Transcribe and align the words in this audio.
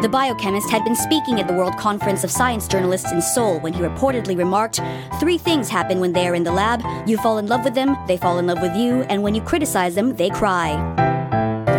The 0.00 0.08
biochemist 0.08 0.70
had 0.70 0.82
been 0.82 0.96
speaking 0.96 1.40
at 1.40 1.46
the 1.46 1.52
World 1.52 1.76
Conference 1.76 2.24
of 2.24 2.30
Science 2.30 2.66
Journalists 2.66 3.12
in 3.12 3.20
Seoul 3.20 3.60
when 3.60 3.74
he 3.74 3.82
reportedly 3.82 4.34
remarked 4.34 4.80
Three 5.20 5.36
things 5.36 5.68
happen 5.68 6.00
when 6.00 6.14
they're 6.14 6.34
in 6.34 6.42
the 6.42 6.50
lab 6.50 6.80
you 7.06 7.18
fall 7.18 7.36
in 7.36 7.46
love 7.46 7.64
with 7.64 7.74
them, 7.74 7.98
they 8.06 8.16
fall 8.16 8.38
in 8.38 8.46
love 8.46 8.62
with 8.62 8.74
you, 8.74 9.02
and 9.10 9.22
when 9.22 9.34
you 9.34 9.42
criticize 9.42 9.94
them, 9.94 10.16
they 10.16 10.30
cry. 10.30 10.74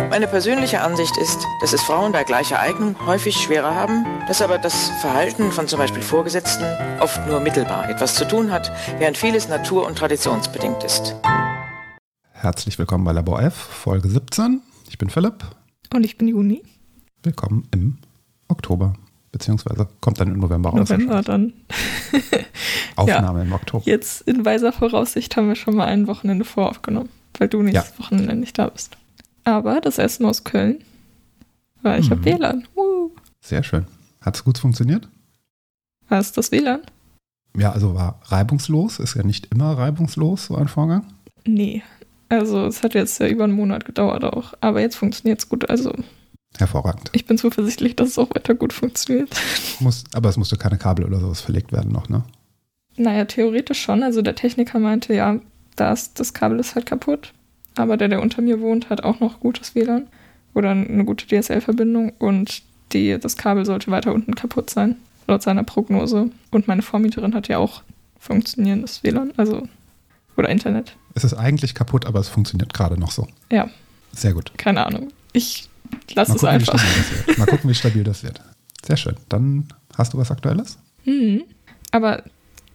Meine 0.08 0.28
persönliche 0.28 0.80
Ansicht 0.82 1.16
ist, 1.16 1.44
dass 1.60 1.72
es 1.72 1.82
Frauen 1.82 2.12
bei 2.12 2.22
gleicher 2.22 2.60
Eignung 2.60 2.94
häufig 3.06 3.36
schwerer 3.36 3.74
haben, 3.74 4.06
dass 4.28 4.40
aber 4.40 4.58
das 4.58 4.90
Verhalten 5.00 5.50
von 5.50 5.66
zum 5.66 5.80
Beispiel 5.80 6.02
Vorgesetzten 6.02 6.64
oft 7.00 7.26
nur 7.26 7.40
mittelbar 7.40 7.90
etwas 7.90 8.14
zu 8.14 8.24
tun 8.24 8.52
hat, 8.52 8.70
während 9.00 9.16
vieles 9.16 9.48
natur- 9.48 9.84
und 9.84 9.98
traditionsbedingt 9.98 10.84
ist. 10.84 11.16
Herzlich 12.30 12.78
willkommen 12.78 13.02
bei 13.02 13.10
Labor 13.10 13.42
F, 13.42 13.54
Folge 13.54 14.08
17. 14.08 14.62
Ich 14.88 14.98
bin 14.98 15.10
Philipp. 15.10 15.44
Und 15.92 16.04
ich 16.04 16.18
bin 16.18 16.28
Juni. 16.28 16.62
Willkommen 17.24 17.66
im 17.72 17.98
Oktober, 18.52 18.94
beziehungsweise 19.32 19.88
kommt 20.00 20.20
dann 20.20 20.28
im 20.28 20.38
November 20.38 20.70
raus. 20.70 20.88
November 20.90 21.22
dann. 21.22 21.52
Aufnahme 22.96 23.40
ja, 23.40 23.44
im 23.44 23.52
Oktober. 23.52 23.84
Jetzt 23.84 24.22
in 24.22 24.44
weiser 24.44 24.72
Voraussicht 24.72 25.36
haben 25.36 25.48
wir 25.48 25.56
schon 25.56 25.74
mal 25.74 25.86
ein 25.86 26.06
Wochenende 26.06 26.44
voraufgenommen, 26.44 27.10
weil 27.38 27.48
du 27.48 27.62
nächstes 27.62 27.92
ja. 27.98 28.04
Wochenende 28.04 28.36
nicht 28.36 28.58
da 28.58 28.68
bist. 28.68 28.96
Aber 29.44 29.80
das 29.80 29.98
Essen 29.98 30.24
aus 30.26 30.44
Köln, 30.44 30.82
weil 31.82 32.00
ich 32.00 32.08
mhm. 32.08 32.12
habe 32.12 32.24
WLAN. 32.24 32.68
Uh. 32.76 33.10
Sehr 33.40 33.62
schön. 33.62 33.86
Hat 34.20 34.36
es 34.36 34.44
gut 34.44 34.58
funktioniert? 34.58 35.08
War 36.08 36.20
es 36.20 36.32
das 36.32 36.52
WLAN? 36.52 36.82
Ja, 37.56 37.72
also 37.72 37.94
war 37.94 38.20
reibungslos. 38.24 38.98
Ist 38.98 39.14
ja 39.14 39.24
nicht 39.24 39.46
immer 39.52 39.76
reibungslos, 39.76 40.46
so 40.46 40.56
ein 40.56 40.68
Vorgang. 40.68 41.06
Nee. 41.44 41.82
Also 42.28 42.66
es 42.66 42.82
hat 42.82 42.94
jetzt 42.94 43.18
ja 43.18 43.28
über 43.28 43.44
einen 43.44 43.52
Monat 43.52 43.84
gedauert 43.84 44.24
auch. 44.24 44.54
Aber 44.60 44.80
jetzt 44.80 44.96
funktioniert 44.96 45.40
es 45.40 45.48
gut. 45.48 45.68
Also 45.68 45.92
Hervorragend. 46.58 47.10
Ich 47.12 47.26
bin 47.26 47.38
zuversichtlich, 47.38 47.96
dass 47.96 48.10
es 48.10 48.18
auch 48.18 48.30
weiter 48.30 48.54
gut 48.54 48.72
funktioniert. 48.72 49.30
Muss, 49.80 50.04
aber 50.12 50.28
es 50.28 50.36
musste 50.36 50.56
keine 50.56 50.78
Kabel 50.78 51.04
oder 51.04 51.18
sowas 51.18 51.40
verlegt 51.40 51.72
werden 51.72 51.92
noch, 51.92 52.08
ne? 52.08 52.24
Naja, 52.96 53.24
theoretisch 53.24 53.80
schon. 53.82 54.02
Also 54.02 54.20
der 54.22 54.34
Techniker 54.34 54.78
meinte, 54.78 55.14
ja, 55.14 55.38
das, 55.76 56.12
das 56.12 56.34
Kabel 56.34 56.60
ist 56.60 56.74
halt 56.74 56.86
kaputt. 56.86 57.32
Aber 57.76 57.96
der, 57.96 58.08
der 58.08 58.20
unter 58.20 58.42
mir 58.42 58.60
wohnt, 58.60 58.90
hat 58.90 59.02
auch 59.02 59.20
noch 59.20 59.40
gutes 59.40 59.74
WLAN 59.74 60.06
oder 60.54 60.70
eine 60.70 61.04
gute 61.04 61.26
DSL-Verbindung 61.26 62.12
und 62.18 62.62
die, 62.92 63.18
das 63.18 63.38
Kabel 63.38 63.64
sollte 63.64 63.90
weiter 63.90 64.12
unten 64.12 64.34
kaputt 64.34 64.68
sein, 64.68 64.96
laut 65.26 65.42
seiner 65.42 65.64
Prognose. 65.64 66.30
Und 66.50 66.68
meine 66.68 66.82
Vormieterin 66.82 67.34
hat 67.34 67.48
ja 67.48 67.56
auch 67.56 67.82
funktionierendes 68.18 69.02
WLAN, 69.02 69.32
also 69.38 69.66
oder 70.36 70.48
Internet. 70.50 70.96
Es 71.14 71.24
ist 71.24 71.34
eigentlich 71.34 71.74
kaputt, 71.74 72.06
aber 72.06 72.20
es 72.20 72.28
funktioniert 72.28 72.72
gerade 72.74 72.98
noch 72.98 73.10
so. 73.10 73.26
Ja. 73.50 73.68
Sehr 74.12 74.34
gut. 74.34 74.52
Keine 74.58 74.86
Ahnung. 74.86 75.08
Ich 75.32 75.68
Lass 76.14 76.28
Mal 76.28 76.34
es 76.34 76.40
gucken, 76.40 76.54
einfach. 76.54 77.38
Mal 77.38 77.46
gucken, 77.46 77.70
wie 77.70 77.74
stabil 77.74 78.04
das 78.04 78.22
wird. 78.22 78.40
Sehr 78.84 78.96
schön. 78.96 79.16
Dann 79.28 79.68
hast 79.96 80.12
du 80.12 80.18
was 80.18 80.30
Aktuelles? 80.30 80.78
Mhm. 81.04 81.44
Aber 81.90 82.22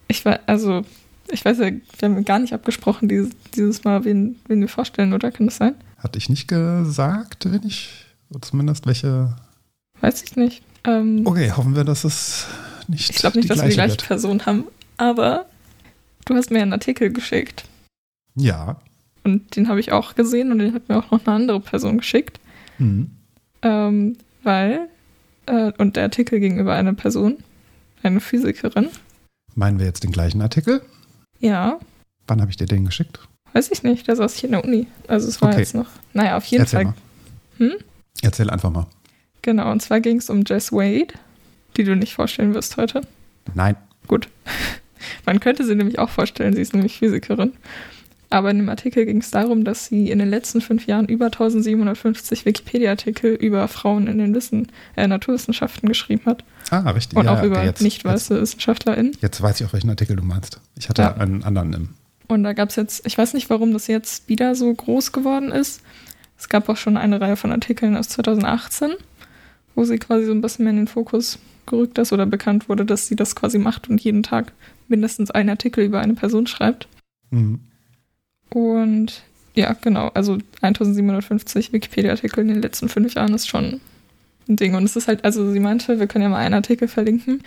ich 0.06 0.24
war, 0.24 0.40
also, 0.46 0.84
ich 1.30 1.44
weiß 1.44 1.58
ja, 1.58 1.70
wir 1.70 1.80
haben 2.02 2.24
gar 2.24 2.38
nicht 2.38 2.52
abgesprochen 2.52 3.08
dieses, 3.08 3.30
dieses 3.54 3.84
Mal, 3.84 4.04
wen, 4.04 4.36
wen 4.46 4.60
wir 4.60 4.68
vorstellen, 4.68 5.12
oder 5.12 5.30
kann 5.30 5.46
das 5.46 5.56
sein? 5.56 5.74
Hatte 5.98 6.18
ich 6.18 6.28
nicht 6.28 6.48
gesagt, 6.48 7.50
wenn 7.50 7.64
ich, 7.64 8.06
zumindest 8.40 8.86
welche. 8.86 9.36
Weiß 10.00 10.22
ich 10.22 10.36
nicht. 10.36 10.62
Ähm, 10.84 11.26
okay, 11.26 11.52
hoffen 11.52 11.74
wir, 11.74 11.84
dass 11.84 12.04
es 12.04 12.46
nicht. 12.86 13.10
Ich 13.10 13.16
glaube 13.16 13.38
nicht, 13.38 13.50
dass 13.50 13.60
wir 13.60 13.68
die 13.68 13.74
gleiche 13.74 13.92
wird. 13.92 14.06
Person 14.06 14.46
haben, 14.46 14.64
aber 14.96 15.46
du 16.24 16.34
hast 16.34 16.50
mir 16.50 16.62
einen 16.62 16.72
Artikel 16.72 17.12
geschickt. 17.12 17.64
Ja. 18.36 18.80
Und 19.24 19.56
den 19.56 19.68
habe 19.68 19.80
ich 19.80 19.92
auch 19.92 20.14
gesehen 20.14 20.52
und 20.52 20.60
den 20.60 20.72
hat 20.72 20.88
mir 20.88 20.98
auch 20.98 21.10
noch 21.10 21.26
eine 21.26 21.34
andere 21.34 21.60
Person 21.60 21.98
geschickt. 21.98 22.38
Mhm. 22.78 23.10
Ähm, 23.62 24.16
weil, 24.42 24.88
äh, 25.46 25.72
und 25.78 25.96
der 25.96 26.04
Artikel 26.04 26.40
gegenüber 26.40 26.74
einer 26.74 26.94
Person, 26.94 27.38
eine 28.02 28.20
Physikerin. 28.20 28.88
Meinen 29.54 29.78
wir 29.78 29.86
jetzt 29.86 30.04
den 30.04 30.12
gleichen 30.12 30.40
Artikel? 30.40 30.82
Ja. 31.40 31.78
Wann 32.26 32.40
habe 32.40 32.50
ich 32.50 32.56
dir 32.56 32.66
den 32.66 32.84
geschickt? 32.84 33.20
Weiß 33.52 33.70
ich 33.70 33.82
nicht, 33.82 34.06
der 34.06 34.16
saß 34.16 34.36
hier 34.36 34.48
in 34.48 34.52
der 34.52 34.64
Uni. 34.64 34.86
Also 35.06 35.28
es 35.28 35.40
war 35.40 35.50
okay. 35.50 35.60
jetzt 35.60 35.74
noch. 35.74 35.88
Naja, 36.12 36.36
auf 36.36 36.44
jeden 36.44 36.62
Erzähl 36.62 36.84
Fall. 36.84 36.94
Hm? 37.58 37.72
Erzähl 38.22 38.50
einfach 38.50 38.70
mal. 38.70 38.86
Genau, 39.42 39.70
und 39.70 39.80
zwar 39.80 40.00
ging 40.00 40.18
es 40.18 40.30
um 40.30 40.44
Jess 40.46 40.72
Wade, 40.72 41.14
die 41.76 41.84
du 41.84 41.96
nicht 41.96 42.14
vorstellen 42.14 42.54
wirst 42.54 42.76
heute. 42.76 43.02
Nein. 43.54 43.76
Gut. 44.06 44.28
Man 45.26 45.40
könnte 45.40 45.64
sie 45.64 45.74
nämlich 45.74 45.98
auch 45.98 46.10
vorstellen, 46.10 46.54
sie 46.54 46.62
ist 46.62 46.74
nämlich 46.74 46.98
Physikerin. 46.98 47.52
Aber 48.30 48.50
in 48.50 48.58
dem 48.58 48.68
Artikel 48.68 49.06
ging 49.06 49.18
es 49.18 49.30
darum, 49.30 49.64
dass 49.64 49.86
sie 49.86 50.10
in 50.10 50.18
den 50.18 50.28
letzten 50.28 50.60
fünf 50.60 50.86
Jahren 50.86 51.06
über 51.06 51.26
1750 51.26 52.44
Wikipedia-Artikel 52.44 53.34
über 53.34 53.66
Frauen 53.68 54.06
in 54.06 54.18
den 54.18 54.34
Wissen, 54.34 54.68
äh, 54.96 55.06
Naturwissenschaften 55.06 55.88
geschrieben 55.88 56.22
hat. 56.26 56.44
Ah, 56.70 56.90
richtig. 56.90 57.18
Und 57.18 57.24
ja, 57.24 57.38
auch 57.38 57.42
über 57.42 57.64
jetzt, 57.64 57.80
nicht 57.80 58.04
weiße 58.04 58.40
WissenschaftlerInnen. 58.40 59.16
Jetzt 59.20 59.40
weiß 59.40 59.60
ich 59.60 59.66
auch, 59.66 59.72
welchen 59.72 59.88
Artikel 59.88 60.16
du 60.16 60.22
meinst. 60.22 60.60
Ich 60.78 60.90
hatte 60.90 61.02
ja. 61.02 61.14
einen 61.14 61.42
anderen 61.42 61.72
im. 61.72 61.88
Und 62.26 62.44
da 62.44 62.52
gab 62.52 62.68
es 62.68 62.76
jetzt, 62.76 63.06
ich 63.06 63.16
weiß 63.16 63.32
nicht, 63.32 63.48
warum 63.48 63.72
das 63.72 63.86
jetzt 63.86 64.28
wieder 64.28 64.54
so 64.54 64.72
groß 64.74 65.12
geworden 65.12 65.50
ist. 65.50 65.80
Es 66.38 66.50
gab 66.50 66.68
auch 66.68 66.76
schon 66.76 66.98
eine 66.98 67.20
Reihe 67.22 67.36
von 67.36 67.50
Artikeln 67.50 67.96
aus 67.96 68.10
2018, 68.10 68.90
wo 69.74 69.84
sie 69.84 69.98
quasi 69.98 70.26
so 70.26 70.32
ein 70.32 70.42
bisschen 70.42 70.64
mehr 70.64 70.72
in 70.72 70.76
den 70.76 70.88
Fokus 70.88 71.38
gerückt 71.64 71.96
ist 71.98 72.12
oder 72.12 72.26
bekannt 72.26 72.68
wurde, 72.68 72.84
dass 72.84 73.06
sie 73.06 73.16
das 73.16 73.34
quasi 73.34 73.58
macht 73.58 73.88
und 73.88 74.00
jeden 74.02 74.22
Tag 74.22 74.52
mindestens 74.86 75.30
einen 75.30 75.48
Artikel 75.48 75.84
über 75.84 76.00
eine 76.00 76.14
Person 76.14 76.46
schreibt. 76.46 76.88
Mhm. 77.30 77.60
Und 78.50 79.22
ja, 79.54 79.72
genau, 79.72 80.08
also 80.14 80.38
1750 80.62 81.72
Wikipedia-Artikel 81.72 82.40
in 82.40 82.48
den 82.48 82.62
letzten 82.62 82.88
fünf 82.88 83.14
Jahren 83.14 83.34
ist 83.34 83.48
schon 83.48 83.80
ein 84.48 84.56
Ding. 84.56 84.74
Und 84.74 84.84
es 84.84 84.96
ist 84.96 85.08
halt, 85.08 85.24
also 85.24 85.50
sie 85.50 85.60
meinte, 85.60 85.98
wir 85.98 86.06
können 86.06 86.22
ja 86.22 86.28
mal 86.28 86.38
einen 86.38 86.54
Artikel 86.54 86.88
verlinken. 86.88 87.42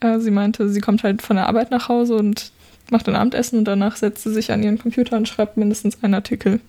Äh, 0.00 0.18
sie 0.18 0.30
meinte, 0.30 0.68
sie 0.68 0.80
kommt 0.80 1.02
halt 1.02 1.22
von 1.22 1.36
der 1.36 1.46
Arbeit 1.48 1.70
nach 1.70 1.88
Hause 1.88 2.14
und 2.16 2.52
macht 2.90 3.08
ein 3.08 3.16
Abendessen 3.16 3.58
und 3.58 3.64
danach 3.66 3.96
setzt 3.96 4.24
sie 4.24 4.32
sich 4.32 4.52
an 4.52 4.62
ihren 4.62 4.78
Computer 4.78 5.16
und 5.16 5.28
schreibt 5.28 5.56
mindestens 5.56 6.02
einen 6.02 6.14
Artikel. 6.14 6.60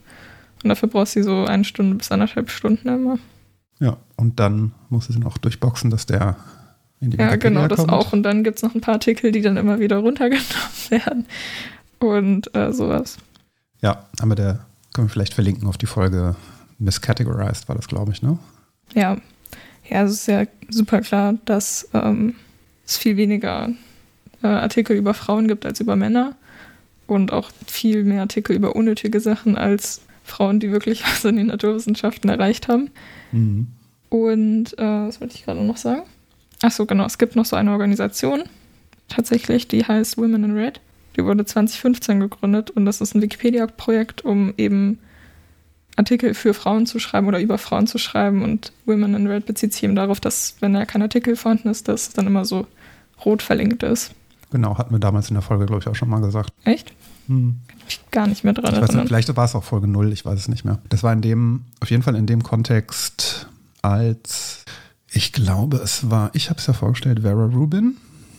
Und 0.63 0.69
dafür 0.69 0.89
braucht 0.89 1.07
sie 1.07 1.23
so 1.23 1.45
eine 1.45 1.63
Stunde 1.65 1.95
bis 1.95 2.11
anderthalb 2.11 2.49
Stunden 2.49 2.87
immer. 2.87 3.19
Ja, 3.79 3.97
und 4.15 4.39
dann 4.39 4.71
muss 4.89 5.07
sie 5.07 5.19
noch 5.19 5.37
durchboxen, 5.37 5.89
dass 5.89 6.05
der 6.05 6.37
in 7.01 7.11
die 7.11 7.17
Ja, 7.17 7.35
genau, 7.35 7.67
das 7.67 7.79
kommt. 7.79 7.91
auch. 7.91 8.13
Und 8.13 8.23
dann 8.23 8.43
gibt 8.43 8.57
es 8.57 8.63
noch 8.63 8.73
ein 8.73 8.81
paar 8.81 8.95
Artikel, 8.95 9.31
die 9.31 9.41
dann 9.41 9.57
immer 9.57 9.79
wieder 9.79 9.97
runtergenommen 9.97 10.45
werden. 10.89 11.25
Und 11.99 12.55
äh, 12.55 12.71
sowas. 12.71 13.17
Ja, 13.83 14.07
aber 14.19 14.33
der 14.33 14.65
können 14.93 15.07
wir 15.07 15.11
vielleicht 15.11 15.33
verlinken 15.33 15.67
auf 15.67 15.77
die 15.77 15.85
Folge 15.85 16.35
Miscategorized, 16.79 17.67
war 17.67 17.75
das, 17.75 17.87
glaube 17.87 18.11
ich, 18.13 18.23
ne? 18.23 18.39
Ja. 18.93 19.17
Ja, 19.89 20.03
es 20.03 20.13
ist 20.13 20.27
ja 20.27 20.45
super 20.69 21.01
klar, 21.01 21.35
dass 21.45 21.89
ähm, 21.93 22.35
es 22.85 22.97
viel 22.97 23.17
weniger 23.17 23.69
äh, 24.41 24.47
Artikel 24.47 24.95
über 24.95 25.13
Frauen 25.13 25.47
gibt 25.47 25.65
als 25.65 25.81
über 25.81 25.97
Männer 25.97 26.35
und 27.05 27.33
auch 27.33 27.51
viel 27.67 28.05
mehr 28.05 28.21
Artikel 28.21 28.55
über 28.55 28.75
unnötige 28.75 29.19
Sachen 29.19 29.57
als 29.57 30.01
Frauen, 30.23 30.61
die 30.61 30.71
wirklich 30.71 31.03
was 31.05 31.25
in 31.25 31.35
den 31.35 31.47
Naturwissenschaften 31.47 32.29
erreicht 32.29 32.69
haben. 32.69 32.89
Mhm. 33.33 33.67
Und 34.09 34.77
äh, 34.77 35.07
was 35.07 35.19
wollte 35.19 35.35
ich 35.35 35.43
gerade 35.43 35.61
noch 35.61 35.77
sagen? 35.77 36.03
Achso, 36.61 36.85
genau, 36.85 37.05
es 37.05 37.17
gibt 37.17 37.35
noch 37.35 37.45
so 37.45 37.57
eine 37.57 37.71
Organisation, 37.71 38.43
tatsächlich, 39.09 39.67
die 39.67 39.83
heißt 39.83 40.17
Women 40.17 40.45
in 40.45 40.57
Red. 40.57 40.79
Die 41.15 41.25
wurde 41.25 41.45
2015 41.45 42.19
gegründet 42.19 42.71
und 42.71 42.85
das 42.85 43.01
ist 43.01 43.15
ein 43.15 43.21
Wikipedia-Projekt, 43.21 44.25
um 44.25 44.53
eben 44.57 44.99
Artikel 45.95 46.33
für 46.33 46.53
Frauen 46.53 46.85
zu 46.85 46.99
schreiben 46.99 47.27
oder 47.27 47.39
über 47.39 47.57
Frauen 47.57 47.87
zu 47.87 47.97
schreiben. 47.97 48.43
Und 48.43 48.71
Women 48.85 49.13
in 49.13 49.27
Red 49.27 49.45
bezieht 49.45 49.73
sich 49.73 49.83
eben 49.83 49.95
darauf, 49.95 50.19
dass, 50.19 50.55
wenn 50.59 50.73
da 50.73 50.85
kein 50.85 51.01
Artikel 51.01 51.35
vorhanden 51.35 51.69
ist, 51.69 51.87
dass 51.87 52.07
es 52.07 52.13
dann 52.13 52.27
immer 52.27 52.45
so 52.45 52.65
rot 53.23 53.41
verlinkt 53.41 53.83
ist. 53.83 54.13
Genau, 54.51 54.77
hatten 54.77 54.93
wir 54.93 54.99
damals 54.99 55.29
in 55.29 55.35
der 55.35 55.41
Folge, 55.41 55.65
glaube 55.65 55.81
ich, 55.81 55.87
auch 55.87 55.95
schon 55.95 56.09
mal 56.09 56.21
gesagt. 56.21 56.51
Echt? 56.63 56.93
Hm. 57.27 57.59
Kann 57.67 57.79
ich 57.87 57.99
gar 58.11 58.27
nicht 58.27 58.43
mehr 58.43 58.53
dran 58.53 58.73
ich 58.73 58.81
weiß 58.81 58.93
nicht, 58.93 59.07
Vielleicht 59.07 59.35
war 59.35 59.45
es 59.45 59.55
auch 59.55 59.63
Folge 59.63 59.87
0, 59.87 60.11
ich 60.11 60.25
weiß 60.25 60.39
es 60.39 60.47
nicht 60.47 60.65
mehr. 60.65 60.79
Das 60.89 61.03
war 61.03 61.13
in 61.13 61.21
dem, 61.21 61.61
auf 61.79 61.89
jeden 61.89 62.03
Fall 62.03 62.15
in 62.15 62.25
dem 62.25 62.43
Kontext, 62.43 63.47
als 63.81 64.65
ich 65.11 65.31
glaube, 65.31 65.77
es 65.77 66.09
war, 66.09 66.31
ich 66.33 66.49
habe 66.49 66.59
es 66.59 66.67
ja 66.67 66.73
vorgestellt, 66.73 67.21
Vera 67.21 67.45
Rubin. 67.45 67.97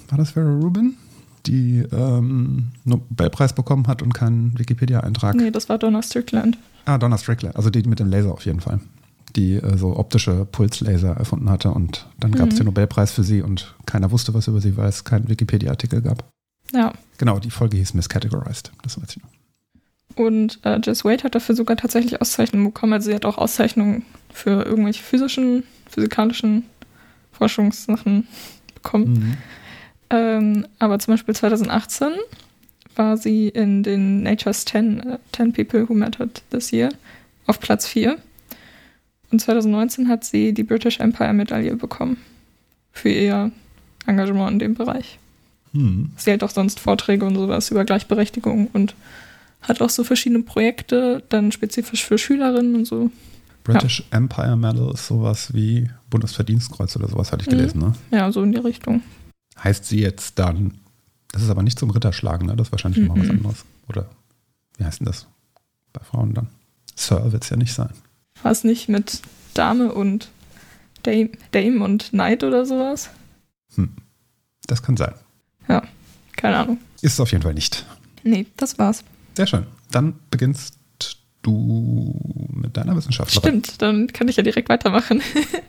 War 0.08 0.19
das 0.19 0.32
Vera 0.32 0.50
Rubin? 0.50 0.96
Die 1.46 1.85
ähm, 1.93 2.69
Nobelpreis 2.85 3.52
bekommen 3.52 3.87
hat 3.87 4.02
und 4.02 4.14
keinen 4.14 4.58
Wikipedia-Eintrag. 4.58 5.35
Nee, 5.35 5.50
das 5.50 5.69
war 5.69 5.79
Donna 5.79 6.02
Strickland. 6.02 6.58
Ah, 6.85 6.99
Donna 6.99 7.19
Strickland, 7.19 7.56
also 7.56 7.70
die 7.70 7.82
mit 7.82 8.00
dem 8.00 8.08
Laser 8.08 8.32
auf 8.32 8.44
jeden 8.44 8.61
Fall. 8.61 8.81
Die 9.37 9.55
äh, 9.55 9.76
so 9.76 9.96
optische 9.96 10.46
Pulslaser 10.50 11.17
erfunden 11.17 11.50
hatte 11.50 11.70
und 11.70 12.06
dann 12.20 12.32
gab 12.32 12.49
es 12.49 12.55
mhm. 12.55 12.58
den 12.58 12.67
Nobelpreis 12.67 13.12
für 13.12 13.25
sie 13.25 13.43
und 13.43 13.75
keiner 13.87 14.11
wusste 14.11 14.32
was 14.35 14.49
über 14.49 14.61
sie, 14.61 14.76
weil 14.76 14.88
es 14.88 15.05
keinen 15.05 15.29
Wikipedia-Artikel 15.29 16.02
gab. 16.02 16.25
Ja. 16.73 16.93
Genau, 17.19 17.38
die 17.38 17.50
Folge 17.50 17.76
hieß 17.76 17.94
Miscategorized, 17.94 18.73
das 18.82 19.00
weiß 19.00 19.17
ich 19.17 19.23
noch. 19.23 19.29
Und 20.17 20.61
äh, 20.64 20.79
Jess 20.82 21.05
Wade 21.05 21.25
hat 21.25 21.35
dafür 21.35 21.56
sogar 21.56 21.76
tatsächlich 21.76 22.20
Auszeichnungen 22.20 22.67
bekommen. 22.67 22.93
Also 22.93 23.11
sie 23.11 23.14
hat 23.14 23.25
auch 23.25 23.38
Auszeichnungen 23.38 24.05
für 24.32 24.62
irgendwelche 24.62 25.02
physischen, 25.02 25.64
physikalischen 25.91 26.64
Forschungssachen 27.32 28.29
bekommen. 28.75 29.12
Mhm. 29.12 29.37
Ähm, 30.10 30.66
aber 30.78 30.98
zum 30.98 31.14
Beispiel 31.14 31.34
2018 31.34 32.08
war 32.96 33.16
sie 33.16 33.48
in 33.48 33.82
den 33.82 34.22
Nature's 34.22 34.64
10, 34.64 35.00
äh, 35.00 35.18
10 35.32 35.52
People 35.52 35.88
Who 35.88 35.94
Mattered 35.94 36.42
This 36.50 36.72
Year 36.72 36.90
auf 37.46 37.58
Platz 37.60 37.86
4. 37.86 38.16
Und 39.30 39.40
2019 39.40 40.08
hat 40.08 40.24
sie 40.24 40.52
die 40.52 40.62
British 40.62 41.00
Empire 41.00 41.32
Medaille 41.32 41.74
bekommen 41.76 42.18
für 42.92 43.08
ihr 43.08 43.50
Engagement 44.06 44.52
in 44.52 44.58
dem 44.60 44.74
Bereich. 44.74 45.18
Hm. 45.72 46.10
Sie 46.16 46.30
hält 46.30 46.44
auch 46.44 46.50
sonst 46.50 46.78
Vorträge 46.78 47.24
und 47.24 47.34
sowas 47.34 47.70
über 47.70 47.84
Gleichberechtigung 47.84 48.68
und 48.72 48.94
hat 49.62 49.80
auch 49.80 49.90
so 49.90 50.04
verschiedene 50.04 50.42
Projekte, 50.42 51.22
dann 51.30 51.50
spezifisch 51.50 52.04
für 52.04 52.18
Schülerinnen 52.18 52.76
und 52.76 52.84
so. 52.84 53.10
British 53.64 54.04
Empire 54.10 54.56
Medal 54.56 54.90
ist 54.92 55.06
sowas 55.06 55.52
wie 55.54 55.88
Bundesverdienstkreuz 56.10 56.94
oder 56.96 57.08
sowas, 57.08 57.32
hatte 57.32 57.42
ich 57.42 57.48
Mhm. 57.48 57.56
gelesen. 57.58 57.80
Ne? 57.80 57.92
Ja, 58.12 58.30
so 58.30 58.42
in 58.42 58.52
die 58.52 58.58
Richtung. 58.58 59.02
Heißt 59.62 59.84
sie 59.86 60.00
jetzt 60.00 60.38
dann, 60.38 60.78
das 61.32 61.42
ist 61.42 61.50
aber 61.50 61.62
nicht 61.62 61.78
zum 61.78 61.90
Ritterschlagen, 61.90 62.46
ne? 62.46 62.56
das 62.56 62.68
ist 62.68 62.72
wahrscheinlich 62.72 63.00
nochmal 63.06 63.20
was 63.24 63.32
Mhm. 63.32 63.38
anderes. 63.38 63.64
Oder 63.88 64.08
wie 64.78 64.84
heißt 64.84 65.00
denn 65.00 65.06
das 65.06 65.26
bei 65.92 66.02
Frauen 66.02 66.34
dann? 66.34 66.48
Sir 66.96 67.32
wird 67.32 67.44
es 67.44 67.50
ja 67.50 67.56
nicht 67.56 67.72
sein. 67.74 67.90
War 68.42 68.52
es 68.52 68.64
nicht 68.64 68.88
mit 68.88 69.20
Dame 69.54 69.92
und 69.92 70.28
Dame, 71.02 71.30
Dame 71.52 71.84
und 71.84 72.10
Knight 72.10 72.44
oder 72.44 72.64
sowas? 72.66 73.10
Das 74.66 74.82
kann 74.82 74.96
sein. 74.96 75.14
Keine 76.36 76.56
Ahnung. 76.56 76.78
Ist 77.00 77.12
es 77.14 77.20
auf 77.20 77.30
jeden 77.32 77.42
Fall 77.42 77.54
nicht. 77.54 77.86
Nee, 78.22 78.46
das 78.56 78.78
war's. 78.78 79.02
Sehr 79.36 79.46
schön. 79.46 79.66
Dann 79.90 80.14
beginnst 80.30 80.74
du 81.46 82.19
mit 82.52 82.76
deiner 82.76 82.96
Wissenschaft. 82.96 83.31
Stimmt, 83.32 83.81
dann 83.82 84.08
kann 84.08 84.29
ich 84.29 84.37
ja 84.37 84.43
direkt 84.43 84.69
weitermachen. 84.69 85.23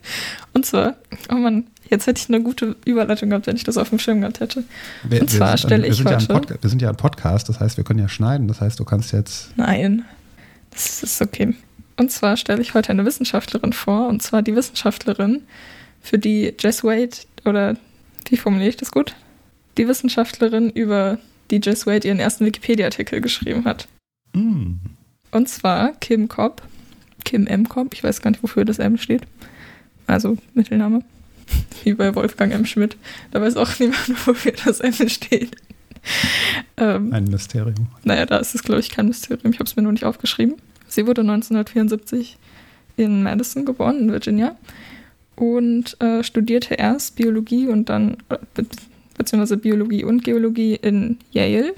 und 0.53 0.65
zwar, 0.65 0.95
oh 1.31 1.35
Mann, 1.35 1.67
jetzt 1.89 2.07
hätte 2.07 2.21
ich 2.21 2.29
eine 2.33 2.41
gute 2.43 2.75
Überleitung 2.85 3.29
gehabt, 3.29 3.47
wenn 3.47 3.55
ich 3.55 3.63
das 3.63 3.77
auf 3.77 3.89
dem 3.89 3.99
Schirm 3.99 4.21
gehabt 4.21 4.39
hätte. 4.39 4.63
Wir, 5.03 5.21
Und 5.21 5.29
zwar 5.29 5.57
stelle 5.57 5.85
ich 5.87 5.99
ja 5.99 6.05
heute- 6.05 6.33
Podca- 6.33 6.57
wir 6.61 6.69
sind 6.69 6.81
ja 6.81 6.89
ein 6.89 6.97
Podcast, 6.97 7.47
das 7.49 7.59
heißt, 7.59 7.77
wir 7.77 7.83
können 7.83 7.99
ja 7.99 8.09
schneiden. 8.09 8.47
Das 8.47 8.61
heißt, 8.61 8.79
du 8.79 8.85
kannst 8.85 9.11
jetzt. 9.13 9.49
Nein, 9.57 10.05
das 10.71 11.03
ist 11.03 11.21
okay. 11.21 11.53
Und 11.97 12.11
zwar 12.11 12.35
stelle 12.35 12.61
ich 12.61 12.73
heute 12.73 12.89
eine 12.89 13.05
Wissenschaftlerin 13.05 13.71
vor, 13.71 14.07
und 14.07 14.21
zwar 14.21 14.41
die 14.41 14.55
Wissenschaftlerin, 14.55 15.43
für 16.01 16.17
die 16.19 16.53
Jess 16.59 16.83
Wade, 16.83 17.15
oder 17.45 17.77
wie 18.29 18.37
formuliere 18.37 18.69
ich 18.69 18.77
das 18.77 18.91
gut? 18.91 19.15
Die 19.77 19.87
Wissenschaftlerin, 19.87 20.69
über 20.69 21.19
die 21.51 21.61
Jess 21.63 21.85
Wade 21.87 22.07
ihren 22.07 22.19
ersten 22.19 22.45
Wikipedia-Artikel 22.45 23.21
geschrieben 23.21 23.65
hat. 23.65 23.87
Mm, 24.33 24.73
Und 25.35 25.49
zwar 25.49 25.91
Kim 25.99 26.29
Cobb, 26.29 26.61
Kim 27.25 27.45
M. 27.45 27.67
Cobb, 27.67 27.93
ich 27.93 28.05
weiß 28.05 28.21
gar 28.21 28.31
nicht, 28.31 28.41
wofür 28.41 28.63
das 28.63 28.79
M 28.79 28.97
steht. 28.97 29.23
Also 30.07 30.37
Mittelname. 30.53 31.01
Wie 31.83 31.93
bei 31.93 32.15
Wolfgang 32.15 32.53
M. 32.53 32.65
Schmidt. 32.65 32.95
Da 33.31 33.41
weiß 33.41 33.57
auch 33.57 33.77
niemand, 33.77 34.07
wofür 34.27 34.53
das 34.63 34.79
M 34.79 35.09
steht. 35.09 35.51
Ähm, 36.77 37.11
ein 37.13 37.23
Mysterium. 37.25 37.87
naja, 38.03 38.27
da 38.27 38.37
ist 38.37 38.53
es, 38.53 38.61
glaube 38.61 38.79
ich, 38.79 38.91
kein 38.91 39.07
Mysterium. 39.07 39.51
Ich 39.51 39.57
habe 39.57 39.67
es 39.67 39.75
mir 39.75 39.81
nur 39.81 39.91
nicht 39.91 40.05
aufgeschrieben. 40.05 40.53
Sie 40.87 41.07
wurde 41.07 41.21
1974 41.21 42.37
in 42.95 43.23
Madison 43.23 43.65
geboren, 43.65 43.97
in 44.01 44.11
Virginia. 44.11 44.55
Und 45.35 45.99
äh, 46.01 46.23
studierte 46.23 46.75
erst 46.75 47.15
Biologie 47.15 47.67
und 47.69 47.89
dann, 47.89 48.17
äh, 48.29 48.37
be 48.53 48.67
beziehungsweise 49.17 49.57
Biologie 49.57 50.03
und 50.03 50.23
Geologie 50.23 50.75
in 50.75 51.17
Yale. 51.31 51.73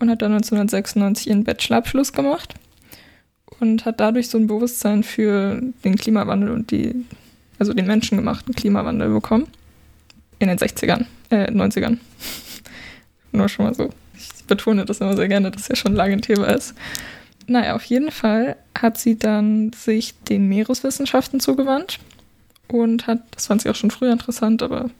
Und 0.00 0.10
hat 0.10 0.20
dann 0.20 0.32
1996 0.32 1.28
ihren 1.28 1.44
Bachelorabschluss 1.44 2.12
gemacht. 2.12 2.56
Und 3.60 3.84
hat 3.84 4.00
dadurch 4.00 4.28
so 4.28 4.38
ein 4.38 4.46
Bewusstsein 4.46 5.02
für 5.02 5.60
den 5.84 5.96
Klimawandel 5.96 6.50
und 6.50 6.70
die, 6.70 6.94
also 7.58 7.72
den 7.72 7.86
menschengemachten 7.86 8.54
Klimawandel 8.54 9.08
bekommen. 9.08 9.46
In 10.38 10.48
den 10.48 10.58
60ern, 10.58 11.06
äh, 11.30 11.50
90ern. 11.50 11.98
Nur 13.32 13.48
schon 13.48 13.64
mal 13.66 13.74
so. 13.74 13.90
Ich 14.14 14.44
betone 14.44 14.84
das 14.84 15.00
immer 15.00 15.16
sehr 15.16 15.28
gerne, 15.28 15.50
dass 15.50 15.68
ja 15.68 15.76
schon 15.76 15.94
lange 15.94 16.14
ein 16.14 16.22
Thema 16.22 16.46
ist. 16.48 16.74
Naja, 17.46 17.76
auf 17.76 17.84
jeden 17.84 18.10
Fall 18.10 18.56
hat 18.76 18.98
sie 18.98 19.18
dann 19.18 19.72
sich 19.72 20.14
den 20.24 20.48
Meereswissenschaften 20.48 21.40
zugewandt 21.40 22.00
und 22.68 23.06
hat, 23.06 23.20
das 23.30 23.46
fand 23.46 23.62
sie 23.62 23.70
auch 23.70 23.74
schon 23.74 23.90
früher 23.90 24.12
interessant, 24.12 24.62
aber 24.62 24.90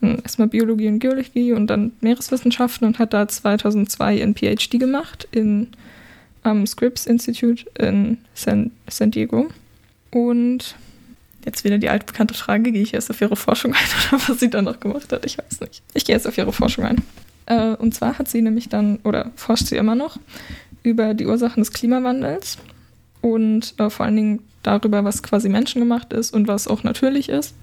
dann 0.00 0.18
erstmal 0.18 0.48
Biologie 0.48 0.88
und 0.88 0.98
Geologie 0.98 1.52
und 1.52 1.68
dann 1.68 1.92
Meereswissenschaften 2.00 2.86
und 2.86 2.98
hat 2.98 3.12
da 3.12 3.28
2002 3.28 4.22
ein 4.22 4.34
PhD 4.34 4.78
gemacht 4.78 5.28
in, 5.30 5.68
am 6.42 6.66
Scripps 6.66 7.06
Institute 7.06 7.66
in 7.78 8.18
San, 8.34 8.70
San 8.88 9.10
Diego. 9.10 9.48
Und 10.10 10.74
jetzt 11.44 11.64
wieder 11.64 11.78
die 11.78 11.88
altbekannte 11.88 12.34
Frage, 12.34 12.72
gehe 12.72 12.82
ich 12.82 12.94
erst 12.94 13.10
auf 13.10 13.20
ihre 13.20 13.36
Forschung 13.36 13.72
ein 13.72 13.78
oder 14.12 14.22
was 14.28 14.40
sie 14.40 14.50
dann 14.50 14.64
noch 14.64 14.80
gemacht 14.80 15.12
hat? 15.12 15.24
Ich 15.24 15.38
weiß 15.38 15.60
nicht. 15.60 15.82
Ich 15.94 16.04
gehe 16.04 16.14
jetzt 16.14 16.26
auf 16.26 16.36
ihre 16.38 16.52
Forschung 16.52 16.84
ein. 16.84 17.02
Äh, 17.46 17.74
und 17.76 17.94
zwar 17.94 18.18
hat 18.18 18.28
sie 18.28 18.42
nämlich 18.42 18.68
dann, 18.68 18.98
oder 19.04 19.30
forscht 19.36 19.66
sie 19.66 19.76
immer 19.76 19.94
noch, 19.94 20.18
über 20.82 21.14
die 21.14 21.26
Ursachen 21.26 21.62
des 21.62 21.72
Klimawandels 21.72 22.58
und 23.20 23.74
äh, 23.78 23.90
vor 23.90 24.06
allen 24.06 24.16
Dingen 24.16 24.38
darüber, 24.62 25.04
was 25.04 25.22
quasi 25.22 25.48
menschengemacht 25.48 26.12
ist 26.12 26.32
und 26.32 26.48
was 26.48 26.68
auch 26.68 26.82
natürlich 26.82 27.28
ist. 27.28 27.54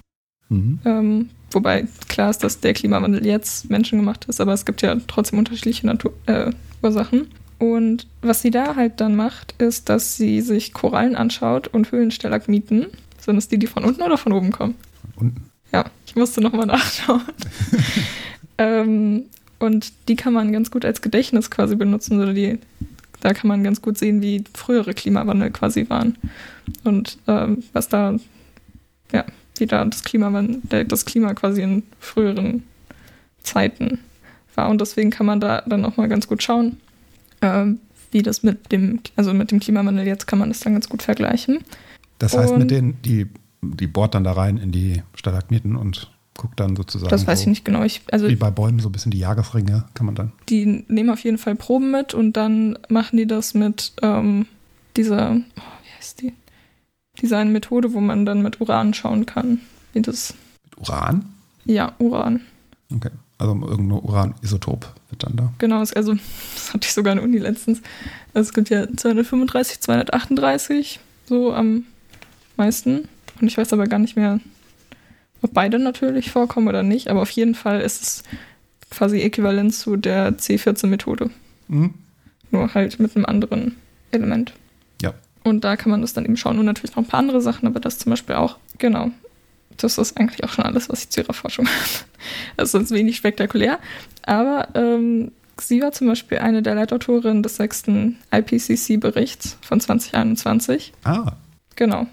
Mhm. 0.48 0.78
Ähm, 0.84 1.30
wobei 1.50 1.86
klar 2.08 2.30
ist, 2.30 2.42
dass 2.44 2.60
der 2.60 2.74
Klimawandel 2.74 3.26
jetzt 3.26 3.70
menschengemacht 3.70 4.24
ist, 4.26 4.40
aber 4.40 4.52
es 4.52 4.64
gibt 4.64 4.82
ja 4.82 4.96
trotzdem 5.06 5.38
unterschiedliche 5.38 5.86
Natur 5.86 6.12
äh, 6.26 6.50
Ursachen. 6.82 7.28
Und 7.58 8.06
was 8.22 8.42
sie 8.42 8.50
da 8.50 8.76
halt 8.76 9.00
dann 9.00 9.16
macht, 9.16 9.54
ist, 9.58 9.88
dass 9.88 10.16
sie 10.16 10.40
sich 10.40 10.72
Korallen 10.72 11.16
anschaut 11.16 11.68
und 11.68 11.90
Höhlenstalagmiten. 11.90 12.86
Sind 13.18 13.36
es 13.36 13.48
die, 13.48 13.58
die 13.58 13.66
von 13.66 13.84
unten 13.84 14.02
oder 14.02 14.16
von 14.16 14.32
oben 14.32 14.52
kommen? 14.52 14.74
Unten. 15.16 15.50
Ja, 15.72 15.86
ich 16.06 16.14
musste 16.14 16.40
nochmal 16.40 16.66
nachschauen. 16.66 17.22
ähm, 18.58 19.24
und 19.58 19.92
die 20.08 20.16
kann 20.16 20.32
man 20.32 20.52
ganz 20.52 20.70
gut 20.70 20.84
als 20.84 21.02
Gedächtnis 21.02 21.50
quasi 21.50 21.74
benutzen. 21.74 22.20
Oder 22.20 22.32
die, 22.32 22.58
da 23.20 23.34
kann 23.34 23.48
man 23.48 23.64
ganz 23.64 23.82
gut 23.82 23.98
sehen, 23.98 24.22
wie 24.22 24.44
frühere 24.54 24.94
Klimawandel 24.94 25.50
quasi 25.50 25.90
waren. 25.90 26.16
Und 26.84 27.18
ähm, 27.26 27.64
was 27.72 27.88
da, 27.88 28.14
ja, 29.12 29.24
wie 29.56 29.66
da 29.66 29.84
das 29.84 30.04
Klimawandel, 30.04 30.84
das 30.84 31.04
Klima 31.04 31.34
quasi 31.34 31.62
in 31.62 31.82
früheren 31.98 32.62
Zeiten 33.42 33.98
war. 34.54 34.68
Und 34.68 34.80
deswegen 34.80 35.10
kann 35.10 35.26
man 35.26 35.40
da 35.40 35.62
dann 35.66 35.84
auch 35.84 35.96
mal 35.96 36.08
ganz 36.08 36.28
gut 36.28 36.42
schauen, 36.42 36.76
ähm, 37.42 37.80
wie 38.10 38.22
das 38.22 38.42
mit 38.42 38.72
dem, 38.72 39.00
also 39.16 39.34
mit 39.34 39.50
dem 39.50 39.60
Klimawandel 39.60 40.06
jetzt 40.06 40.26
kann 40.26 40.38
man 40.38 40.48
das 40.48 40.60
dann 40.60 40.72
ganz 40.72 40.88
gut 40.88 41.02
vergleichen. 41.02 41.58
Das 42.18 42.36
heißt, 42.36 42.52
Und- 42.52 42.60
mit 42.60 42.70
denen, 42.70 43.00
die, 43.02 43.26
die 43.62 43.86
bohrt 43.86 44.14
dann 44.14 44.24
da 44.24 44.32
rein 44.32 44.56
in 44.56 44.72
die 44.72 45.02
Stalagmiten 45.14 45.76
und 45.76 46.10
guckt 46.36 46.58
dann 46.60 46.76
sozusagen. 46.76 47.10
Das 47.10 47.26
weiß 47.26 47.40
so, 47.40 47.42
ich 47.42 47.48
nicht 47.48 47.64
genau. 47.64 47.82
Ich, 47.82 48.02
also 48.12 48.28
Wie 48.28 48.36
bei 48.36 48.50
Bäumen 48.50 48.78
so 48.78 48.88
ein 48.88 48.92
bisschen 48.92 49.10
die 49.10 49.18
Jahresringe 49.18 49.84
kann 49.94 50.06
man 50.06 50.14
dann. 50.14 50.32
die 50.48 50.84
nehmen 50.88 51.10
auf 51.10 51.20
jeden 51.24 51.38
Fall 51.38 51.56
Proben 51.56 51.90
mit 51.90 52.14
und 52.14 52.34
dann 52.36 52.78
machen 52.88 53.16
die 53.16 53.26
das 53.26 53.54
mit 53.54 53.92
ähm, 54.02 54.46
dieser, 54.96 55.32
oh, 55.32 55.60
wie 55.82 55.96
heißt 55.98 56.22
die? 56.22 56.32
Dieser 57.20 57.38
eine 57.38 57.50
Methode, 57.50 57.92
wo 57.92 58.00
man 58.00 58.24
dann 58.24 58.42
mit 58.42 58.60
Uran 58.60 58.94
schauen 58.94 59.26
kann, 59.26 59.60
wie 59.92 60.02
das, 60.02 60.34
Mit 60.64 60.88
Uran? 60.88 61.24
ja, 61.64 61.92
Uran. 61.98 62.42
Okay. 62.94 63.10
Also 63.38 63.54
irgendein 63.54 63.98
Uranisotop 64.00 64.94
wird 65.10 65.22
dann 65.22 65.36
da. 65.36 65.52
Genau, 65.58 65.78
also 65.80 65.94
das 66.54 66.74
hatte 66.74 66.86
ich 66.86 66.92
sogar 66.92 67.12
in 67.12 67.18
der 67.18 67.24
Uni 67.24 67.38
letztens. 67.38 67.80
Also 68.34 68.48
es 68.48 68.54
gibt 68.54 68.70
ja 68.70 68.86
235, 68.86 69.80
238, 69.80 71.00
so 71.26 71.52
am 71.52 71.84
meisten. 72.56 73.08
Und 73.40 73.46
ich 73.46 73.56
weiß 73.56 73.72
aber 73.72 73.86
gar 73.86 73.98
nicht 73.98 74.16
mehr, 74.16 74.40
ob 75.42 75.54
beide 75.54 75.78
natürlich 75.78 76.30
vorkommen 76.30 76.68
oder 76.68 76.82
nicht, 76.82 77.08
aber 77.08 77.22
auf 77.22 77.30
jeden 77.30 77.54
Fall 77.54 77.80
ist 77.80 78.02
es 78.02 78.22
quasi 78.90 79.20
äquivalent 79.20 79.74
zu 79.74 79.96
der 79.96 80.36
C14-Methode. 80.36 81.30
Mhm. 81.68 81.94
Nur 82.50 82.74
halt 82.74 82.98
mit 82.98 83.14
einem 83.14 83.26
anderen 83.26 83.76
Element. 84.10 84.52
Ja. 85.02 85.14
Und 85.44 85.64
da 85.64 85.76
kann 85.76 85.90
man 85.90 86.00
das 86.00 86.14
dann 86.14 86.24
eben 86.24 86.36
schauen. 86.36 86.58
Und 86.58 86.64
natürlich 86.64 86.96
noch 86.96 87.04
ein 87.04 87.08
paar 87.08 87.20
andere 87.20 87.40
Sachen, 87.40 87.66
aber 87.66 87.80
das 87.80 87.98
zum 87.98 88.10
Beispiel 88.10 88.36
auch. 88.36 88.56
Genau. 88.78 89.10
Das 89.78 89.98
ist 89.98 90.16
eigentlich 90.18 90.44
auch 90.44 90.50
schon 90.52 90.64
alles, 90.64 90.88
was 90.88 91.00
ich 91.04 91.10
zu 91.10 91.20
ihrer 91.20 91.32
Forschung 91.32 91.66
habe. 91.68 92.04
Das 92.56 92.66
ist 92.68 92.72
sonst 92.72 92.90
wenig 92.90 93.16
spektakulär. 93.16 93.78
Aber 94.22 94.68
ähm, 94.74 95.32
sie 95.60 95.80
war 95.80 95.92
zum 95.92 96.06
Beispiel 96.08 96.38
eine 96.38 96.62
der 96.62 96.74
Leitautorinnen 96.74 97.42
des 97.42 97.56
sechsten 97.56 98.18
IPCC-Berichts 98.32 99.56
von 99.62 99.80
2021. 99.80 100.92
Ah, 101.04 101.32
Genau. 101.76 102.06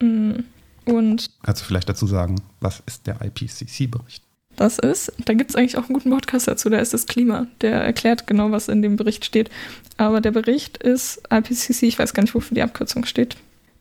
Mm, 0.00 0.44
Und 0.84 1.30
kannst 1.42 1.62
du 1.62 1.66
vielleicht 1.66 1.88
dazu 1.88 2.06
sagen, 2.06 2.36
was 2.60 2.82
ist 2.86 3.06
der 3.06 3.20
IPCC-Bericht? 3.20 4.22
das 4.58 4.78
ist, 4.78 5.12
da 5.24 5.34
gibt 5.34 5.50
es 5.50 5.56
eigentlich 5.56 5.78
auch 5.78 5.84
einen 5.84 5.94
guten 5.94 6.10
Podcast 6.10 6.48
dazu, 6.48 6.68
da 6.68 6.78
ist 6.78 6.92
das 6.92 7.06
Klima. 7.06 7.46
Der 7.60 7.80
erklärt 7.80 8.26
genau, 8.26 8.50
was 8.50 8.66
in 8.68 8.82
dem 8.82 8.96
Bericht 8.96 9.24
steht. 9.24 9.50
Aber 9.96 10.20
der 10.20 10.32
Bericht 10.32 10.78
ist 10.78 11.22
IPCC, 11.30 11.84
ich 11.84 11.98
weiß 11.98 12.12
gar 12.12 12.22
nicht, 12.22 12.34
wofür 12.34 12.56
die 12.56 12.62
Abkürzung 12.62 13.04
steht. 13.04 13.36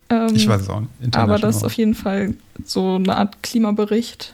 Ähm, 0.09 0.35
Ich 0.35 0.47
weiß 0.47 0.61
es 0.61 0.69
auch 0.69 0.81
nicht. 0.81 1.15
Aber 1.15 1.37
das 1.37 1.57
ist 1.57 1.63
auf 1.63 1.73
jeden 1.73 1.95
Fall 1.95 2.33
so 2.63 2.95
eine 2.95 3.15
Art 3.17 3.43
Klimabericht, 3.43 4.33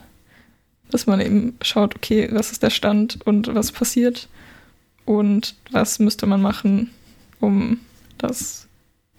dass 0.90 1.08
man 1.08 1.20
eben 1.20 1.58
schaut, 1.62 1.96
okay, 1.96 2.30
was 2.32 2.52
ist 2.52 2.64
der 2.64 2.70
Stand 2.70 3.20
und 3.26 3.54
was 3.54 3.72
passiert 3.72 4.28
und 5.06 5.56
was 5.72 6.00
müsste 6.00 6.26
man 6.26 6.42
machen, 6.42 6.92
um 7.40 7.80
das 8.18 8.68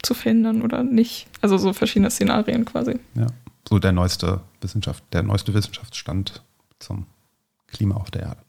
zu 0.02 0.14
verhindern 0.14 0.62
oder 0.62 0.82
nicht. 0.82 1.26
Also 1.40 1.58
so 1.58 1.72
verschiedene 1.72 2.10
Szenarien 2.10 2.64
quasi. 2.64 2.98
Ja, 3.14 3.26
so 3.68 3.78
der 3.78 3.92
neueste 3.92 4.40
Wissenschaft, 4.60 5.02
der 5.12 5.22
neueste 5.22 5.54
Wissenschaftsstand 5.54 6.42
zum 6.78 7.06
Klima 7.66 7.96
auf 7.96 8.10
der 8.10 8.22
Erde. 8.22 8.40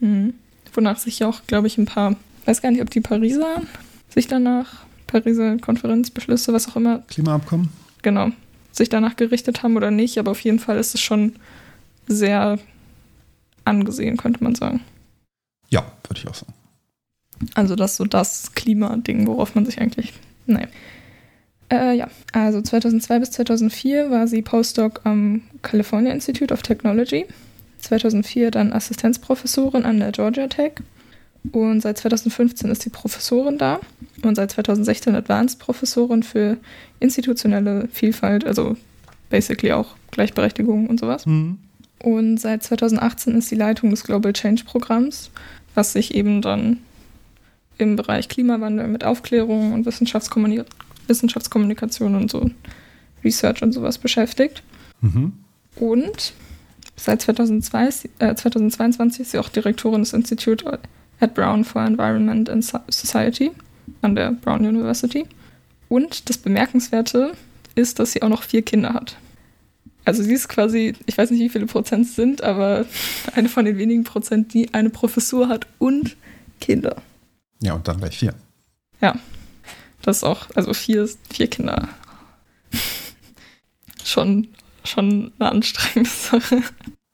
Mhm. 0.00 0.34
Wonach 0.72 0.98
sich 0.98 1.20
ja 1.20 1.28
auch, 1.28 1.40
glaube 1.46 1.68
ich, 1.68 1.78
ein 1.78 1.86
paar, 1.86 2.16
weiß 2.46 2.60
gar 2.60 2.70
nicht, 2.70 2.82
ob 2.82 2.90
die 2.90 3.00
Pariser 3.00 3.62
sich 4.08 4.26
danach, 4.26 4.84
Pariser 5.06 5.56
Konferenzbeschlüsse, 5.58 6.52
was 6.52 6.68
auch 6.68 6.76
immer, 6.76 7.02
Klimaabkommen? 7.08 7.70
genau, 8.02 8.30
sich 8.72 8.88
danach 8.88 9.16
gerichtet 9.16 9.62
haben 9.62 9.76
oder 9.76 9.90
nicht, 9.90 10.18
aber 10.18 10.30
auf 10.30 10.40
jeden 10.40 10.58
Fall 10.58 10.78
ist 10.78 10.94
es 10.94 11.00
schon 11.00 11.34
sehr 12.06 12.58
angesehen, 13.64 14.16
könnte 14.16 14.42
man 14.42 14.54
sagen. 14.54 14.80
Ja, 15.70 15.84
würde 16.08 16.20
ich 16.20 16.28
auch 16.28 16.34
sagen. 16.34 16.52
Also 17.54 17.76
das 17.76 17.96
so 17.96 18.04
das 18.04 18.54
Klimading, 18.54 19.26
worauf 19.26 19.54
man 19.54 19.66
sich 19.66 19.80
eigentlich. 19.80 20.12
Naja. 20.46 20.68
Äh, 21.70 21.96
ja, 21.96 22.08
also 22.32 22.60
2002 22.60 23.18
bis 23.18 23.30
2004 23.32 24.10
war 24.10 24.28
sie 24.28 24.42
Postdoc 24.42 25.00
am 25.04 25.42
California 25.62 26.12
Institute 26.12 26.52
of 26.52 26.62
Technology. 26.62 27.26
2004 27.80 28.50
dann 28.50 28.72
Assistenzprofessorin 28.72 29.84
an 29.84 30.00
der 30.00 30.12
Georgia 30.12 30.46
Tech. 30.46 30.74
Und 31.52 31.80
seit 31.82 31.98
2015 31.98 32.70
ist 32.70 32.82
sie 32.82 32.90
Professorin 32.90 33.58
da. 33.58 33.80
Und 34.22 34.34
seit 34.36 34.50
2016 34.52 35.14
Advanced-Professorin 35.14 36.22
für 36.22 36.56
institutionelle 37.00 37.88
Vielfalt, 37.92 38.44
also 38.46 38.76
basically 39.30 39.72
auch 39.72 39.94
Gleichberechtigung 40.10 40.86
und 40.88 41.00
sowas. 41.00 41.26
Mhm. 41.26 41.58
Und 42.02 42.38
seit 42.38 42.62
2018 42.62 43.36
ist 43.36 43.48
sie 43.48 43.56
Leitung 43.56 43.90
des 43.90 44.04
Global 44.04 44.32
Change 44.32 44.64
Programms, 44.64 45.30
was 45.74 45.92
sich 45.92 46.14
eben 46.14 46.42
dann 46.42 46.78
im 47.78 47.96
Bereich 47.96 48.28
Klimawandel 48.28 48.86
mit 48.88 49.04
Aufklärung 49.04 49.72
und 49.72 49.86
Wissenschaftskommunik 49.86 50.64
Wissenschaftskommunikation 51.06 52.14
und 52.14 52.30
so 52.30 52.50
Research 53.22 53.62
und 53.62 53.72
sowas 53.72 53.98
beschäftigt. 53.98 54.62
Mhm. 55.02 55.32
Und 55.76 56.32
seit 56.96 57.20
2002, 57.20 57.88
ist 57.88 58.00
sie- 58.02 58.10
äh, 58.20 58.34
2022 58.34 59.20
ist 59.20 59.30
sie 59.32 59.38
auch 59.38 59.48
Direktorin 59.50 60.00
des 60.00 60.12
Institute 60.14 60.78
at 61.20 61.34
Brown 61.34 61.64
for 61.64 61.84
Environment 61.84 62.48
and 62.48 62.64
So- 62.64 62.80
Society 62.88 63.52
an 64.02 64.14
der 64.14 64.32
Brown 64.32 64.64
University. 64.66 65.26
Und 65.88 66.28
das 66.28 66.38
Bemerkenswerte 66.38 67.32
ist, 67.74 67.98
dass 67.98 68.12
sie 68.12 68.22
auch 68.22 68.28
noch 68.28 68.42
vier 68.42 68.62
Kinder 68.62 68.94
hat. 68.94 69.16
Also 70.04 70.22
sie 70.22 70.32
ist 70.34 70.48
quasi, 70.48 70.94
ich 71.06 71.16
weiß 71.16 71.30
nicht, 71.30 71.40
wie 71.40 71.48
viele 71.48 71.66
Prozent 71.66 72.06
es 72.06 72.14
sind, 72.14 72.42
aber 72.42 72.84
eine 73.34 73.48
von 73.48 73.64
den 73.64 73.78
wenigen 73.78 74.04
Prozent, 74.04 74.52
die 74.54 74.72
eine 74.74 74.90
Professur 74.90 75.48
hat 75.48 75.66
und 75.78 76.16
Kinder. 76.60 76.96
Ja, 77.62 77.74
und 77.74 77.88
dann 77.88 77.98
gleich 77.98 78.18
vier. 78.18 78.34
Ja, 79.00 79.14
das 80.02 80.18
ist 80.18 80.24
auch, 80.24 80.46
also 80.54 80.74
vier, 80.74 81.08
vier 81.30 81.48
Kinder. 81.48 81.88
schon, 84.04 84.48
schon 84.84 85.32
eine 85.38 85.50
anstrengende 85.50 86.10
Sache. 86.10 86.62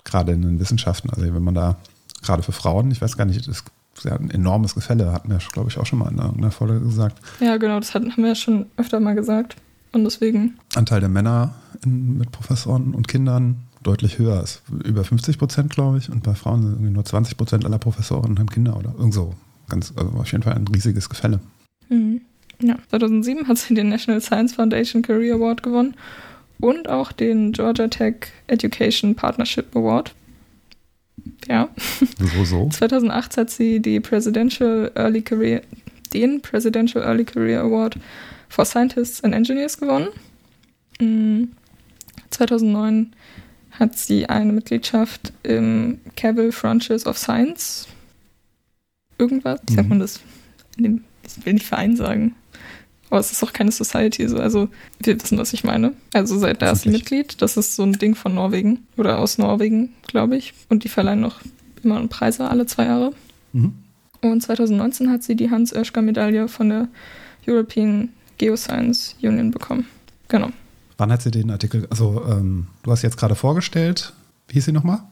Gerade 0.05 0.33
in 0.33 0.43
den 0.43 0.59
Wissenschaften, 0.61 1.11
also 1.11 1.23
wenn 1.23 1.43
man 1.43 1.55
da, 1.55 1.77
gerade 2.23 2.43
für 2.43 2.53
Frauen, 2.53 2.91
ich 2.91 3.01
weiß 3.01 3.17
gar 3.17 3.25
nicht, 3.25 3.47
das 3.47 3.65
ist 4.05 4.11
ja 4.11 4.17
ein 4.17 4.31
enormes 4.31 4.75
Gefälle, 4.75 5.13
hatten 5.13 5.31
wir, 5.31 5.39
glaube 5.53 5.69
ich, 5.69 5.79
auch 5.79 5.87
schon 5.87 5.99
mal 5.99 6.11
in 6.11 6.19
einer 6.19 6.51
Folge 6.51 6.81
gesagt. 6.81 7.21
Ja, 7.41 7.57
genau, 7.57 7.79
das 7.79 7.95
hatten, 7.95 8.13
haben 8.13 8.23
wir 8.23 8.31
ja 8.31 8.35
schon 8.35 8.67
öfter 8.77 9.01
mal 9.01 9.15
gesagt. 9.15 9.57
Und 9.93 10.05
deswegen, 10.05 10.59
Anteil 10.75 11.01
der 11.01 11.09
Männer 11.09 11.55
in, 11.85 12.17
mit 12.17 12.33
Professoren 12.33 12.95
und 12.95 13.09
Kindern 13.09 13.57
deutlich 13.83 14.19
höher 14.19 14.43
ist. 14.43 14.63
Über 14.85 15.05
50 15.05 15.39
Prozent, 15.39 15.71
glaube 15.71 15.99
ich. 15.99 16.11
Und 16.11 16.23
bei 16.23 16.35
Frauen 16.35 16.63
sind 16.63 16.73
irgendwie 16.73 16.93
nur 16.93 17.05
20 17.05 17.37
Prozent 17.37 17.65
aller 17.65 17.79
Professoren 17.79 18.39
haben 18.39 18.51
Kinder 18.51 18.77
oder 18.77 18.95
irgend 18.97 19.15
so. 19.15 19.35
Ganz, 19.69 19.93
also 19.97 20.11
auf 20.13 20.31
jeden 20.31 20.43
Fall 20.43 20.55
ein 20.55 20.69
riesiges 20.69 21.09
Gefälle. 21.09 21.41
mhm. 21.89 22.21
ja, 22.61 22.77
2007 22.91 23.49
hat 23.49 23.59
sie 23.59 23.75
den 23.75 23.89
National 23.89 24.21
Science 24.21 24.55
Foundation 24.55 25.03
Career 25.03 25.37
Award 25.37 25.63
gewonnen 25.63 25.95
und 26.61 26.89
auch 26.89 27.13
den 27.13 27.53
Georgia 27.53 27.89
Tech 27.89 28.15
Education 28.47 29.15
Partnership 29.15 29.75
Award. 29.75 30.15
Ja. 31.49 31.69
So, 32.19 32.45
so. 32.45 32.69
2008 32.69 33.37
hat 33.37 33.51
sie 33.51 33.81
die 33.81 34.01
Presidential 34.01 34.91
Early 34.95 35.23
Career, 35.23 35.63
den 36.13 36.41
Presidential 36.41 37.03
Early 37.03 37.25
Career 37.25 37.61
Award 37.61 37.97
for 38.49 38.65
Scientists 38.65 39.23
and 39.23 39.35
Engineers 39.35 39.79
gewonnen. 39.79 40.09
Mm, 41.01 41.45
2009 42.31 43.13
hat 43.73 43.97
sie 43.97 44.29
eine 44.29 44.53
Mitgliedschaft 44.53 45.33
im 45.43 45.99
Cavill 46.17 46.53
Frontiers 46.53 47.07
of 47.07 47.17
Science. 47.19 47.87
Irgendwas? 49.19 49.61
Wie 49.69 49.75
sagt 49.75 49.85
Mhm. 49.87 49.89
man 49.91 50.01
das? 50.01 50.21
In 50.77 50.83
dem, 50.85 51.05
ich 51.27 51.45
will 51.47 51.55
nicht 51.55 51.67
Verein 51.67 51.97
sagen. 51.97 52.35
Aber 53.11 53.21
es 53.21 53.33
ist 53.33 53.43
auch 53.43 53.53
keine 53.53 53.73
Society. 53.73 54.27
So. 54.29 54.39
Also, 54.39 54.69
wir 55.03 55.21
wissen, 55.21 55.37
was 55.37 55.53
ich 55.53 55.65
meine. 55.65 55.93
Also, 56.15 56.39
seit 56.39 56.63
da 56.63 56.71
ist 56.71 56.83
sie. 56.83 56.91
Mitglied. 56.91 57.43
Das 57.43 57.57
ist 57.57 57.77
so 57.77 57.83
ein 57.83 57.95
Ding 57.95 58.15
von 58.15 58.35
Norwegen. 58.35 58.87
Oder 58.97 59.19
aus 59.19 59.37
Norwegen, 59.37 59.91
glaube 60.07 60.37
ich. 60.37 60.55
Und 60.69 60.85
die 60.85 60.89
verleihen 60.89 61.21
noch 61.21 61.41
immer 61.83 62.07
Preise 62.09 62.49
alle 62.49 62.67
zwei 62.67 62.85
Jahre. 62.87 63.13
Mhm. 63.53 63.75
Und 64.23 64.43
2019 64.43 65.11
hat 65.11 65.23
sie 65.23 65.35
die 65.35 65.51
Hans-Oeschger-Medaille 65.51 66.49
von 66.49 66.69
der 66.69 66.89
European 67.47 68.11
Geoscience 68.39 69.17
Union 69.23 69.51
bekommen. 69.51 69.87
Genau. 70.29 70.51
Wann 70.99 71.11
hat 71.11 71.23
sie 71.23 71.31
den 71.31 71.51
Artikel, 71.51 71.87
also 71.91 72.25
ähm, 72.29 72.67
du 72.83 72.91
hast 72.91 73.03
jetzt 73.03 73.17
gerade 73.17 73.35
vorgestellt, 73.35 74.13
wie 74.49 74.55
hieß 74.55 74.67
sie 74.67 74.73
nochmal? 74.73 75.03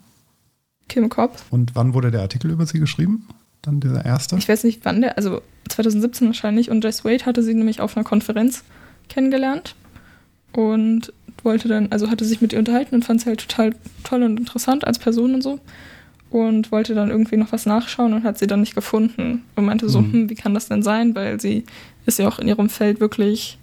Kim 0.89 1.09
Kopp. 1.09 1.39
Und 1.51 1.75
wann 1.75 1.95
wurde 1.95 2.11
der 2.11 2.23
Artikel 2.23 2.51
über 2.51 2.67
sie 2.67 2.79
geschrieben? 2.79 3.27
Dann 3.63 3.81
dieser 3.81 4.05
erste? 4.05 4.37
Ich 4.37 4.49
weiß 4.49 4.65
nicht, 4.65 4.81
wann 4.85 5.01
der, 5.01 5.17
also 5.17 5.43
2017 5.69 6.27
wahrscheinlich. 6.29 6.71
Und 6.71 6.85
Jess 6.85 7.05
Wade 7.05 7.27
hatte 7.27 7.43
sie 7.43 7.55
nämlich 7.55 7.81
auf 7.81 7.97
einer 7.97 8.05
Konferenz 8.05 8.65
kennengelernt 9.09 9.75
und 10.53 11.13
wollte 11.43 11.69
dann, 11.69 11.89
also 11.91 12.11
hatte 12.11 12.25
sich 12.25 12.41
mit 12.41 12.53
ihr 12.53 12.59
unterhalten 12.59 12.95
und 12.95 13.05
fand 13.05 13.21
sie 13.21 13.27
halt 13.27 13.41
total 13.49 13.75
toll 14.05 14.23
und 14.23 14.39
interessant 14.39 14.87
als 14.87 14.99
Person 14.99 15.35
und 15.35 15.43
so. 15.43 15.61
Und 16.31 16.71
wollte 16.73 16.95
dann 16.95 17.11
irgendwie 17.11 17.37
noch 17.39 17.53
was 17.53 17.65
nachschauen 17.65 18.13
und 18.13 18.23
hat 18.25 18.39
sie 18.39 18.47
dann 18.47 18.61
nicht 18.61 18.75
gefunden. 18.75 19.45
Und 19.57 19.65
meinte 19.65 19.89
so, 19.89 20.03
Mhm. 20.03 20.13
hm, 20.13 20.31
wie 20.31 20.35
kann 20.35 20.53
das 20.55 20.69
denn 20.69 20.83
sein? 20.83 21.15
Weil 21.15 21.41
sie 21.41 21.65
ist 22.07 22.19
ja 22.19 22.29
auch 22.29 22.39
in 22.39 22.49
ihrem 22.49 22.69
Feld 22.69 23.01
wirklich 23.01 23.59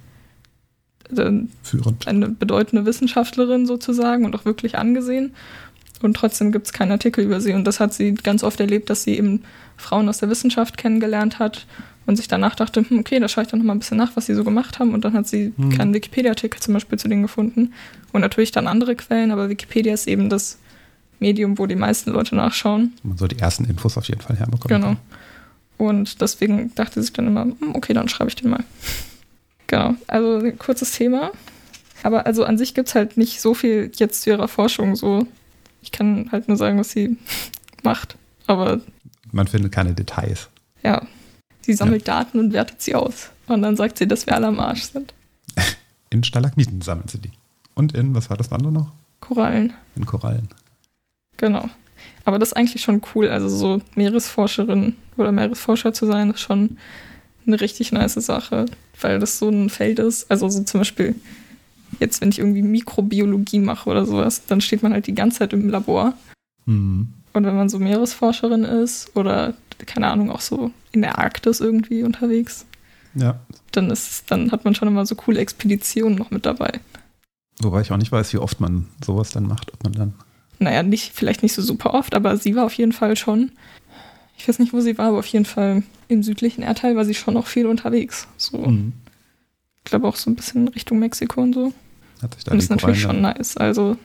äh, 1.15 1.31
Führend. 1.61 2.07
eine 2.07 2.29
bedeutende 2.29 2.85
Wissenschaftlerin 2.87 3.65
sozusagen 3.67 4.25
und 4.25 4.35
auch 4.35 4.45
wirklich 4.45 4.77
angesehen. 4.79 5.33
Und 6.01 6.15
trotzdem 6.15 6.51
gibt 6.51 6.67
es 6.67 6.73
keinen 6.73 6.91
Artikel 6.91 7.23
über 7.23 7.39
sie. 7.41 7.53
Und 7.53 7.65
das 7.65 7.79
hat 7.79 7.93
sie 7.93 8.13
ganz 8.13 8.43
oft 8.43 8.59
erlebt, 8.59 8.89
dass 8.89 9.03
sie 9.03 9.17
eben 9.17 9.43
Frauen 9.77 10.07
aus 10.09 10.17
der 10.19 10.29
Wissenschaft 10.29 10.77
kennengelernt 10.77 11.39
hat 11.39 11.65
und 12.05 12.17
sich 12.17 12.27
danach 12.27 12.53
dachte, 12.55 12.85
hm, 12.87 12.99
okay, 12.99 13.19
da 13.19 13.27
schaue 13.27 13.43
ich 13.45 13.49
dann 13.49 13.59
noch 13.59 13.65
mal 13.65 13.73
ein 13.73 13.79
bisschen 13.79 13.97
nach, 13.97 14.11
was 14.15 14.25
sie 14.27 14.35
so 14.35 14.43
gemacht 14.43 14.77
haben. 14.79 14.93
Und 14.93 15.05
dann 15.05 15.13
hat 15.13 15.27
sie 15.27 15.53
Mhm. 15.57 15.69
keinen 15.77 15.93
Wikipedia-Artikel 15.93 16.59
zum 16.59 16.73
Beispiel 16.73 16.99
zu 16.99 17.07
denen 17.07 17.21
gefunden. 17.23 17.73
Und 18.11 18.21
natürlich 18.21 18.51
dann 18.51 18.67
andere 18.67 18.95
Quellen, 18.95 19.31
aber 19.31 19.49
Wikipedia 19.49 19.93
ist 19.93 20.07
eben 20.07 20.29
das 20.29 20.59
Medium, 21.19 21.57
wo 21.57 21.65
die 21.65 21.75
meisten 21.75 22.11
Leute 22.11 22.35
nachschauen. 22.35 22.93
Man 23.03 23.17
soll 23.17 23.29
die 23.29 23.39
ersten 23.39 23.65
Infos 23.65 23.97
auf 23.97 24.07
jeden 24.07 24.21
Fall 24.21 24.35
herbekommen. 24.37 24.81
Genau. 24.81 24.95
Und 25.77 26.21
deswegen 26.21 26.73
dachte 26.75 26.95
sie 26.95 27.03
sich 27.07 27.13
dann 27.13 27.27
immer, 27.27 27.43
hm, 27.43 27.73
okay, 27.73 27.93
dann 27.93 28.07
schreibe 28.09 28.29
ich 28.29 28.35
den 28.35 28.49
mal. 28.51 28.63
Genau, 29.67 29.95
also 30.05 30.43
kurzes 30.59 30.91
Thema. 30.91 31.31
Aber 32.03 32.27
also 32.27 32.43
an 32.43 32.59
sich 32.59 32.75
gibt 32.75 32.87
es 32.89 32.93
halt 32.93 33.17
nicht 33.17 33.41
so 33.41 33.55
viel 33.55 33.89
jetzt 33.95 34.21
zu 34.21 34.29
ihrer 34.29 34.47
Forschung. 34.47 34.95
So, 34.95 35.25
ich 35.85 35.91
kann 35.91 36.29
halt 36.31 36.47
nur 36.47 36.57
sagen, 36.57 36.77
was 36.77 36.91
sie 36.91 37.17
macht. 37.83 38.17
Aber 38.47 38.81
Man 39.31 39.47
findet 39.47 39.71
keine 39.71 39.93
Details. 39.93 40.49
ja, 40.83 41.01
sie 41.61 41.73
sammelt 41.73 42.07
Daten 42.07 42.39
und 42.39 42.53
wertet 42.53 42.81
sie 42.81 42.93
aus. 42.95 43.29
Und 43.47 43.61
dann 43.61 43.75
sagt 43.75 43.97
sie, 43.97 44.07
dass 44.07 44.25
wir 44.27 44.35
alle 44.35 44.47
am 44.47 44.59
Arsch 44.59 44.83
sind. 44.83 45.13
In 46.09 46.23
Stalagmiten 46.23 46.81
sammeln 46.81 47.07
sie 47.07 47.19
die. 47.19 47.31
Und 47.75 47.93
in, 47.93 48.13
was 48.15 48.29
war 48.29 48.37
das 48.37 48.51
andere 48.51 48.71
noch? 48.71 48.91
Korallen. 49.19 49.73
In 49.95 50.05
Korallen. 50.05 50.47
Genau. 51.37 51.69
Aber 52.23 52.39
das 52.39 52.49
ist 52.49 52.53
eigentlich 52.53 52.81
schon 52.81 53.01
cool. 53.13 53.27
Also 53.29 53.49
so 53.49 53.81
Meeresforscherin 53.95 54.95
oder 55.17 55.31
Meeresforscher 55.31 55.91
zu 55.93 56.05
sein, 56.05 56.31
ist 56.31 56.39
schon 56.41 56.77
eine 57.45 57.59
richtig 57.59 57.91
nice 57.91 58.13
Sache, 58.13 58.65
weil 59.01 59.19
das 59.19 59.37
so 59.39 59.49
ein 59.49 59.69
Feld 59.69 59.99
ist. 59.99 60.29
Also 60.31 60.47
so 60.49 60.63
zum 60.63 60.79
Beispiel 60.81 61.15
jetzt, 61.99 62.21
wenn 62.21 62.29
ich 62.29 62.39
irgendwie 62.39 62.61
Mikrobiologie 62.61 63.59
mache 63.59 63.89
oder 63.89 64.05
sowas, 64.05 64.45
dann 64.47 64.61
steht 64.61 64.83
man 64.83 64.93
halt 64.93 65.07
die 65.07 65.15
ganze 65.15 65.39
Zeit 65.39 65.53
im 65.53 65.69
Labor. 65.69 66.13
Mhm. 66.65 67.09
Und 67.33 67.45
wenn 67.45 67.55
man 67.55 67.69
so 67.69 67.79
Meeresforscherin 67.79 68.63
ist 68.63 69.15
oder 69.15 69.53
keine 69.85 70.07
Ahnung, 70.07 70.31
auch 70.31 70.39
so 70.41 70.71
in 70.93 71.01
der 71.01 71.19
Arktis 71.19 71.59
irgendwie 71.59 72.03
unterwegs, 72.03 72.65
Ja. 73.13 73.39
dann 73.71 73.91
ist, 73.91 74.31
dann 74.31 74.51
hat 74.51 74.63
man 74.65 74.73
schon 74.73 74.87
immer 74.87 75.05
so 75.05 75.15
coole 75.15 75.39
Expeditionen 75.39 76.17
noch 76.17 76.31
mit 76.31 76.45
dabei. 76.45 76.79
Wobei 77.59 77.81
ich 77.81 77.91
auch 77.91 77.97
nicht 77.97 78.11
weiß, 78.11 78.31
wie 78.33 78.37
oft 78.37 78.59
man 78.61 78.87
sowas 79.03 79.31
dann 79.31 79.47
macht, 79.47 79.73
ob 79.73 79.83
man 79.83 79.93
dann. 79.93 80.13
naja, 80.59 80.83
nicht, 80.83 81.11
vielleicht 81.13 81.43
nicht 81.43 81.53
so 81.53 81.61
super 81.61 81.93
oft, 81.93 82.13
aber 82.15 82.37
sie 82.37 82.55
war 82.55 82.65
auf 82.65 82.73
jeden 82.73 82.93
Fall 82.93 83.17
schon, 83.17 83.51
ich 84.37 84.47
weiß 84.47 84.59
nicht, 84.59 84.71
wo 84.73 84.79
sie 84.79 84.97
war, 84.97 85.07
aber 85.09 85.19
auf 85.19 85.27
jeden 85.27 85.45
Fall 85.45 85.83
im 86.07 86.23
südlichen 86.23 86.61
Erdteil 86.63 86.95
war 86.95 87.03
sie 87.05 87.13
schon 87.13 87.33
noch 87.33 87.47
viel 87.47 87.65
unterwegs. 87.65 88.27
So, 88.37 88.57
Mhm. 88.57 88.93
ich 89.79 89.83
glaube 89.85 90.07
auch 90.07 90.15
so 90.15 90.29
ein 90.31 90.35
bisschen 90.35 90.67
Richtung 90.69 90.99
Mexiko 90.99 91.41
und 91.41 91.53
so. 91.53 91.73
Hat 92.21 92.33
sich 92.35 92.43
da 92.43 92.51
und 92.51 92.57
das 92.57 92.65
ist 92.65 92.69
natürlich 92.69 93.01
schon 93.01 93.21
nice. 93.21 93.57
Also, 93.57 93.97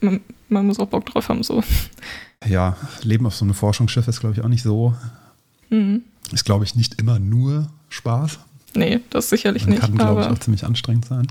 man, 0.00 0.20
man 0.48 0.66
muss 0.66 0.78
auch 0.78 0.88
Bock 0.88 1.06
drauf 1.06 1.28
haben, 1.28 1.42
so. 1.42 1.62
Ja, 2.46 2.76
Leben 3.02 3.26
auf 3.26 3.34
so 3.34 3.44
einem 3.44 3.54
Forschungsschiff 3.54 4.06
ist, 4.08 4.20
glaube 4.20 4.34
ich, 4.34 4.42
auch 4.42 4.48
nicht 4.48 4.62
so. 4.62 4.94
Mhm. 5.70 6.02
Ist, 6.32 6.44
glaube 6.44 6.64
ich, 6.64 6.74
nicht 6.74 7.00
immer 7.00 7.18
nur 7.18 7.68
Spaß. 7.88 8.38
Nee, 8.74 9.00
das 9.10 9.30
sicherlich 9.30 9.62
Das 9.62 9.70
nicht. 9.70 9.80
kann, 9.80 9.96
glaube 9.96 10.20
ich, 10.22 10.26
auch 10.26 10.38
ziemlich 10.38 10.64
anstrengend 10.64 11.06
sein. 11.06 11.26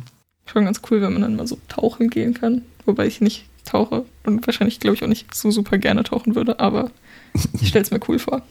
schon 0.45 0.65
ganz 0.65 0.81
cool, 0.89 1.01
wenn 1.01 1.13
man 1.13 1.21
dann 1.21 1.35
mal 1.35 1.47
so 1.47 1.57
tauchen 1.67 2.09
gehen 2.09 2.33
kann. 2.33 2.63
Wobei 2.85 3.05
ich 3.07 3.21
nicht 3.21 3.45
tauche 3.65 4.05
und 4.23 4.45
wahrscheinlich, 4.47 4.79
glaube 4.79 4.95
ich, 4.95 5.03
auch 5.03 5.07
nicht 5.07 5.33
so 5.33 5.51
super 5.51 5.77
gerne 5.77 6.03
tauchen 6.03 6.35
würde, 6.35 6.59
aber 6.59 6.91
ich 7.61 7.67
stelle 7.69 7.83
es 7.85 7.91
mir 7.91 7.99
cool 8.07 8.19
vor. 8.19 8.41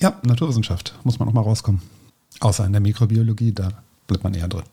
Ja, 0.00 0.18
Naturwissenschaft. 0.24 0.94
Muss 1.04 1.18
man 1.18 1.28
auch 1.28 1.32
mal 1.32 1.40
rauskommen. 1.40 1.80
Außer 2.40 2.64
in 2.66 2.72
der 2.72 2.80
Mikrobiologie, 2.80 3.52
da 3.52 3.70
bleibt 4.06 4.24
man 4.24 4.34
eher 4.34 4.48
drin. 4.48 4.64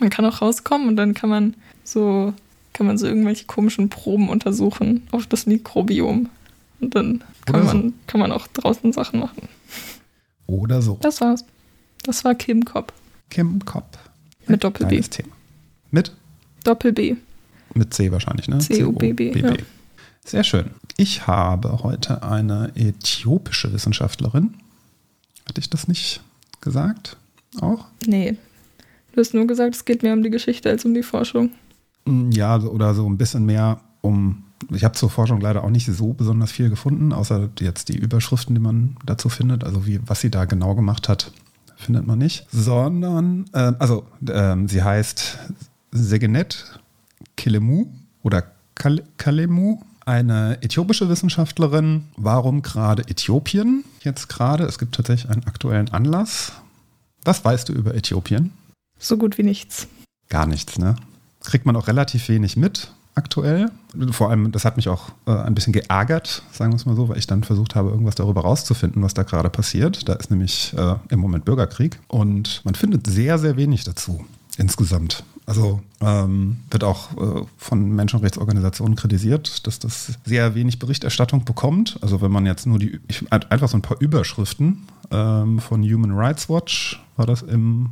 Man 0.00 0.10
kann 0.10 0.24
auch 0.24 0.42
rauskommen 0.42 0.88
und 0.88 0.96
dann 0.96 1.14
kann 1.14 1.30
man 1.30 1.54
so, 1.84 2.32
kann 2.72 2.86
man 2.86 2.98
so 2.98 3.06
irgendwelche 3.06 3.44
komischen 3.44 3.88
Proben 3.88 4.28
untersuchen 4.28 5.06
auf 5.12 5.26
das 5.26 5.46
Mikrobiom. 5.46 6.28
Und 6.80 6.94
dann 6.94 7.22
kann, 7.44 7.56
Oder 7.56 7.68
so. 7.68 7.76
man, 7.76 7.94
kann 8.06 8.20
man 8.20 8.32
auch 8.32 8.46
draußen 8.48 8.92
Sachen 8.92 9.20
machen. 9.20 9.48
Oder 10.46 10.82
so. 10.82 10.98
Das 11.02 11.20
war's. 11.20 11.44
Das 12.02 12.24
war 12.24 12.34
Kim 12.34 12.64
Kopp. 12.64 12.92
Kim 13.28 13.64
Kopp. 13.64 13.98
Mit 14.46 14.64
Doppel 14.64 14.86
B. 14.86 15.02
Mit? 15.90 16.12
Doppel 16.64 16.92
B. 16.92 17.16
Mit 17.74 17.94
C 17.94 18.10
wahrscheinlich, 18.10 18.48
ne? 18.48 18.58
C-O-B-B, 18.58 19.38
ja. 19.38 19.54
Sehr 20.24 20.44
schön. 20.44 20.70
Ich 20.96 21.26
habe 21.26 21.82
heute 21.82 22.22
eine 22.22 22.72
äthiopische 22.74 23.72
Wissenschaftlerin. 23.72 24.54
Hatte 25.48 25.60
ich 25.60 25.70
das 25.70 25.88
nicht 25.88 26.20
gesagt? 26.60 27.16
Auch? 27.60 27.86
Nee. 28.06 28.36
Du 29.12 29.20
hast 29.20 29.34
nur 29.34 29.46
gesagt, 29.46 29.74
es 29.74 29.84
geht 29.84 30.02
mehr 30.02 30.12
um 30.14 30.22
die 30.22 30.30
Geschichte 30.30 30.68
als 30.70 30.84
um 30.84 30.94
die 30.94 31.02
Forschung. 31.02 31.50
Mm, 32.04 32.30
Ja, 32.30 32.58
oder 32.60 32.94
so 32.94 33.08
ein 33.08 33.18
bisschen 33.18 33.44
mehr 33.46 33.80
um. 34.00 34.44
Ich 34.72 34.84
habe 34.84 34.94
zur 34.94 35.10
Forschung 35.10 35.40
leider 35.40 35.64
auch 35.64 35.70
nicht 35.70 35.86
so 35.86 36.12
besonders 36.12 36.52
viel 36.52 36.68
gefunden, 36.68 37.12
außer 37.12 37.48
jetzt 37.60 37.88
die 37.88 37.96
Überschriften, 37.96 38.54
die 38.54 38.60
man 38.60 38.96
dazu 39.06 39.28
findet. 39.28 39.64
Also 39.64 39.86
wie, 39.86 40.00
was 40.06 40.20
sie 40.20 40.30
da 40.30 40.44
genau 40.44 40.74
gemacht 40.74 41.08
hat, 41.08 41.32
findet 41.76 42.06
man 42.06 42.18
nicht. 42.18 42.46
Sondern, 42.52 43.46
äh, 43.52 43.72
also 43.78 44.04
ähm, 44.28 44.68
sie 44.68 44.82
heißt 44.82 45.38
Segenet 45.92 46.78
Kilemu 47.36 47.86
oder 48.22 48.44
Kal 48.74 49.02
Kalemu, 49.16 49.80
eine 50.04 50.58
äthiopische 50.62 51.08
Wissenschaftlerin. 51.08 52.04
Warum 52.16 52.62
gerade 52.62 53.02
Äthiopien 53.08 53.84
jetzt 54.02 54.28
gerade? 54.28 54.64
Es 54.64 54.78
gibt 54.78 54.94
tatsächlich 54.94 55.30
einen 55.30 55.44
aktuellen 55.44 55.88
Anlass. 55.90 56.52
Was 57.24 57.44
weißt 57.44 57.68
du 57.68 57.72
über 57.72 57.94
Äthiopien? 57.94 58.52
So 59.00 59.16
gut 59.16 59.38
wie 59.38 59.42
nichts. 59.42 59.88
Gar 60.28 60.46
nichts, 60.46 60.78
ne? 60.78 60.94
Kriegt 61.42 61.66
man 61.66 61.74
auch 61.74 61.88
relativ 61.88 62.28
wenig 62.28 62.56
mit 62.56 62.92
aktuell. 63.14 63.70
Vor 64.12 64.30
allem, 64.30 64.52
das 64.52 64.64
hat 64.64 64.76
mich 64.76 64.88
auch 64.88 65.10
äh, 65.26 65.32
ein 65.32 65.54
bisschen 65.54 65.72
geärgert, 65.72 66.42
sagen 66.52 66.72
wir 66.72 66.76
es 66.76 66.86
mal 66.86 66.94
so, 66.94 67.08
weil 67.08 67.18
ich 67.18 67.26
dann 67.26 67.42
versucht 67.42 67.74
habe, 67.74 67.90
irgendwas 67.90 68.14
darüber 68.14 68.42
rauszufinden, 68.42 69.02
was 69.02 69.14
da 69.14 69.24
gerade 69.24 69.50
passiert. 69.50 70.08
Da 70.08 70.12
ist 70.12 70.30
nämlich 70.30 70.72
äh, 70.76 70.94
im 71.08 71.18
Moment 71.18 71.44
Bürgerkrieg 71.44 71.98
und 72.08 72.62
man 72.64 72.74
findet 72.74 73.06
sehr, 73.06 73.38
sehr 73.38 73.56
wenig 73.56 73.84
dazu 73.84 74.24
insgesamt. 74.58 75.24
Also 75.46 75.80
ähm, 76.00 76.58
wird 76.70 76.84
auch 76.84 77.16
äh, 77.16 77.44
von 77.56 77.90
Menschenrechtsorganisationen 77.90 78.94
kritisiert, 78.94 79.66
dass 79.66 79.80
das 79.80 80.12
sehr 80.24 80.54
wenig 80.54 80.78
Berichterstattung 80.78 81.44
bekommt. 81.44 81.98
Also 82.02 82.20
wenn 82.20 82.30
man 82.30 82.46
jetzt 82.46 82.66
nur 82.66 82.78
die, 82.78 83.00
ich, 83.08 83.24
einfach 83.32 83.68
so 83.68 83.76
ein 83.76 83.82
paar 83.82 84.00
Überschriften 84.00 84.86
ähm, 85.10 85.58
von 85.58 85.82
Human 85.82 86.12
Rights 86.12 86.48
Watch 86.48 87.02
war 87.16 87.26
das 87.26 87.42
im 87.42 87.90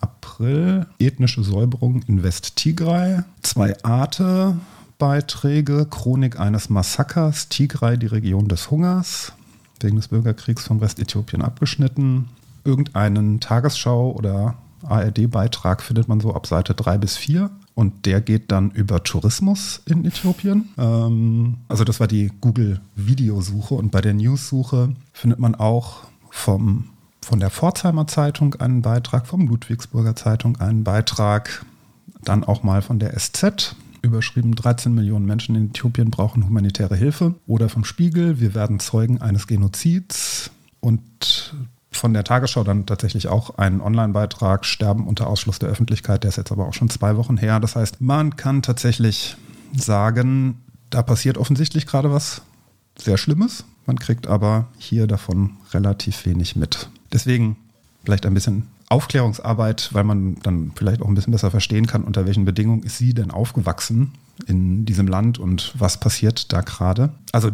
April. 0.00 0.86
Ethnische 0.98 1.42
Säuberung 1.42 2.02
in 2.06 2.22
West-Tigray. 2.22 3.20
Zwei 3.42 3.74
Arte-Beiträge. 3.82 5.86
Chronik 5.90 6.40
eines 6.40 6.70
Massakers. 6.70 7.48
Tigray, 7.48 7.98
die 7.98 8.06
Region 8.06 8.48
des 8.48 8.70
Hungers. 8.70 9.32
Wegen 9.80 9.96
des 9.96 10.08
Bürgerkriegs 10.08 10.64
vom 10.64 10.78
Rest 10.78 10.98
Äthiopien 10.98 11.42
abgeschnitten. 11.42 12.28
Irgendeinen 12.64 13.40
Tagesschau- 13.40 14.14
oder 14.14 14.56
ARD-Beitrag 14.82 15.82
findet 15.82 16.08
man 16.08 16.20
so 16.20 16.34
ab 16.34 16.46
Seite 16.46 16.74
3 16.74 16.98
bis 16.98 17.16
4. 17.16 17.50
Und 17.74 18.04
der 18.04 18.20
geht 18.20 18.52
dann 18.52 18.70
über 18.72 19.02
Tourismus 19.02 19.80
in 19.86 20.04
Äthiopien. 20.04 20.68
Ähm, 20.76 21.58
also 21.68 21.84
das 21.84 22.00
war 22.00 22.08
die 22.08 22.30
Google-Videosuche. 22.40 23.74
Und 23.74 23.90
bei 23.90 24.00
der 24.00 24.14
News-Suche 24.14 24.94
findet 25.12 25.38
man 25.38 25.54
auch 25.54 26.04
vom 26.30 26.90
von 27.22 27.40
der 27.40 27.50
Pforzheimer 27.50 28.06
Zeitung 28.06 28.54
einen 28.56 28.82
Beitrag, 28.82 29.26
vom 29.26 29.46
Ludwigsburger 29.46 30.16
Zeitung 30.16 30.56
einen 30.60 30.84
Beitrag, 30.84 31.64
dann 32.24 32.44
auch 32.44 32.62
mal 32.62 32.82
von 32.82 32.98
der 32.98 33.18
SZ, 33.18 33.76
überschrieben 34.02 34.54
13 34.54 34.94
Millionen 34.94 35.26
Menschen 35.26 35.54
in 35.54 35.70
Äthiopien 35.70 36.10
brauchen 36.10 36.46
humanitäre 36.46 36.96
Hilfe. 36.96 37.34
Oder 37.46 37.68
vom 37.68 37.84
Spiegel, 37.84 38.40
wir 38.40 38.54
werden 38.54 38.80
Zeugen 38.80 39.20
eines 39.20 39.46
Genozids. 39.46 40.50
Und 40.80 41.54
von 41.92 42.14
der 42.14 42.24
Tagesschau 42.24 42.64
dann 42.64 42.86
tatsächlich 42.86 43.28
auch 43.28 43.58
einen 43.58 43.80
Online-Beitrag, 43.80 44.64
Sterben 44.64 45.06
unter 45.06 45.26
Ausschluss 45.26 45.58
der 45.58 45.68
Öffentlichkeit, 45.68 46.24
der 46.24 46.30
ist 46.30 46.36
jetzt 46.36 46.52
aber 46.52 46.66
auch 46.66 46.74
schon 46.74 46.88
zwei 46.88 47.16
Wochen 47.16 47.36
her. 47.36 47.60
Das 47.60 47.76
heißt, 47.76 48.00
man 48.00 48.36
kann 48.36 48.62
tatsächlich 48.62 49.36
sagen, 49.76 50.60
da 50.88 51.02
passiert 51.02 51.36
offensichtlich 51.36 51.86
gerade 51.86 52.10
was 52.10 52.42
sehr 52.96 53.18
Schlimmes. 53.18 53.64
Man 53.86 53.98
kriegt 53.98 54.26
aber 54.26 54.68
hier 54.78 55.06
davon 55.06 55.56
relativ 55.72 56.24
wenig 56.26 56.56
mit. 56.56 56.88
Deswegen 57.12 57.56
vielleicht 58.04 58.26
ein 58.26 58.34
bisschen 58.34 58.68
Aufklärungsarbeit, 58.88 59.90
weil 59.92 60.04
man 60.04 60.36
dann 60.42 60.72
vielleicht 60.74 61.00
auch 61.00 61.08
ein 61.08 61.14
bisschen 61.14 61.32
besser 61.32 61.50
verstehen 61.50 61.86
kann, 61.86 62.04
unter 62.04 62.26
welchen 62.26 62.44
Bedingungen 62.44 62.82
ist 62.82 62.98
sie 62.98 63.14
denn 63.14 63.30
aufgewachsen 63.30 64.12
in 64.46 64.84
diesem 64.84 65.06
Land 65.06 65.38
und 65.38 65.74
was 65.78 66.00
passiert 66.00 66.52
da 66.52 66.62
gerade. 66.62 67.10
Also 67.32 67.50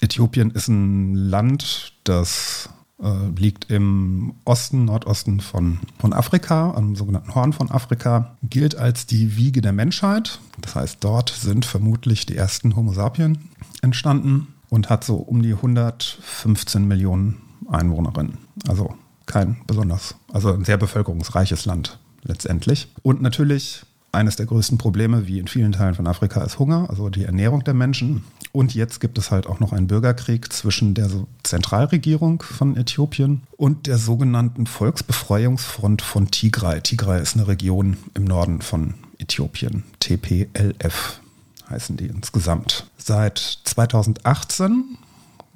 Äthiopien 0.00 0.50
ist 0.50 0.68
ein 0.68 1.14
Land, 1.14 1.92
das 2.04 2.70
äh, 3.02 3.28
liegt 3.36 3.70
im 3.70 4.34
Osten, 4.44 4.84
Nordosten 4.86 5.40
von, 5.40 5.78
von 5.98 6.12
Afrika, 6.12 6.72
am 6.72 6.96
sogenannten 6.96 7.34
Horn 7.34 7.52
von 7.52 7.70
Afrika, 7.70 8.36
gilt 8.42 8.76
als 8.76 9.06
die 9.06 9.36
Wiege 9.36 9.60
der 9.60 9.72
Menschheit. 9.72 10.40
Das 10.60 10.74
heißt, 10.74 10.98
dort 11.00 11.30
sind 11.30 11.64
vermutlich 11.64 12.26
die 12.26 12.36
ersten 12.36 12.76
Homo 12.76 12.92
sapien 12.92 13.50
entstanden 13.82 14.48
und 14.68 14.90
hat 14.90 15.04
so 15.04 15.16
um 15.16 15.42
die 15.42 15.52
115 15.52 16.86
Millionen 16.86 17.36
Einwohnerinnen. 17.68 18.38
Also 18.68 18.94
kein 19.26 19.58
besonders, 19.66 20.14
also 20.32 20.52
ein 20.52 20.64
sehr 20.64 20.78
bevölkerungsreiches 20.78 21.64
Land 21.66 21.98
letztendlich. 22.22 22.88
Und 23.02 23.22
natürlich 23.22 23.82
eines 24.10 24.36
der 24.36 24.46
größten 24.46 24.78
Probleme, 24.78 25.26
wie 25.26 25.38
in 25.38 25.48
vielen 25.48 25.72
Teilen 25.72 25.94
von 25.94 26.06
Afrika, 26.06 26.42
ist 26.42 26.58
Hunger, 26.58 26.88
also 26.88 27.10
die 27.10 27.24
Ernährung 27.24 27.62
der 27.64 27.74
Menschen. 27.74 28.24
Und 28.52 28.74
jetzt 28.74 29.00
gibt 29.00 29.18
es 29.18 29.30
halt 29.30 29.46
auch 29.46 29.60
noch 29.60 29.72
einen 29.72 29.86
Bürgerkrieg 29.86 30.50
zwischen 30.52 30.94
der 30.94 31.10
Zentralregierung 31.42 32.42
von 32.42 32.76
Äthiopien 32.76 33.42
und 33.56 33.86
der 33.86 33.98
sogenannten 33.98 34.66
Volksbefreiungsfront 34.66 36.00
von 36.00 36.30
Tigray. 36.30 36.80
Tigray 36.80 37.20
ist 37.20 37.36
eine 37.36 37.48
Region 37.48 37.98
im 38.14 38.24
Norden 38.24 38.62
von 38.62 38.94
Äthiopien, 39.18 39.84
TPLF 40.00 41.20
heißen 41.68 41.98
die 41.98 42.06
insgesamt. 42.06 42.86
Seit 42.96 43.38
2018 43.38 44.96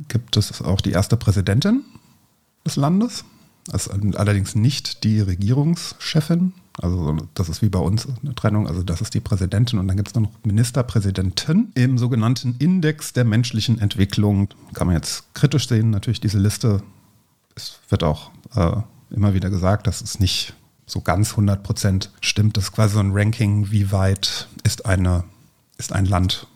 gibt 0.08 0.36
es 0.36 0.60
auch 0.60 0.80
die 0.80 0.92
erste 0.92 1.16
Präsidentin 1.16 1.84
des 2.64 2.76
Landes. 2.76 3.24
Das 3.66 3.86
ist 3.86 4.16
allerdings 4.16 4.54
nicht 4.54 5.04
die 5.04 5.20
Regierungschefin. 5.20 6.52
Also 6.80 7.16
das 7.34 7.48
ist 7.48 7.62
wie 7.62 7.68
bei 7.68 7.78
uns 7.78 8.08
eine 8.22 8.34
Trennung. 8.34 8.66
Also 8.66 8.82
das 8.82 9.00
ist 9.00 9.14
die 9.14 9.20
Präsidentin 9.20 9.78
und 9.78 9.88
dann 9.88 9.96
gibt 9.96 10.08
es 10.08 10.14
noch 10.14 10.30
Ministerpräsidenten 10.42 11.70
im 11.74 11.98
sogenannten 11.98 12.56
Index 12.58 13.12
der 13.12 13.24
menschlichen 13.24 13.78
Entwicklung. 13.78 14.48
Kann 14.72 14.86
man 14.86 14.96
jetzt 14.96 15.32
kritisch 15.34 15.68
sehen, 15.68 15.90
natürlich 15.90 16.20
diese 16.20 16.38
Liste. 16.38 16.82
Es 17.54 17.78
wird 17.88 18.02
auch 18.02 18.30
äh, 18.54 18.72
immer 19.10 19.34
wieder 19.34 19.50
gesagt, 19.50 19.86
dass 19.86 20.00
es 20.00 20.18
nicht 20.18 20.54
so 20.86 21.00
ganz 21.00 21.30
100 21.32 21.62
Prozent 21.62 22.10
stimmt. 22.20 22.56
Das 22.56 22.64
ist 22.64 22.72
quasi 22.72 22.94
so 22.94 23.00
ein 23.00 23.12
Ranking, 23.12 23.70
wie 23.70 23.92
weit 23.92 24.48
ist, 24.64 24.86
eine, 24.86 25.24
ist 25.78 25.92
ein 25.92 26.06
Land 26.06 26.46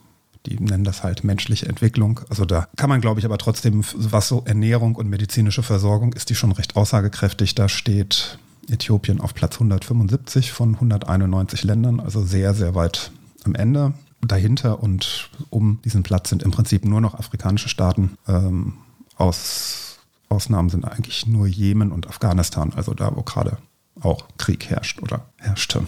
die 0.47 0.63
nennen 0.63 0.83
das 0.83 1.03
halt 1.03 1.23
menschliche 1.23 1.67
Entwicklung. 1.67 2.21
Also 2.29 2.45
da 2.45 2.67
kann 2.75 2.89
man, 2.89 3.01
glaube 3.01 3.19
ich, 3.19 3.25
aber 3.25 3.37
trotzdem, 3.37 3.83
was 3.95 4.27
so 4.27 4.43
Ernährung 4.45 4.95
und 4.95 5.09
medizinische 5.09 5.63
Versorgung 5.63 6.13
ist, 6.13 6.29
die 6.29 6.35
schon 6.35 6.51
recht 6.51 6.75
aussagekräftig. 6.75 7.55
Da 7.55 7.69
steht 7.69 8.39
Äthiopien 8.69 9.21
auf 9.21 9.33
Platz 9.33 9.55
175 9.55 10.51
von 10.51 10.75
191 10.75 11.63
Ländern, 11.63 11.99
also 11.99 12.23
sehr, 12.23 12.53
sehr 12.53 12.75
weit 12.75 13.11
am 13.43 13.55
Ende. 13.55 13.93
Dahinter 14.21 14.81
und 14.81 15.29
um 15.49 15.79
diesen 15.85 16.03
Platz 16.03 16.29
sind 16.29 16.43
im 16.43 16.51
Prinzip 16.51 16.85
nur 16.85 17.01
noch 17.01 17.13
afrikanische 17.13 17.69
Staaten. 17.69 18.17
Ähm, 18.27 18.73
aus 19.15 19.99
Ausnahmen 20.29 20.69
sind 20.69 20.85
eigentlich 20.85 21.27
nur 21.27 21.47
Jemen 21.47 21.91
und 21.91 22.07
Afghanistan, 22.07 22.73
also 22.75 22.93
da, 22.93 23.15
wo 23.15 23.21
gerade 23.21 23.57
auch 24.01 24.25
Krieg 24.37 24.69
herrscht 24.69 25.01
oder 25.01 25.25
herrschte 25.37 25.83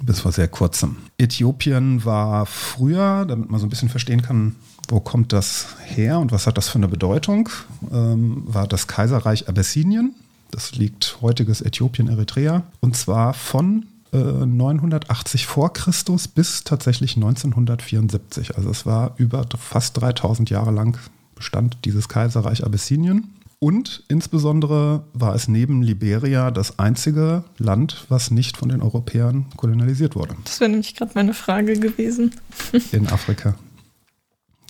bis 0.00 0.20
vor 0.20 0.32
sehr 0.32 0.48
kurzem. 0.48 0.96
Äthiopien 1.18 2.04
war 2.04 2.46
früher, 2.46 3.24
damit 3.26 3.50
man 3.50 3.60
so 3.60 3.66
ein 3.66 3.70
bisschen 3.70 3.88
verstehen 3.88 4.22
kann, 4.22 4.56
wo 4.88 5.00
kommt 5.00 5.32
das 5.32 5.68
her 5.84 6.18
und 6.18 6.32
was 6.32 6.46
hat 6.46 6.58
das 6.58 6.68
für 6.68 6.78
eine 6.78 6.88
Bedeutung, 6.88 7.48
ähm, 7.92 8.42
war 8.46 8.66
das 8.66 8.86
Kaiserreich 8.86 9.48
Abessinien. 9.48 10.14
Das 10.50 10.74
liegt 10.76 11.18
heutiges 11.22 11.60
Äthiopien, 11.60 12.08
Eritrea. 12.08 12.62
Und 12.80 12.96
zwar 12.96 13.34
von 13.34 13.86
äh, 14.12 14.16
980 14.16 15.46
vor 15.46 15.72
Christus 15.72 16.28
bis 16.28 16.62
tatsächlich 16.64 17.16
1974. 17.16 18.56
Also 18.56 18.70
es 18.70 18.86
war 18.86 19.14
über 19.16 19.44
fast 19.58 20.00
3000 20.00 20.50
Jahre 20.50 20.70
lang 20.70 20.98
bestand 21.34 21.78
dieses 21.84 22.08
Kaiserreich 22.08 22.64
Abessinien. 22.64 23.32
Und 23.58 24.04
insbesondere 24.08 25.04
war 25.14 25.34
es 25.34 25.48
neben 25.48 25.82
Liberia 25.82 26.50
das 26.50 26.78
einzige 26.78 27.44
Land, 27.56 28.04
was 28.08 28.30
nicht 28.30 28.56
von 28.56 28.68
den 28.68 28.82
Europäern 28.82 29.46
kolonialisiert 29.56 30.14
wurde. 30.14 30.36
Das 30.44 30.60
wäre 30.60 30.70
nämlich 30.70 30.94
gerade 30.94 31.12
meine 31.14 31.32
Frage 31.32 31.78
gewesen. 31.78 32.34
In 32.92 33.08
Afrika. 33.08 33.54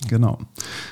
Genau. 0.07 0.39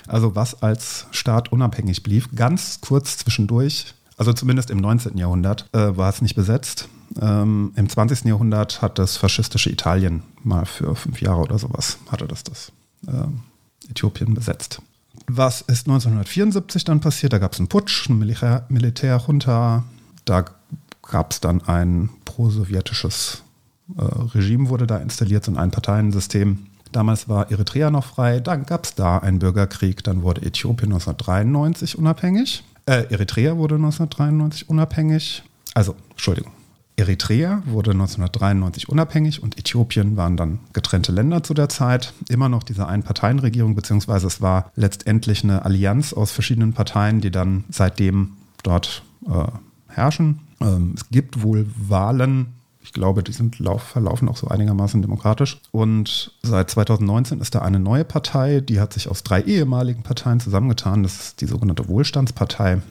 Also 0.08 0.36
was 0.36 0.62
als 0.62 1.08
Staat 1.12 1.52
unabhängig 1.52 2.04
blieb, 2.04 2.36
ganz 2.36 2.82
kurz 2.82 3.18
zwischendurch, 3.18 3.94
also 4.18 4.34
zumindest 4.34 4.72
im 4.72 4.80
19. 4.80 5.18
Jahrhundert, 5.18 5.70
äh, 5.74 5.96
war 5.96 6.10
es 6.10 6.22
nicht 6.22 6.36
besetzt. 6.36 6.90
Ähm, 7.22 7.72
Im 7.76 7.88
20. 7.88 8.26
Jahrhundert 8.26 8.82
hat 8.82 8.98
das 8.98 9.16
faschistische 9.16 9.70
Italien 9.70 10.24
mal 10.44 10.66
für 10.66 10.96
fünf 10.96 11.22
Jahre 11.22 11.42
oder 11.42 11.60
sowas, 11.60 12.00
hatte 12.10 12.28
das 12.28 12.44
das 12.44 12.72
äh, 13.08 13.92
Äthiopien 13.92 14.34
besetzt. 14.34 14.82
Was 15.28 15.62
ist 15.62 15.88
1974 15.88 16.84
dann 16.84 17.00
passiert? 17.00 17.34
Da 17.34 17.40
gab 17.40 17.54
es 17.54 17.60
einen 17.60 17.68
Putsch, 17.68 18.10
eine 18.10 18.18
Militär 18.18 18.66
Militärjunta. 18.70 19.84
Da 20.26 20.46
gab 21.02 21.32
es 21.32 21.42
dann 21.42 21.62
ein 21.64 22.10
pro-sowjetisches 22.26 23.44
äh, 23.98 24.02
Regime, 24.02 24.70
wurde 24.70 24.88
da 24.88 24.98
installiert, 24.98 25.46
so 25.46 25.52
ein 25.52 25.58
Einparteiensystem. 25.58 26.68
Damals 26.92 27.28
war 27.28 27.52
Eritrea 27.52 27.92
noch 27.92 28.06
frei, 28.06 28.40
dann 28.40 28.66
gab 28.66 28.86
es 28.86 28.96
da 28.96 29.18
einen 29.18 29.40
Bürgerkrieg, 29.40 30.04
dann 30.04 30.22
wurde 30.22 30.42
Äthiopien 30.44 30.94
1993 30.94 31.98
unabhängig. 31.98 32.64
Äh, 32.86 33.12
Eritrea 33.12 33.58
wurde 33.58 33.76
1993 33.76 34.70
unabhängig. 34.70 35.44
Also, 35.74 35.96
Entschuldigung, 36.12 36.54
Eritrea 36.98 37.62
wurde 37.66 37.92
1993 37.92 38.88
unabhängig 38.88 39.44
und 39.44 39.58
Äthiopien 39.58 40.16
waren 40.16 40.38
dann 40.38 40.60
getrennte 40.72 41.12
Länder 41.12 41.44
zu 41.44 41.54
der 41.54 41.68
Zeit. 41.68 42.14
Immer 42.30 42.48
noch 42.48 42.64
diese 42.64 42.88
Einparteienregierung, 42.88 43.76
beziehungsweise 43.76 44.28
es 44.28 44.42
war 44.42 44.72
letztendlich 44.76 45.44
eine 45.44 45.66
Allianz 45.66 46.14
aus 46.14 46.32
verschiedenen 46.32 46.74
Parteien, 46.74 47.20
die 47.20 47.32
dann 47.32 47.66
seitdem 47.70 48.34
dort 48.64 49.04
äh, 49.28 49.94
herrschen. 49.94 50.40
Ähm, 50.62 50.94
es 50.96 51.10
gibt 51.10 51.44
wohl 51.44 51.68
Wahlen. 51.76 52.48
Ich 52.82 52.94
glaube, 52.94 53.24
die 53.24 53.34
sind 53.34 53.60
lauf, 53.60 53.82
verlaufen 53.84 54.30
auch 54.30 54.38
so 54.38 54.48
einigermaßen 54.48 55.02
demokratisch. 55.02 55.60
Und 55.72 56.32
seit 56.44 56.70
2019 56.70 57.42
ist 57.42 57.56
da 57.56 57.60
eine 57.60 57.80
neue 57.80 58.06
Partei, 58.06 58.62
die 58.62 58.80
hat 58.80 58.94
sich 58.94 59.10
aus 59.10 59.24
drei 59.24 59.42
ehemaligen 59.42 60.04
Parteien 60.04 60.40
zusammengetan. 60.40 61.04
Das 61.04 61.16
ist 61.20 61.42
die 61.42 61.48
sogenannte 61.48 61.90
Wohlstandspartei. 61.90 62.82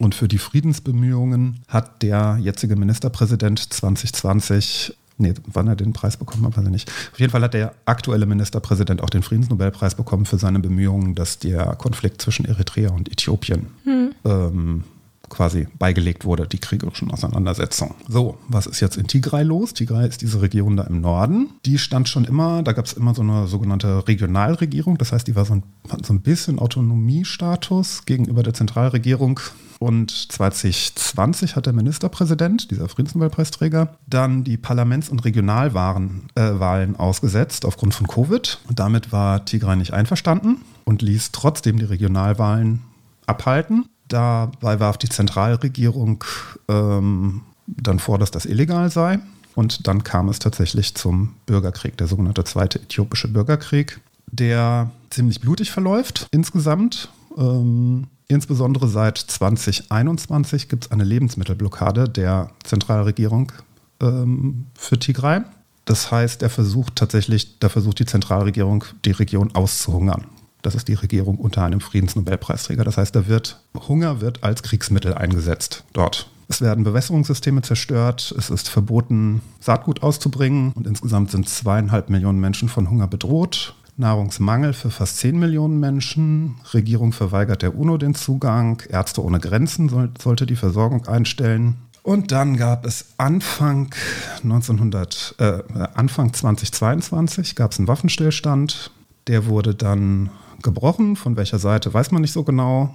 Und 0.00 0.14
für 0.14 0.28
die 0.28 0.38
Friedensbemühungen 0.38 1.60
hat 1.68 2.00
der 2.02 2.38
jetzige 2.40 2.74
Ministerpräsident 2.74 3.72
2020 3.72 4.96
Nee, 5.18 5.34
wann 5.52 5.68
er 5.68 5.76
den 5.76 5.92
Preis 5.92 6.16
bekommen 6.16 6.46
hat, 6.46 6.56
weiß 6.56 6.64
ich 6.64 6.70
nicht. 6.70 6.90
Auf 7.12 7.20
jeden 7.20 7.30
Fall 7.30 7.42
hat 7.42 7.52
der 7.52 7.74
aktuelle 7.84 8.24
Ministerpräsident 8.24 9.02
auch 9.02 9.10
den 9.10 9.22
Friedensnobelpreis 9.22 9.94
bekommen 9.94 10.24
für 10.24 10.38
seine 10.38 10.60
Bemühungen, 10.60 11.14
dass 11.14 11.38
der 11.38 11.76
Konflikt 11.76 12.22
zwischen 12.22 12.46
Eritrea 12.46 12.88
und 12.88 13.12
Äthiopien 13.12 13.66
hm. 13.84 14.14
ähm, 14.24 14.84
quasi 15.30 15.68
beigelegt 15.78 16.24
wurde, 16.24 16.46
die 16.46 16.58
kriegerischen 16.58 17.10
Auseinandersetzungen. 17.10 17.94
So, 18.08 18.36
was 18.48 18.66
ist 18.66 18.80
jetzt 18.80 18.96
in 18.96 19.06
Tigray 19.06 19.42
los? 19.42 19.72
Tigray 19.72 20.06
ist 20.06 20.20
diese 20.20 20.42
Region 20.42 20.76
da 20.76 20.82
im 20.84 21.00
Norden. 21.00 21.50
Die 21.64 21.78
stand 21.78 22.08
schon 22.08 22.24
immer, 22.24 22.62
da 22.62 22.72
gab 22.72 22.84
es 22.84 22.92
immer 22.92 23.14
so 23.14 23.22
eine 23.22 23.46
sogenannte 23.46 24.06
Regionalregierung. 24.06 24.98
Das 24.98 25.12
heißt, 25.12 25.26
die 25.26 25.36
war 25.36 25.46
so 25.46 25.54
ein, 25.54 25.62
so 26.04 26.12
ein 26.12 26.20
bisschen 26.20 26.58
Autonomiestatus 26.58 28.04
gegenüber 28.04 28.42
der 28.42 28.52
Zentralregierung. 28.52 29.40
Und 29.78 30.10
2020 30.10 31.56
hat 31.56 31.64
der 31.64 31.72
Ministerpräsident, 31.72 32.70
dieser 32.70 32.90
Friedensnobelpreisträger, 32.90 33.96
dann 34.06 34.44
die 34.44 34.58
Parlaments- 34.58 35.08
und 35.08 35.24
Regionalwahlen 35.24 36.28
äh, 36.34 36.98
ausgesetzt 36.98 37.64
aufgrund 37.64 37.94
von 37.94 38.06
Covid. 38.06 38.58
Und 38.68 38.78
damit 38.78 39.10
war 39.10 39.46
Tigray 39.46 39.76
nicht 39.76 39.94
einverstanden 39.94 40.58
und 40.84 41.00
ließ 41.00 41.32
trotzdem 41.32 41.78
die 41.78 41.86
Regionalwahlen 41.86 42.82
abhalten. 43.26 43.86
Dabei 44.10 44.80
warf 44.80 44.98
die 44.98 45.08
Zentralregierung 45.08 46.24
ähm, 46.68 47.42
dann 47.68 48.00
vor, 48.00 48.18
dass 48.18 48.32
das 48.32 48.44
illegal 48.44 48.90
sei. 48.90 49.20
Und 49.54 49.86
dann 49.86 50.02
kam 50.02 50.28
es 50.28 50.40
tatsächlich 50.40 50.96
zum 50.96 51.34
Bürgerkrieg, 51.46 51.96
der 51.96 52.08
sogenannte 52.08 52.42
Zweite 52.42 52.80
Äthiopische 52.80 53.28
Bürgerkrieg, 53.28 54.00
der 54.26 54.90
ziemlich 55.10 55.40
blutig 55.40 55.70
verläuft 55.70 56.26
insgesamt. 56.32 57.08
Ähm, 57.38 58.08
insbesondere 58.26 58.88
seit 58.88 59.18
2021 59.18 60.68
gibt 60.68 60.86
es 60.86 60.90
eine 60.90 61.04
Lebensmittelblockade 61.04 62.08
der 62.08 62.50
Zentralregierung 62.64 63.52
ähm, 64.00 64.66
für 64.76 64.98
Tigray. 64.98 65.42
Das 65.84 66.10
heißt, 66.10 66.42
er 66.42 66.50
versucht 66.50 66.96
tatsächlich, 66.96 67.60
da 67.60 67.68
versucht 67.68 68.00
die 68.00 68.06
Zentralregierung, 68.06 68.84
die 69.04 69.12
Region 69.12 69.54
auszuhungern. 69.54 70.26
Das 70.62 70.74
ist 70.74 70.88
die 70.88 70.94
Regierung 70.94 71.38
unter 71.38 71.64
einem 71.64 71.80
Friedensnobelpreisträger. 71.80 72.84
Das 72.84 72.96
heißt, 72.96 73.14
da 73.14 73.26
wird 73.26 73.60
Hunger 73.88 74.20
wird 74.20 74.44
als 74.44 74.62
Kriegsmittel 74.62 75.14
eingesetzt 75.14 75.84
dort. 75.92 76.30
Es 76.48 76.60
werden 76.60 76.82
Bewässerungssysteme 76.82 77.62
zerstört, 77.62 78.34
es 78.36 78.50
ist 78.50 78.68
verboten, 78.68 79.40
Saatgut 79.60 80.02
auszubringen 80.02 80.72
und 80.72 80.84
insgesamt 80.84 81.30
sind 81.30 81.48
zweieinhalb 81.48 82.10
Millionen 82.10 82.40
Menschen 82.40 82.68
von 82.68 82.90
Hunger 82.90 83.06
bedroht. 83.06 83.76
Nahrungsmangel 83.96 84.72
für 84.72 84.90
fast 84.90 85.18
10 85.18 85.38
Millionen 85.38 85.78
Menschen. 85.78 86.56
Regierung 86.74 87.12
verweigert 87.12 87.62
der 87.62 87.76
UNO 87.76 87.98
den 87.98 88.14
Zugang. 88.14 88.82
Ärzte 88.88 89.22
ohne 89.22 89.38
Grenzen 89.38 89.88
soll, 89.88 90.10
sollte 90.18 90.46
die 90.46 90.56
Versorgung 90.56 91.06
einstellen. 91.06 91.76
Und 92.02 92.32
dann 92.32 92.56
gab 92.56 92.86
es 92.86 93.12
Anfang 93.18 93.94
1900, 94.42 95.34
äh, 95.38 95.62
Anfang 95.94 96.32
2022 96.32 97.54
gab 97.54 97.72
es 97.72 97.78
einen 97.78 97.88
Waffenstillstand. 97.88 98.90
Der 99.26 99.46
wurde 99.46 99.74
dann 99.74 100.30
gebrochen. 100.62 101.16
Von 101.16 101.36
welcher 101.36 101.58
Seite 101.58 101.92
weiß 101.92 102.10
man 102.10 102.22
nicht 102.22 102.32
so 102.32 102.44
genau. 102.44 102.94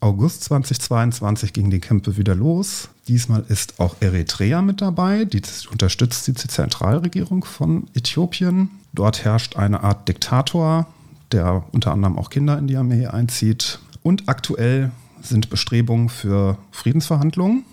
August 0.00 0.44
2022 0.44 1.52
gingen 1.52 1.70
die 1.70 1.80
Kämpfe 1.80 2.16
wieder 2.16 2.34
los. 2.34 2.88
Diesmal 3.08 3.44
ist 3.48 3.80
auch 3.80 3.96
Eritrea 4.00 4.60
mit 4.60 4.80
dabei. 4.80 5.24
Die 5.24 5.40
unterstützt 5.70 6.26
die 6.26 6.34
Zentralregierung 6.34 7.44
von 7.44 7.88
Äthiopien. 7.94 8.70
Dort 8.92 9.24
herrscht 9.24 9.56
eine 9.56 9.82
Art 9.82 10.08
Diktator, 10.08 10.86
der 11.32 11.64
unter 11.72 11.92
anderem 11.92 12.18
auch 12.18 12.30
Kinder 12.30 12.58
in 12.58 12.66
die 12.66 12.76
Armee 12.76 13.06
einzieht. 13.06 13.78
Und 14.02 14.28
aktuell 14.28 14.90
sind 15.22 15.48
Bestrebungen 15.48 16.08
für 16.08 16.58
Friedensverhandlungen. 16.70 17.64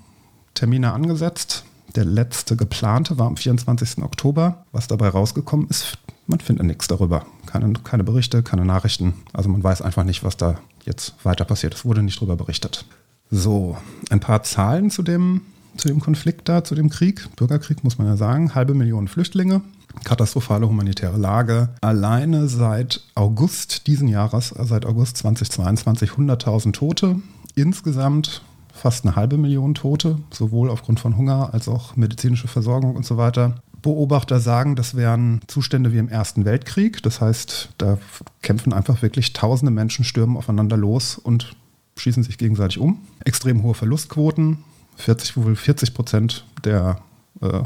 Termine 0.54 0.94
angesetzt. 0.94 1.66
Der 1.96 2.06
letzte 2.06 2.56
geplante 2.56 3.20
war 3.20 3.28
am 3.28 3.38
24. 3.38 4.04
Oktober. 4.04 4.64
Was 4.72 4.88
dabei 4.88 5.10
rausgekommen 5.10 5.68
ist, 5.68 5.98
man 6.28 6.40
findet 6.40 6.66
nichts 6.66 6.88
darüber. 6.88 7.26
Keine, 7.46 7.74
keine 7.84 8.04
Berichte, 8.04 8.44
keine 8.44 8.66
Nachrichten. 8.66 9.14
Also 9.34 9.50
man 9.50 9.64
weiß 9.64 9.82
einfach 9.82 10.04
nicht, 10.04 10.24
was 10.24 10.38
da 10.38 10.60
jetzt 10.86 11.14
weiter 11.24 11.46
passiert. 11.46 11.74
Es 11.74 11.86
wurde 11.86 12.04
nicht 12.04 12.18
darüber 12.18 12.36
berichtet. 12.36 12.86
So, 13.30 13.78
ein 14.10 14.20
paar 14.20 14.44
Zahlen 14.44 14.90
zu 14.90 15.02
dem, 15.02 15.42
zu 15.78 15.88
dem 15.88 16.00
Konflikt 16.00 16.48
da, 16.50 16.64
zu 16.64 16.76
dem 16.76 16.90
Krieg. 16.90 17.28
Bürgerkrieg 17.36 17.84
muss 17.84 17.98
man 17.98 18.08
ja 18.08 18.16
sagen. 18.16 18.54
Halbe 18.56 18.74
Million 18.74 19.08
Flüchtlinge, 19.08 19.62
katastrophale 20.04 20.68
humanitäre 20.68 21.18
Lage. 21.18 21.70
Alleine 21.82 22.48
seit 22.48 23.02
August 23.16 23.88
diesen 23.88 24.08
Jahres, 24.08 24.50
seit 24.50 24.86
August 24.86 25.18
2022, 25.18 26.12
100.000 26.12 26.74
Tote. 26.74 27.16
Insgesamt 27.56 28.44
fast 28.74 29.06
eine 29.06 29.16
halbe 29.16 29.38
Million 29.38 29.76
Tote, 29.76 30.18
sowohl 30.32 30.70
aufgrund 30.70 31.00
von 31.00 31.18
Hunger 31.18 31.54
als 31.54 31.68
auch 31.68 31.96
medizinische 31.96 32.48
Versorgung 32.48 32.96
und 32.96 33.06
so 33.06 33.18
weiter. 33.18 33.56
Beobachter 33.84 34.40
sagen, 34.40 34.76
das 34.76 34.96
wären 34.96 35.42
Zustände 35.48 35.94
wie 35.94 36.00
im 36.00 36.10
Ersten 36.10 36.46
Weltkrieg. 36.46 37.04
Das 37.04 37.22
heißt, 37.22 37.70
da 37.78 38.00
kämpfen 38.42 38.74
einfach 38.74 39.04
wirklich 39.04 39.34
tausende 39.34 39.72
Menschen, 39.72 40.04
stürmen 40.04 40.38
aufeinander 40.38 40.78
los 40.78 41.20
und 41.20 41.56
schießen 41.98 42.24
sich 42.24 42.40
gegenseitig 42.40 42.80
um. 42.80 43.02
Extrem 43.24 43.62
hohe 43.62 43.76
Verlustquoten. 43.76 44.64
40, 44.96 45.38
wohl 45.38 45.56
40 45.56 45.94
Prozent 45.94 46.46
der, 46.64 47.00
äh, 47.42 47.62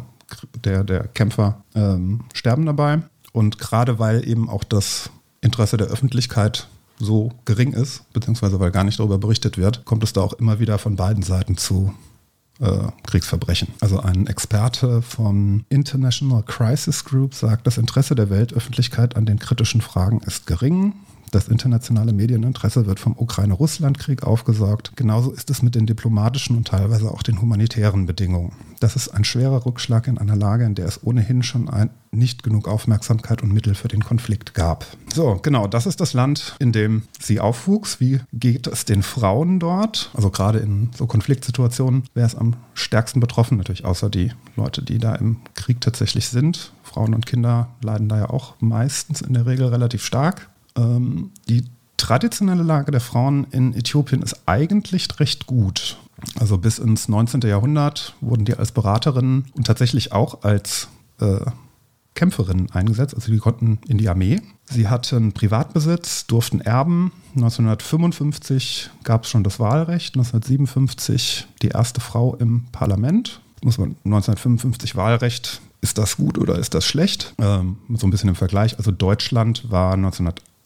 der, 0.64 0.84
der 0.84 1.08
Kämpfer 1.08 1.64
ähm, 1.76 2.22
sterben 2.34 2.66
dabei. 2.66 3.00
Und 3.32 3.60
gerade 3.60 4.00
weil 4.00 4.28
eben 4.28 4.50
auch 4.50 4.64
das 4.64 5.10
Interesse 5.42 5.78
der 5.78 5.88
Öffentlichkeit 5.88 6.68
so 7.00 7.32
gering 7.46 7.74
ist, 7.74 8.12
beziehungsweise 8.12 8.60
weil 8.60 8.72
gar 8.72 8.84
nicht 8.84 9.00
darüber 9.00 9.18
berichtet 9.18 9.58
wird, 9.58 9.86
kommt 9.86 10.04
es 10.04 10.14
da 10.14 10.22
auch 10.22 10.34
immer 10.34 10.60
wieder 10.60 10.80
von 10.80 10.96
beiden 10.96 11.22
Seiten 11.22 11.58
zu 11.58 11.94
äh, 12.60 12.90
Kriegsverbrechen. 13.06 13.70
Also 13.80 14.00
ein 14.00 14.28
Experte 14.28 15.02
vom 15.02 15.66
International 15.70 16.44
Crisis 16.44 17.06
Group 17.06 17.34
sagt, 17.34 17.68
das 17.68 17.78
Interesse 17.78 18.16
der 18.16 18.30
Weltöffentlichkeit 18.30 19.16
an 19.16 19.26
den 19.26 19.40
kritischen 19.40 19.82
Fragen 19.82 20.22
ist 20.26 20.48
gering. 20.48 20.94
Das 21.32 21.50
internationale 21.50 22.14
Medieninteresse 22.14 22.86
wird 22.86 23.00
vom 23.00 23.16
Ukraine-Russland-Krieg 23.18 24.24
aufgesaugt. 24.24 24.94
Genauso 24.96 25.32
ist 25.32 25.50
es 25.50 25.62
mit 25.62 25.76
den 25.76 25.86
diplomatischen 25.86 26.56
und 26.56 26.68
teilweise 26.68 27.12
auch 27.12 27.22
den 27.22 27.42
humanitären 27.42 28.06
Bedingungen. 28.06 28.54
Das 28.80 28.96
ist 28.96 29.10
ein 29.10 29.24
schwerer 29.24 29.66
Rückschlag 29.66 30.08
in 30.08 30.18
einer 30.18 30.36
Lage, 30.36 30.64
in 30.66 30.76
der 30.76 30.86
es 30.86 31.04
ohnehin 31.04 31.44
schon 31.44 31.70
ein, 31.70 31.90
nicht 32.12 32.44
genug 32.44 32.68
Aufmerksamkeit 32.68 33.44
und 33.44 33.54
Mittel 33.54 33.76
für 33.76 33.88
den 33.88 34.04
Konflikt 34.04 34.54
gab. 34.54 34.86
So, 35.14 35.40
genau, 35.42 35.68
das 35.68 35.86
ist 35.86 36.00
das 36.00 36.14
Land, 36.14 36.56
in 36.60 36.72
dem 36.72 37.04
sie 37.20 37.40
aufwuchs. 37.40 38.00
Wie 38.00 38.22
geht 38.34 38.68
es 38.68 38.86
den 38.86 39.04
Frauen 39.04 39.60
dort? 39.60 40.12
Also 40.14 40.30
gerade 40.30 40.60
in 40.60 40.90
so 40.96 41.08
Konfliktsituationen 41.08 42.04
wäre 42.14 42.28
es 42.28 42.36
am 42.36 42.56
stärksten 42.74 43.20
betroffen, 43.20 43.58
natürlich 43.58 43.86
außer 43.86 44.10
die 44.10 44.32
Leute, 44.56 44.82
die 44.82 44.98
da 44.98 45.16
im 45.16 45.38
Krieg 45.56 45.82
tatsächlich 45.82 46.30
sind. 46.30 46.72
Frauen 46.84 47.14
und 47.14 47.26
Kinder 47.26 47.70
leiden 47.82 48.08
da 48.08 48.18
ja 48.18 48.30
auch 48.30 48.56
meistens 48.60 49.22
in 49.22 49.34
der 49.34 49.46
Regel 49.46 49.68
relativ 49.68 50.06
stark. 50.06 50.50
Ähm, 50.78 51.32
die 51.50 51.66
traditionelle 51.98 52.64
Lage 52.64 52.92
der 52.92 53.02
Frauen 53.02 53.48
in 53.52 53.74
Äthiopien 53.74 54.22
ist 54.22 54.42
eigentlich 54.46 55.08
recht 55.20 55.48
gut. 55.48 55.98
Also 56.40 56.58
bis 56.58 56.80
ins 56.80 57.08
19. 57.08 57.42
Jahrhundert 57.42 58.16
wurden 58.22 58.46
die 58.46 58.56
als 58.56 58.72
Beraterinnen 58.72 59.46
und 59.56 59.68
tatsächlich 59.68 60.14
auch 60.14 60.44
als 60.44 60.88
äh, 61.20 61.40
Kämpferinnen 62.16 62.72
eingesetzt. 62.72 63.14
Also 63.14 63.32
die 63.32 63.38
konnten 63.38 63.80
in 63.88 63.98
die 63.98 64.10
Armee. 64.10 64.42
Sie 64.66 64.88
hatten 64.88 65.34
Privatbesitz, 65.34 66.26
durften 66.26 66.62
erben. 66.62 67.12
1955 67.36 68.90
gab 69.04 69.24
es 69.24 69.30
schon 69.30 69.44
das 69.44 69.60
Wahlrecht. 69.60 70.16
1957 70.16 71.48
die 71.62 71.70
erste 71.70 72.02
Frau 72.02 72.36
im 72.36 72.66
Parlament. 72.72 73.42
Muss 73.64 73.78
man 73.78 73.96
1955 74.04 74.96
Wahlrecht. 74.96 75.62
Ist 75.82 76.00
das 76.00 76.18
gut 76.18 76.40
oder 76.40 76.58
ist 76.58 76.74
das 76.74 76.86
schlecht? 76.86 77.36
Ähm, 77.38 77.78
so 77.96 78.08
ein 78.08 78.10
bisschen 78.10 78.30
im 78.30 78.36
Vergleich. 78.36 78.78
Also 78.80 78.90
Deutschland 78.90 79.70
war 79.70 79.96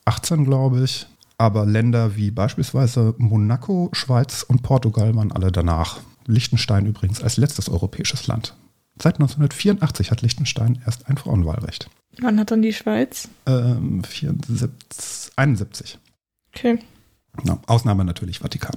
1918, 0.04 0.44
glaube 0.44 0.84
ich. 0.84 1.06
Aber 1.38 1.66
Länder 1.66 2.16
wie 2.16 2.30
beispielsweise 2.30 3.14
Monaco, 3.18 3.90
Schweiz 3.92 4.42
und 4.42 4.62
Portugal 4.62 5.14
waren 5.16 5.32
alle 5.32 5.50
danach. 5.50 6.00
Liechtenstein 6.26 6.86
übrigens 6.86 7.22
als 7.22 7.36
letztes 7.36 7.68
europäisches 7.68 8.26
Land. 8.26 8.54
Seit 9.00 9.14
1984 9.14 10.10
hat 10.10 10.22
Liechtenstein 10.22 10.80
erst 10.86 11.08
ein 11.08 11.16
Frauenwahlrecht. 11.16 11.88
Wann 12.20 12.38
hat 12.38 12.50
dann 12.50 12.62
die 12.62 12.72
Schweiz? 12.72 13.28
Ähm, 13.46 14.04
74, 14.04 15.32
71. 15.34 15.98
Okay. 16.54 16.78
Ja, 17.44 17.58
Ausnahme 17.66 18.04
natürlich 18.04 18.40
Vatikan. 18.40 18.74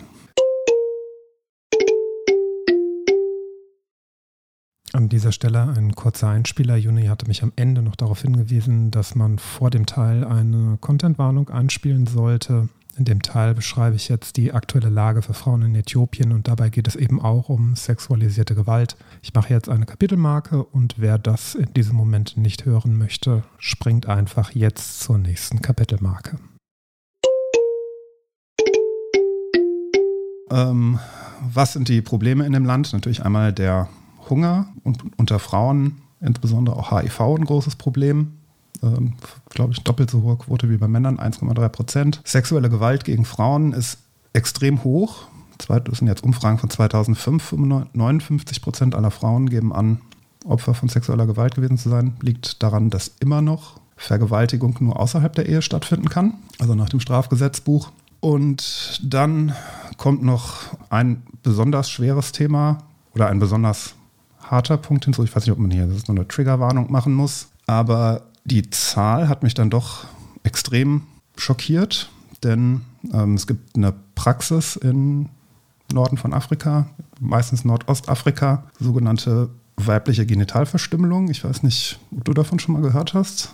An 5.06 5.10
dieser 5.10 5.32
Stelle 5.32 5.72
ein 5.78 5.94
kurzer 5.94 6.30
Einspieler. 6.30 6.78
Juni 6.78 7.06
hatte 7.06 7.28
mich 7.28 7.44
am 7.44 7.54
Ende 7.56 7.84
noch 7.84 7.96
darauf 7.96 8.24
hingewiesen, 8.24 8.90
dass 8.90 9.14
man 9.14 9.38
vor 9.38 9.70
dem 9.70 9.86
Teil 9.86 10.24
eine 10.24 10.80
Content-Warnung 10.82 11.50
einspielen 11.50 12.08
sollte. 12.08 12.70
In 12.98 13.06
dem 13.06 13.22
Teil 13.22 13.54
beschreibe 13.54 13.98
ich 13.98 14.10
jetzt 14.10 14.36
die 14.36 14.52
aktuelle 14.52 14.90
Lage 14.90 15.22
für 15.22 15.36
Frauen 15.36 15.62
in 15.62 15.76
Äthiopien 15.76 16.32
und 16.32 16.48
dabei 16.48 16.70
geht 16.70 16.88
es 16.88 16.96
eben 16.96 17.22
auch 17.22 17.50
um 17.50 17.76
sexualisierte 17.76 18.56
Gewalt. 18.56 18.98
Ich 19.22 19.32
mache 19.32 19.54
jetzt 19.54 19.70
eine 19.70 19.86
Kapitelmarke 19.86 20.64
und 20.64 20.96
wer 20.98 21.20
das 21.20 21.54
in 21.54 21.72
diesem 21.76 21.96
Moment 21.96 22.36
nicht 22.36 22.66
hören 22.66 22.98
möchte, 22.98 23.44
springt 23.60 24.08
einfach 24.08 24.56
jetzt 24.56 25.02
zur 25.02 25.20
nächsten 25.20 25.62
Kapitelmarke. 25.62 26.40
Ähm, 30.50 30.98
was 31.54 31.74
sind 31.74 31.90
die 31.90 32.02
Probleme 32.02 32.44
in 32.48 32.54
dem 32.54 32.66
Land? 32.66 32.92
Natürlich 32.92 33.24
einmal 33.24 33.54
der 33.54 33.88
Hunger 34.30 34.68
und 34.84 35.04
unter 35.18 35.40
Frauen 35.40 36.02
insbesondere 36.20 36.76
auch 36.76 36.92
HIV 36.92 37.20
ein 37.22 37.46
großes 37.46 37.76
Problem. 37.76 38.34
Ähm, 38.84 39.14
Glaube 39.50 39.74
ich, 39.74 39.84
doppelt 39.84 40.10
so 40.10 40.22
hohe 40.22 40.38
Quote 40.38 40.70
wie 40.70 40.78
bei 40.78 40.88
Männern, 40.88 41.20
1,3 41.20 41.70
Prozent. 41.70 42.22
Sexuelle 42.24 42.70
Gewalt 42.70 43.06
gegen 43.06 43.26
Frauen 43.26 43.74
ist 43.74 44.00
extrem 44.34 44.84
hoch. 44.84 45.28
Das 45.58 46.00
sind 46.00 46.08
jetzt 46.08 46.24
Umfragen 46.24 46.58
von 46.58 46.70
2005. 46.70 47.54
59 47.94 48.62
Prozent 48.62 48.96
aller 48.96 49.12
Frauen 49.12 49.50
geben 49.50 49.72
an, 49.72 50.02
Opfer 50.44 50.74
von 50.74 50.90
sexueller 50.90 51.26
Gewalt 51.26 51.56
gewesen 51.56 51.78
zu 51.78 51.90
sein. 51.90 52.18
Liegt 52.22 52.62
daran, 52.62 52.90
dass 52.90 53.12
immer 53.20 53.42
noch 53.42 53.80
Vergewaltigung 53.96 54.76
nur 54.82 55.00
außerhalb 55.00 55.34
der 55.34 55.48
Ehe 55.48 55.62
stattfinden 55.62 56.10
kann, 56.10 56.34
also 56.60 56.76
nach 56.76 56.90
dem 56.90 57.00
Strafgesetzbuch. 57.00 57.92
Und 58.20 59.00
dann 59.04 59.54
kommt 59.98 60.24
noch 60.24 60.76
ein 60.90 61.24
besonders 61.44 61.90
schweres 61.90 62.32
Thema 62.32 62.80
oder 63.14 63.28
ein 63.28 63.40
besonders 63.40 63.96
harter 64.50 64.78
Punkt 64.78 65.06
hinzu. 65.06 65.24
Ich 65.24 65.36
weiß 65.36 65.46
nicht, 65.46 65.52
ob 65.52 65.60
man 65.60 65.72
hier 65.72 65.90
so 65.90 66.12
eine 66.12 66.28
Triggerwarnung 66.28 66.92
machen 66.92 67.14
muss. 67.14 67.50
Aber 67.68 68.24
die 68.44 68.70
Zahl 68.70 69.28
hat 69.28 69.44
mich 69.44 69.54
dann 69.54 69.70
doch 69.70 70.06
extrem 70.44 71.04
schockiert, 71.36 72.10
denn 72.44 72.82
ähm, 73.12 73.34
es 73.34 73.48
gibt 73.48 73.76
eine 73.76 73.94
Praxis 74.14 74.76
im 74.76 75.30
Norden 75.92 76.18
von 76.18 76.34
Afrika, 76.34 76.88
meistens 77.20 77.66
Nordostafrika, 77.66 78.64
sogenannte 78.80 79.50
weibliche 79.78 80.26
Genitalverstümmelung. 80.26 81.30
Ich 81.30 81.44
weiß 81.44 81.64
nicht, 81.64 82.00
ob 82.16 82.26
du 82.26 82.34
davon 82.34 82.60
schon 82.60 82.74
mal 82.74 82.82
gehört 82.82 83.14
hast. 83.14 83.54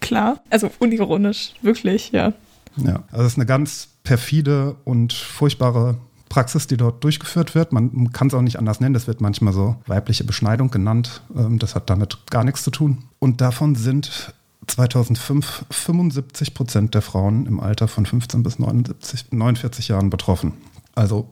Klar, 0.00 0.40
also 0.50 0.70
unironisch, 0.78 1.54
wirklich, 1.62 2.12
ja. 2.12 2.32
Ja, 2.76 3.02
also 3.10 3.24
es 3.24 3.32
ist 3.32 3.38
eine 3.38 3.46
ganz 3.46 3.88
perfide 4.04 4.76
und 4.84 5.12
furchtbare 5.12 5.98
Praxis, 6.28 6.66
die 6.66 6.76
dort 6.76 7.02
durchgeführt 7.04 7.54
wird. 7.54 7.72
Man 7.72 8.12
kann 8.12 8.28
es 8.28 8.34
auch 8.34 8.42
nicht 8.42 8.58
anders 8.58 8.80
nennen. 8.80 8.94
Das 8.94 9.06
wird 9.06 9.20
manchmal 9.20 9.52
so 9.52 9.76
weibliche 9.86 10.24
Beschneidung 10.24 10.70
genannt. 10.70 11.22
Ähm, 11.36 11.58
das 11.58 11.74
hat 11.74 11.90
damit 11.90 12.18
gar 12.30 12.44
nichts 12.44 12.62
zu 12.62 12.70
tun. 12.70 13.04
Und 13.18 13.40
davon 13.40 13.74
sind 13.74 14.34
2005 14.66 15.66
75 15.70 16.54
Prozent 16.54 16.94
der 16.94 17.02
Frauen 17.02 17.46
im 17.46 17.60
Alter 17.60 17.88
von 17.88 18.06
15 18.06 18.42
bis 18.42 18.58
79, 18.58 19.32
49 19.32 19.88
Jahren 19.88 20.10
betroffen. 20.10 20.54
Also 20.94 21.28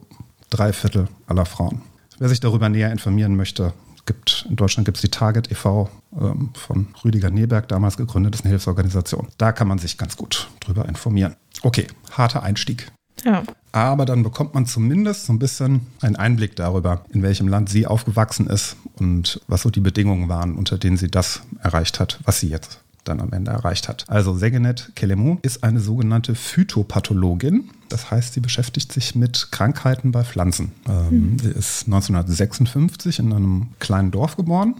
drei 0.50 0.72
Viertel 0.72 1.08
aller 1.26 1.46
Frauen. 1.46 1.82
Wer 2.18 2.28
sich 2.28 2.40
darüber 2.40 2.68
näher 2.68 2.92
informieren 2.92 3.36
möchte, 3.36 3.74
gibt, 4.06 4.46
in 4.48 4.56
Deutschland 4.56 4.86
gibt 4.86 4.96
es 4.96 5.02
die 5.02 5.10
Target 5.10 5.50
e.V. 5.50 5.90
Ähm, 6.18 6.50
von 6.54 6.88
Rüdiger 7.04 7.30
Neberg, 7.30 7.68
damals 7.68 7.96
gegründet, 7.96 8.34
das 8.34 8.40
ist 8.40 8.44
eine 8.44 8.52
Hilfsorganisation. 8.52 9.28
Da 9.36 9.52
kann 9.52 9.68
man 9.68 9.78
sich 9.78 9.98
ganz 9.98 10.16
gut 10.16 10.48
drüber 10.60 10.86
informieren. 10.88 11.36
Okay, 11.62 11.86
harter 12.12 12.42
Einstieg. 12.42 12.90
Ja. 13.26 13.42
Aber 13.72 14.06
dann 14.06 14.22
bekommt 14.22 14.54
man 14.54 14.66
zumindest 14.66 15.26
so 15.26 15.32
ein 15.32 15.38
bisschen 15.38 15.82
einen 16.00 16.16
Einblick 16.16 16.56
darüber, 16.56 17.04
in 17.12 17.22
welchem 17.22 17.48
Land 17.48 17.68
sie 17.68 17.86
aufgewachsen 17.86 18.46
ist 18.46 18.76
und 18.94 19.40
was 19.48 19.62
so 19.62 19.70
die 19.70 19.80
Bedingungen 19.80 20.28
waren, 20.28 20.54
unter 20.54 20.78
denen 20.78 20.96
sie 20.96 21.10
das 21.10 21.42
erreicht 21.60 22.00
hat, 22.00 22.20
was 22.24 22.40
sie 22.40 22.48
jetzt 22.48 22.80
dann 23.04 23.20
am 23.20 23.32
Ende 23.32 23.50
erreicht 23.50 23.88
hat. 23.88 24.04
Also 24.08 24.34
Segenet 24.34 24.92
Kelemu 24.94 25.38
ist 25.42 25.62
eine 25.64 25.80
sogenannte 25.80 26.34
Phytopathologin. 26.34 27.70
Das 27.88 28.10
heißt, 28.10 28.34
sie 28.34 28.40
beschäftigt 28.40 28.92
sich 28.92 29.14
mit 29.14 29.48
Krankheiten 29.50 30.12
bei 30.12 30.24
Pflanzen. 30.24 30.72
Ähm, 30.88 31.32
mhm. 31.32 31.38
Sie 31.38 31.50
ist 31.50 31.86
1956 31.86 33.18
in 33.18 33.32
einem 33.32 33.68
kleinen 33.78 34.10
Dorf 34.10 34.36
geboren, 34.36 34.74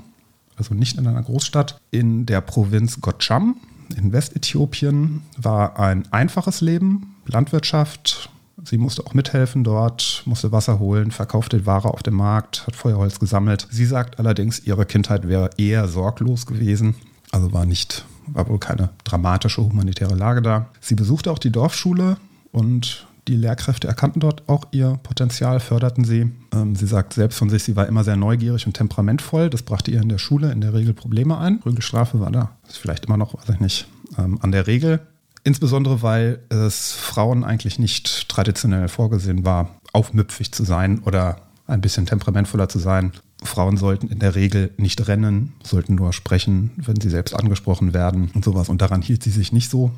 also 0.56 0.74
nicht 0.74 0.98
in 0.98 1.06
einer 1.06 1.22
Großstadt, 1.22 1.80
in 1.90 2.26
der 2.26 2.40
Provinz 2.40 3.00
Gotcham 3.00 3.56
in 3.96 4.12
Westäthiopien. 4.12 5.22
War 5.36 5.78
ein 5.78 6.10
einfaches 6.12 6.60
Leben, 6.60 7.14
Landwirtschaft. 7.26 8.30
Sie 8.64 8.78
musste 8.78 9.06
auch 9.06 9.14
mithelfen 9.14 9.64
dort, 9.64 10.22
musste 10.24 10.50
Wasser 10.50 10.78
holen, 10.78 11.10
verkaufte 11.10 11.66
Ware 11.66 11.92
auf 11.92 12.02
dem 12.02 12.14
Markt, 12.14 12.66
hat 12.66 12.74
Feuerholz 12.74 13.20
gesammelt. 13.20 13.68
Sie 13.70 13.84
sagt 13.84 14.18
allerdings, 14.18 14.60
ihre 14.60 14.86
Kindheit 14.86 15.28
wäre 15.28 15.50
eher 15.58 15.88
sorglos 15.88 16.46
gewesen. 16.46 16.94
Also 17.32 17.52
war 17.52 17.66
nicht, 17.66 18.06
war 18.28 18.48
wohl 18.48 18.58
keine 18.58 18.90
dramatische 19.04 19.62
humanitäre 19.62 20.14
Lage 20.14 20.40
da. 20.40 20.66
Sie 20.80 20.94
besuchte 20.94 21.30
auch 21.30 21.38
die 21.38 21.52
Dorfschule 21.52 22.16
und 22.50 23.06
die 23.28 23.36
Lehrkräfte 23.36 23.88
erkannten 23.88 24.20
dort 24.20 24.48
auch 24.48 24.66
ihr 24.70 24.98
Potenzial, 25.02 25.60
förderten 25.60 26.04
sie. 26.04 26.30
Ähm, 26.54 26.76
sie 26.76 26.86
sagt 26.86 27.12
selbst 27.12 27.38
von 27.38 27.50
sich, 27.50 27.64
sie 27.64 27.76
war 27.76 27.86
immer 27.86 28.04
sehr 28.04 28.16
neugierig 28.16 28.66
und 28.66 28.74
temperamentvoll. 28.74 29.50
Das 29.50 29.62
brachte 29.62 29.90
ihr 29.90 30.00
in 30.00 30.08
der 30.08 30.18
Schule 30.18 30.52
in 30.52 30.60
der 30.60 30.72
Regel 30.72 30.94
Probleme 30.94 31.36
ein. 31.36 31.60
Prügelstrafe 31.60 32.20
war 32.20 32.30
da, 32.30 32.52
ist 32.68 32.78
vielleicht 32.78 33.06
immer 33.06 33.16
noch, 33.16 33.34
weiß 33.34 33.56
ich 33.56 33.60
nicht, 33.60 33.88
ähm, 34.16 34.38
an 34.40 34.52
der 34.52 34.66
Regel. 34.66 35.00
Insbesondere, 35.46 36.02
weil 36.02 36.40
es 36.48 36.90
Frauen 36.90 37.44
eigentlich 37.44 37.78
nicht 37.78 38.28
traditionell 38.28 38.88
vorgesehen 38.88 39.44
war, 39.44 39.76
aufmüpfig 39.92 40.50
zu 40.50 40.64
sein 40.64 40.98
oder 41.04 41.36
ein 41.68 41.80
bisschen 41.80 42.04
temperamentvoller 42.04 42.68
zu 42.68 42.80
sein. 42.80 43.12
Frauen 43.44 43.76
sollten 43.76 44.08
in 44.08 44.18
der 44.18 44.34
Regel 44.34 44.72
nicht 44.76 45.06
rennen, 45.06 45.52
sollten 45.62 45.94
nur 45.94 46.12
sprechen, 46.12 46.72
wenn 46.78 47.00
sie 47.00 47.10
selbst 47.10 47.32
angesprochen 47.32 47.94
werden 47.94 48.32
und 48.34 48.44
sowas. 48.44 48.68
Und 48.68 48.82
daran 48.82 49.02
hielt 49.02 49.22
sie 49.22 49.30
sich 49.30 49.52
nicht 49.52 49.70
so 49.70 49.92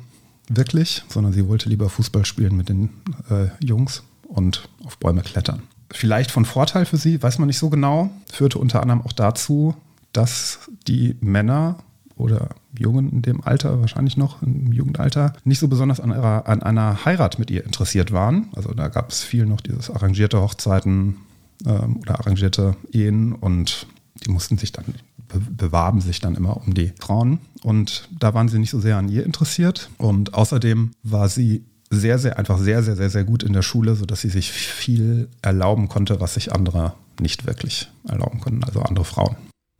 wirklich, 0.49 1.03
sondern 1.09 1.33
sie 1.33 1.47
wollte 1.47 1.67
lieber 1.67 1.89
Fußball 1.89 2.25
spielen 2.25 2.55
mit 2.55 2.69
den 2.69 2.89
äh, 3.31 3.47
Jungs 3.59 4.03
und 4.27 4.69
auf 4.85 4.99
Bäume 4.99 5.23
klettern. 5.23 5.63
Vielleicht 5.89 6.29
von 6.29 6.45
Vorteil 6.45 6.85
für 6.85 6.97
sie, 6.97 7.23
weiß 7.23 7.39
man 7.39 7.47
nicht 7.47 7.57
so 7.57 7.71
genau, 7.71 8.11
führte 8.31 8.59
unter 8.59 8.83
anderem 8.83 9.01
auch 9.01 9.13
dazu, 9.13 9.73
dass 10.13 10.59
die 10.87 11.15
Männer 11.21 11.77
oder 12.19 12.49
Jungen 12.77 13.09
in 13.11 13.21
dem 13.21 13.41
Alter, 13.41 13.79
wahrscheinlich 13.79 14.17
noch 14.17 14.41
im 14.41 14.71
Jugendalter, 14.71 15.33
nicht 15.45 15.59
so 15.59 15.67
besonders 15.67 15.99
an, 15.99 16.11
ihrer, 16.11 16.47
an 16.47 16.61
einer 16.61 17.05
Heirat 17.05 17.39
mit 17.39 17.49
ihr 17.49 17.63
interessiert 17.63 18.11
waren. 18.11 18.49
Also 18.55 18.73
da 18.73 18.89
gab 18.89 19.09
es 19.09 19.23
viel 19.23 19.45
noch 19.45 19.61
dieses 19.61 19.89
arrangierte 19.89 20.41
Hochzeiten 20.41 21.17
ähm, 21.65 21.97
oder 21.97 22.19
arrangierte 22.19 22.75
Ehen 22.91 23.33
und 23.33 23.87
die 24.25 24.31
mussten 24.31 24.57
sich 24.57 24.73
dann, 24.73 24.85
be 25.29 25.39
bewarben 25.39 26.01
sich 26.01 26.19
dann 26.19 26.35
immer 26.35 26.57
um 26.57 26.73
die 26.73 26.91
Frauen. 26.99 27.39
Und 27.63 28.09
da 28.19 28.33
waren 28.33 28.49
sie 28.49 28.59
nicht 28.59 28.71
so 28.71 28.79
sehr 28.79 28.97
an 28.97 29.09
ihr 29.09 29.25
interessiert. 29.25 29.89
Und 29.97 30.33
außerdem 30.33 30.91
war 31.03 31.29
sie 31.29 31.63
sehr, 31.89 32.19
sehr, 32.19 32.37
einfach 32.37 32.59
sehr, 32.59 32.83
sehr, 32.83 32.97
sehr, 32.97 33.09
sehr 33.09 33.23
gut 33.23 33.43
in 33.43 33.53
der 33.53 33.61
Schule, 33.61 33.95
sodass 33.95 34.21
sie 34.21 34.29
sich 34.29 34.51
viel 34.51 35.29
erlauben 35.41 35.87
konnte, 35.87 36.19
was 36.19 36.33
sich 36.33 36.51
andere 36.51 36.93
nicht 37.19 37.47
wirklich 37.47 37.89
erlauben 38.07 38.41
konnten, 38.41 38.63
also 38.63 38.81
andere 38.81 39.05
Frauen. 39.05 39.37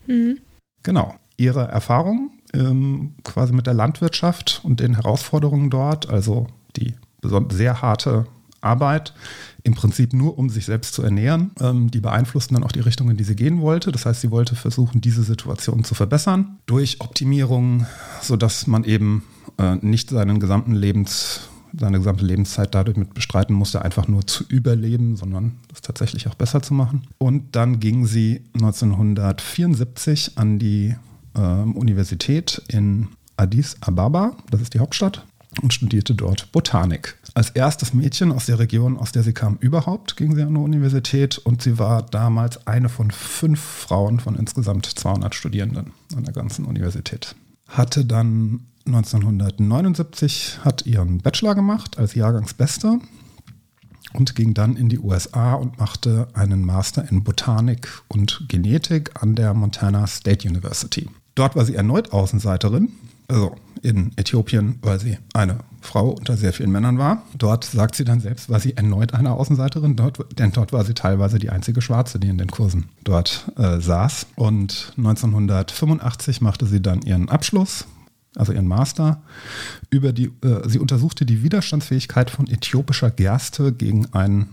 Mhm. 0.08 0.38
Genau 0.84 1.16
ihre 1.40 1.68
Erfahrungen 1.68 2.32
ähm, 2.54 3.14
quasi 3.24 3.54
mit 3.54 3.68
der 3.68 3.74
Landwirtschaft 3.74 4.62
und 4.64 4.80
den 4.80 4.96
Herausforderungen 4.96 5.70
dort, 5.70 6.10
also 6.10 6.48
die 6.76 6.94
sehr 7.50 7.82
harte 7.82 8.26
Arbeit, 8.62 9.14
im 9.64 9.74
Prinzip 9.74 10.14
nur 10.14 10.38
um 10.38 10.50
sich 10.50 10.66
selbst 10.66 10.94
zu 10.94 11.02
ernähren. 11.02 11.52
Ähm, 11.60 11.92
die 11.92 12.02
beeinflussten 12.02 12.56
dann 12.56 12.64
auch 12.64 12.72
die 12.72 12.82
Richtung, 12.82 13.10
in 13.10 13.18
die 13.18 13.24
sie 13.24 13.36
gehen 13.36 13.62
wollte. 13.62 13.92
Das 13.92 14.06
heißt, 14.06 14.22
sie 14.22 14.32
wollte 14.32 14.56
versuchen, 14.56 15.02
diese 15.02 15.24
Situation 15.24 15.84
zu 15.84 15.96
verbessern 15.96 16.58
durch 16.66 17.00
Optimierung, 17.02 17.86
sodass 18.22 18.68
man 18.68 18.84
eben 18.84 19.24
äh, 19.58 19.76
nicht 19.76 20.10
seinen 20.10 20.40
gesamten 20.40 20.74
Lebens 20.74 21.42
seine 21.78 22.00
gesamte 22.00 22.26
Lebenszeit 22.26 22.74
dadurch 22.74 22.98
mit 22.98 23.14
bestreiten 23.14 23.54
musste, 23.54 23.84
einfach 23.84 24.08
nur 24.08 24.26
zu 24.26 24.44
überleben, 24.48 25.16
sondern 25.16 25.58
das 25.68 25.82
tatsächlich 25.82 26.28
auch 26.28 26.34
besser 26.34 26.64
zu 26.64 26.74
machen. 26.74 27.04
Und 27.20 27.56
dann 27.56 27.80
ging 27.80 28.08
sie 28.08 28.42
1974 28.56 30.38
an 30.38 30.58
die 30.58 30.96
äh, 31.36 31.40
Universität 31.40 32.62
in 32.68 33.10
Addis 33.38 33.78
Ababa, 33.82 34.36
das 34.52 34.62
ist 34.62 34.74
die 34.74 34.80
Hauptstadt, 34.80 35.26
und 35.62 35.74
studierte 35.74 36.14
dort 36.14 36.52
Botanik. 36.52 37.18
Als 37.34 37.50
erstes 37.52 37.94
Mädchen 37.94 38.32
aus 38.32 38.46
der 38.46 38.60
Region, 38.60 38.98
aus 38.98 39.12
der 39.12 39.24
sie 39.24 39.34
kam, 39.34 39.58
überhaupt 39.60 40.18
ging 40.18 40.36
sie 40.36 40.44
an 40.44 40.54
die 40.54 40.60
Universität 40.60 41.38
und 41.38 41.62
sie 41.62 41.80
war 41.80 42.04
damals 42.04 42.68
eine 42.68 42.90
von 42.90 43.12
fünf 43.12 43.60
Frauen 43.60 44.20
von 44.20 44.36
insgesamt 44.36 44.86
200 44.86 45.34
Studierenden 45.34 45.92
an 46.16 46.24
der 46.24 46.34
ganzen 46.34 46.66
Universität. 46.66 47.36
Hatte 47.68 48.06
dann 48.06 48.66
1979 48.86 50.60
hat 50.64 50.86
ihren 50.86 51.20
Bachelor 51.20 51.56
gemacht 51.56 51.98
als 51.98 52.16
Jahrgangsbester 52.16 53.00
und 54.14 54.36
ging 54.36 54.54
dann 54.54 54.76
in 54.76 54.90
die 54.90 55.00
USA 55.00 55.54
und 55.54 55.78
machte 55.78 56.28
einen 56.34 56.66
Master 56.66 57.10
in 57.10 57.24
Botanik 57.24 57.88
und 58.08 58.46
Genetik 58.48 59.22
an 59.22 59.36
der 59.36 59.54
Montana 59.54 60.08
State 60.08 60.48
University. 60.48 61.08
Dort 61.40 61.56
war 61.56 61.64
sie 61.64 61.76
erneut 61.76 62.12
Außenseiterin, 62.12 62.90
also 63.30 63.56
in 63.82 64.12
Äthiopien, 64.18 64.78
weil 64.82 65.00
sie 65.00 65.20
eine 65.34 65.60
Frau 65.80 66.10
unter 66.10 66.36
sehr 66.36 66.52
vielen 66.52 66.70
Männern 66.70 66.98
war. 66.98 67.24
Dort 67.38 67.64
sagt 67.64 67.96
sie 67.96 68.04
dann 68.04 68.20
selbst, 68.20 68.50
war 68.50 68.60
sie 68.60 68.76
erneut 68.76 69.14
eine 69.14 69.32
Außenseiterin, 69.32 69.96
dort, 69.96 70.38
denn 70.38 70.52
dort 70.52 70.74
war 70.74 70.84
sie 70.84 70.94
teilweise 70.94 71.40
die 71.40 71.50
einzige 71.50 71.82
Schwarze, 71.82 72.20
die 72.20 72.28
in 72.28 72.38
den 72.38 72.52
Kursen 72.52 72.90
dort 73.06 73.50
äh, 73.56 73.80
saß. 73.80 74.28
Und 74.36 74.92
1985 74.98 76.42
machte 76.42 76.66
sie 76.66 76.82
dann 76.82 77.04
ihren 77.04 77.30
Abschluss, 77.30 77.86
also 78.36 78.52
ihren 78.52 78.68
Master, 78.68 79.22
über 79.90 80.12
die, 80.12 80.34
äh, 80.44 80.68
sie 80.68 80.80
untersuchte 80.80 81.26
die 81.26 81.42
Widerstandsfähigkeit 81.42 82.30
von 82.30 82.48
äthiopischer 82.48 83.12
Gerste 83.12 83.72
gegen 83.72 84.08
ein, 84.12 84.50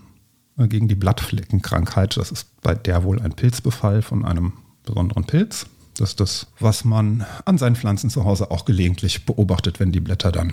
äh, 0.57 0.68
gegen 0.68 0.87
die 0.87 0.94
Blattfleckenkrankheit. 0.94 2.16
Das 2.16 2.31
ist 2.31 2.46
bei 2.62 2.77
der 2.77 3.03
wohl 3.03 3.20
ein 3.20 3.33
Pilzbefall 3.33 4.03
von 4.03 4.25
einem 4.25 4.53
besonderen 4.85 5.25
Pilz. 5.25 5.66
Das 5.99 6.11
ist 6.11 6.21
das, 6.21 6.47
was 6.61 6.85
man 6.85 7.25
an 7.45 7.59
seinen 7.59 7.77
Pflanzen 7.77 8.11
zu 8.11 8.25
Hause 8.25 8.51
auch 8.51 8.65
gelegentlich 8.65 9.25
beobachtet, 9.25 9.81
wenn 9.81 9.93
die 9.93 10.01
Blätter 10.01 10.31
dann 10.31 10.53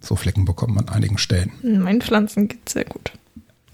so 0.00 0.16
Flecken 0.16 0.44
bekommen 0.44 0.78
an 0.78 0.88
einigen 0.88 1.16
Stellen. 1.16 1.52
Meinen 1.62 2.02
Pflanzen 2.02 2.48
geht 2.48 2.68
sehr 2.68 2.84
gut. 2.84 3.12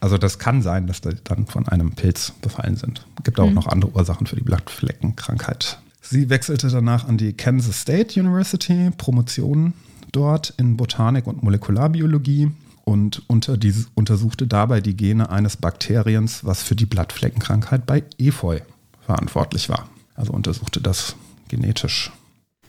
Also 0.01 0.17
das 0.17 0.39
kann 0.39 0.63
sein, 0.63 0.87
dass 0.87 1.01
die 1.01 1.17
dann 1.25 1.47
von 1.47 1.67
einem 1.67 1.93
Pilz 1.93 2.33
befallen 2.41 2.77
sind. 2.77 3.05
Es 3.19 3.25
gibt 3.25 3.41
auch 3.41 3.49
mhm. 3.49 3.55
noch 3.55 3.67
andere 3.67 3.91
Ursachen 3.93 4.27
für 4.27 4.37
die 4.37 4.43
Blattfleckenkrankheit. 4.43 5.81
Sie 6.01 6.31
wechselte 6.31 6.69
danach 6.69 7.09
an 7.09 7.19
die 7.19 7.33
Kansas 7.33 7.81
State 7.81 8.19
University, 8.21 8.91
Promotion 8.97 9.73
dort 10.13 10.55
in 10.57 10.77
Botanik 10.77 11.27
und 11.27 11.43
Molekularbiologie 11.43 12.53
und 12.85 13.23
unter 13.27 13.57
diese, 13.57 13.87
untersuchte 13.95 14.47
dabei 14.47 14.81
die 14.81 14.97
Gene 14.97 15.31
eines 15.31 15.57
Bakteriens, 15.57 16.45
was 16.45 16.63
für 16.63 16.77
die 16.77 16.87
Blattfleckenkrankheit 16.87 17.85
bei 17.85 18.05
Efeu 18.19 18.61
verantwortlich 19.05 19.69
war 19.69 19.89
also 20.19 20.33
untersuchte 20.33 20.81
das 20.81 21.17
genetisch. 21.49 22.13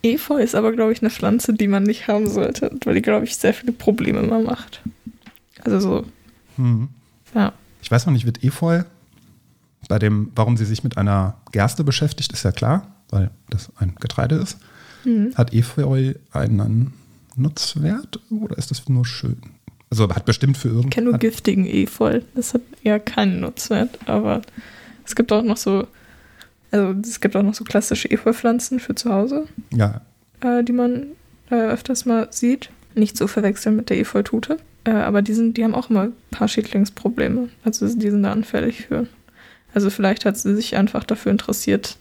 Efeu 0.02 0.38
ist 0.38 0.54
aber, 0.54 0.72
glaube 0.72 0.92
ich, 0.92 1.02
eine 1.02 1.10
Pflanze, 1.10 1.52
die 1.52 1.68
man 1.68 1.82
nicht 1.82 2.08
haben 2.08 2.28
sollte, 2.28 2.70
weil 2.84 2.94
die, 2.94 3.02
glaube 3.02 3.24
ich, 3.24 3.36
sehr 3.36 3.52
viele 3.52 3.72
Probleme 3.72 4.20
immer 4.20 4.40
macht. 4.40 4.80
Also 5.62 5.80
so. 5.80 6.04
Hm. 6.56 6.88
Ja. 7.34 7.52
Ich 7.82 7.90
weiß 7.90 8.06
noch 8.06 8.12
nicht, 8.12 8.24
wird 8.24 8.42
Efeu 8.42 8.82
bei 9.88 9.98
dem, 9.98 10.30
warum 10.34 10.56
sie 10.56 10.64
sich 10.64 10.84
mit 10.84 10.96
einer 10.96 11.36
Gerste 11.52 11.84
beschäftigt, 11.84 12.32
ist 12.32 12.44
ja 12.44 12.52
klar, 12.52 12.86
weil 13.10 13.30
das 13.50 13.70
ein 13.78 13.94
Getreide 13.98 14.36
ist. 14.36 14.58
Mhm. 15.04 15.34
Hat 15.34 15.52
Efeu 15.52 16.14
einen 16.32 16.92
Nutzwert 17.36 18.20
oder 18.30 18.56
ist 18.56 18.70
das 18.70 18.88
nur 18.88 19.04
schön? 19.04 19.38
Also 19.90 20.08
hat 20.08 20.24
bestimmt 20.24 20.56
für 20.56 20.68
irgendwas. 20.68 20.90
Ich 20.90 20.94
kenne 20.94 21.10
nur 21.10 21.18
giftigen 21.18 21.66
Efeu. 21.66 22.20
Das 22.34 22.54
hat 22.54 22.62
eher 22.84 23.00
keinen 23.00 23.40
Nutzwert, 23.40 23.98
aber 24.06 24.42
es 25.04 25.16
gibt 25.16 25.32
auch 25.32 25.42
noch 25.42 25.56
so 25.56 25.88
also 26.70 26.94
es 27.02 27.20
gibt 27.20 27.36
auch 27.36 27.42
noch 27.42 27.54
so 27.54 27.64
klassische 27.64 28.10
Efeu-Pflanzen 28.10 28.80
für 28.80 28.94
zu 28.94 29.12
Hause. 29.12 29.46
Ja. 29.72 30.00
Äh, 30.40 30.64
die 30.64 30.72
man 30.72 31.06
äh, 31.50 31.54
öfters 31.54 32.06
mal 32.06 32.28
sieht. 32.30 32.70
Nicht 32.94 33.16
zu 33.16 33.28
verwechseln 33.28 33.76
mit 33.76 33.90
der 33.90 33.98
Efeutute. 33.98 34.58
Äh, 34.84 34.90
aber 34.90 35.22
die, 35.22 35.34
sind, 35.34 35.56
die 35.56 35.64
haben 35.64 35.74
auch 35.74 35.90
immer 35.90 36.04
ein 36.04 36.12
paar 36.30 36.48
Schädlingsprobleme. 36.48 37.48
Also 37.64 37.86
die 37.94 38.10
sind 38.10 38.22
da 38.22 38.32
anfällig 38.32 38.86
für. 38.86 39.06
Also 39.74 39.90
vielleicht 39.90 40.24
hat 40.24 40.36
sie 40.36 40.54
sich 40.54 40.76
einfach 40.76 41.04
dafür 41.04 41.30
interessiert, 41.30 41.96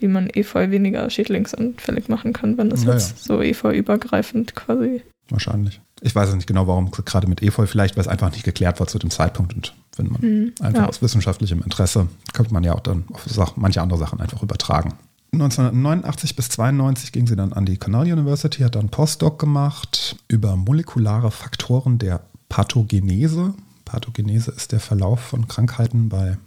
wie 0.00 0.08
man 0.08 0.28
Efeu 0.28 0.70
weniger 0.70 1.08
schädlingsanfällig 1.08 2.08
machen 2.08 2.32
kann, 2.32 2.58
wenn 2.58 2.70
das 2.70 2.84
ja, 2.84 2.92
jetzt 2.92 3.22
so 3.22 3.40
Efeu-übergreifend 3.40 4.54
quasi. 4.54 5.02
Wahrscheinlich. 5.28 5.80
Ich 6.02 6.14
weiß 6.14 6.34
nicht 6.34 6.46
genau, 6.46 6.66
warum 6.66 6.90
gerade 6.90 7.26
mit 7.26 7.42
Efeu, 7.42 7.66
vielleicht, 7.66 7.96
weil 7.96 8.02
es 8.02 8.08
einfach 8.08 8.30
nicht 8.30 8.44
geklärt 8.44 8.80
war 8.80 8.86
zu 8.86 8.98
dem 8.98 9.10
Zeitpunkt 9.10 9.54
und 9.54 9.74
wenn 9.96 10.08
man 10.08 10.20
mhm, 10.20 10.52
einfach 10.60 10.82
ja. 10.82 10.88
aus 10.88 11.00
wissenschaftlichem 11.00 11.62
Interesse, 11.62 12.08
könnte 12.34 12.52
man 12.52 12.64
ja 12.64 12.74
auch 12.74 12.80
dann 12.80 13.04
auf 13.12 13.24
Sachen, 13.24 13.62
manche 13.62 13.80
andere 13.80 13.98
Sachen 13.98 14.20
einfach 14.20 14.42
übertragen. 14.42 14.94
1989 15.32 16.36
bis 16.36 16.48
92 16.50 17.12
ging 17.12 17.26
sie 17.26 17.36
dann 17.36 17.52
an 17.52 17.66
die 17.66 17.76
Cornell 17.76 18.12
University, 18.12 18.62
hat 18.62 18.74
dann 18.74 18.88
Postdoc 18.88 19.38
gemacht 19.38 20.16
über 20.28 20.56
molekulare 20.56 21.30
Faktoren 21.30 21.98
der 21.98 22.20
Pathogenese. 22.48 23.54
Pathogenese 23.84 24.50
ist 24.50 24.72
der 24.72 24.80
Verlauf 24.80 25.20
von 25.20 25.48
Krankheiten 25.48 26.08
bei, 26.08 26.38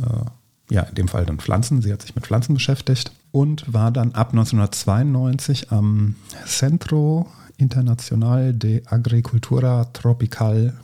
äh, 0.00 0.74
ja, 0.74 0.82
in 0.82 0.94
dem 0.94 1.08
Fall 1.08 1.26
dann 1.26 1.38
Pflanzen. 1.38 1.82
Sie 1.82 1.92
hat 1.92 2.02
sich 2.02 2.14
mit 2.14 2.26
Pflanzen 2.26 2.54
beschäftigt 2.54 3.12
und 3.32 3.72
war 3.72 3.90
dann 3.90 4.12
ab 4.12 4.30
1992 4.30 5.70
am 5.70 6.16
Centro 6.46 7.30
Internacional 7.60 8.52
de 8.52 8.82
Agricultura 8.86 9.84
Tropical 9.92 10.74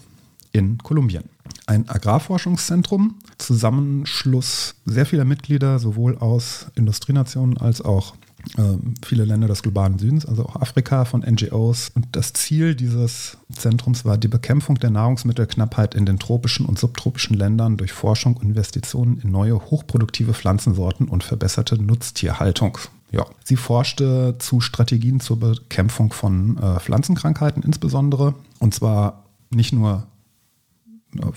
in 0.52 0.78
Kolumbien 0.78 1.24
ein 1.66 1.88
Agrarforschungszentrum, 1.88 3.16
Zusammenschluss 3.38 4.76
sehr 4.84 5.06
vieler 5.06 5.24
Mitglieder, 5.24 5.78
sowohl 5.78 6.16
aus 6.18 6.66
Industrienationen 6.76 7.58
als 7.58 7.82
auch 7.82 8.14
äh, 8.56 8.62
viele 9.04 9.24
Länder 9.24 9.48
des 9.48 9.62
globalen 9.62 9.98
Südens, 9.98 10.24
also 10.24 10.46
auch 10.46 10.56
Afrika 10.56 11.04
von 11.04 11.22
NGOs. 11.22 11.90
Und 11.94 12.06
das 12.12 12.32
Ziel 12.32 12.76
dieses 12.76 13.36
Zentrums 13.52 14.04
war 14.04 14.16
die 14.16 14.28
Bekämpfung 14.28 14.76
der 14.76 14.90
Nahrungsmittelknappheit 14.90 15.96
in 15.96 16.06
den 16.06 16.20
tropischen 16.20 16.66
und 16.66 16.78
subtropischen 16.78 17.36
Ländern 17.36 17.76
durch 17.76 17.92
Forschung 17.92 18.36
und 18.36 18.44
Investitionen 18.44 19.20
in 19.22 19.32
neue 19.32 19.56
hochproduktive 19.56 20.34
Pflanzensorten 20.34 21.08
und 21.08 21.24
verbesserte 21.24 21.82
Nutztierhaltung. 21.82 22.78
Ja, 23.12 23.24
sie 23.44 23.56
forschte 23.56 24.36
zu 24.38 24.60
Strategien 24.60 25.20
zur 25.20 25.38
Bekämpfung 25.38 26.12
von 26.12 26.58
äh, 26.58 26.80
Pflanzenkrankheiten 26.80 27.62
insbesondere. 27.62 28.34
Und 28.58 28.74
zwar 28.74 29.24
nicht 29.50 29.72
nur 29.72 30.06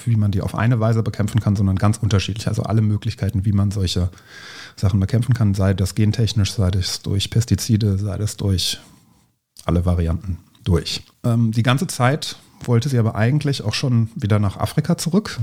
wie 0.06 0.16
man 0.16 0.32
die 0.32 0.42
auf 0.42 0.56
eine 0.56 0.80
Weise 0.80 1.04
bekämpfen 1.04 1.40
kann, 1.40 1.56
sondern 1.56 1.78
ganz 1.78 1.98
unterschiedlich. 1.98 2.48
Also 2.48 2.64
alle 2.64 2.82
Möglichkeiten, 2.82 3.46
wie 3.46 3.52
man 3.52 3.72
solche 3.72 4.10
Sachen 4.76 5.00
bekämpfen 5.00 5.34
kann, 5.34 5.54
sei 5.54 5.74
das 5.74 5.96
gentechnisch, 5.96 6.54
sei 6.54 6.72
das 6.72 7.02
durch 7.02 7.30
Pestizide, 7.30 7.98
sei 7.98 8.18
das 8.18 8.38
durch 8.38 8.80
alle 9.66 9.86
Varianten 9.86 10.40
durch. 10.64 11.04
Ähm, 11.24 11.52
die 11.52 11.64
ganze 11.64 11.88
Zeit 11.88 12.38
wollte 12.64 12.90
sie 12.90 12.98
aber 12.98 13.16
eigentlich 13.16 13.64
auch 13.64 13.74
schon 13.74 14.10
wieder 14.16 14.40
nach 14.40 14.58
Afrika 14.58 14.98
zurück, 14.98 15.40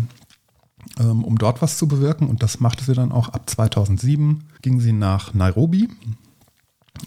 um 0.99 1.37
dort 1.37 1.62
was 1.62 1.79
zu 1.79 1.88
bewirken. 1.88 2.29
Und 2.29 2.42
das 2.42 2.61
machte 2.61 2.85
sie 2.85 2.94
dann 2.94 3.12
auch 3.12 3.29
ab 3.29 3.51
2007. 3.51 4.44
Ging 4.62 4.81
sie 4.81 4.92
nach 4.92 5.35
Nairobi 5.35 5.88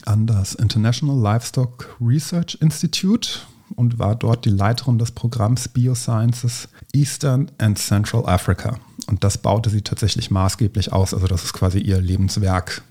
an 0.06 0.28
das 0.28 0.56
International 0.56 1.20
Livestock 1.20 1.98
Research 2.00 2.58
Institute 2.62 3.40
und 3.76 4.00
war 4.00 4.16
dort 4.16 4.46
die 4.46 4.50
Leiterin 4.50 4.98
des 4.98 5.12
Programms 5.12 5.68
Biosciences 5.68 6.70
Eastern 6.94 7.52
and 7.58 7.78
Central 7.78 8.26
Africa. 8.28 8.80
Und 9.08 9.24
das 9.24 9.38
baute 9.38 9.70
sie 9.70 9.82
tatsächlich 9.82 10.32
maßgeblich 10.32 10.92
aus. 10.92 11.14
Also 11.14 11.28
das 11.28 11.44
ist 11.44 11.54
quasi 11.54 11.80
ihr 11.80 12.02
Lebenswerk, 12.02 12.84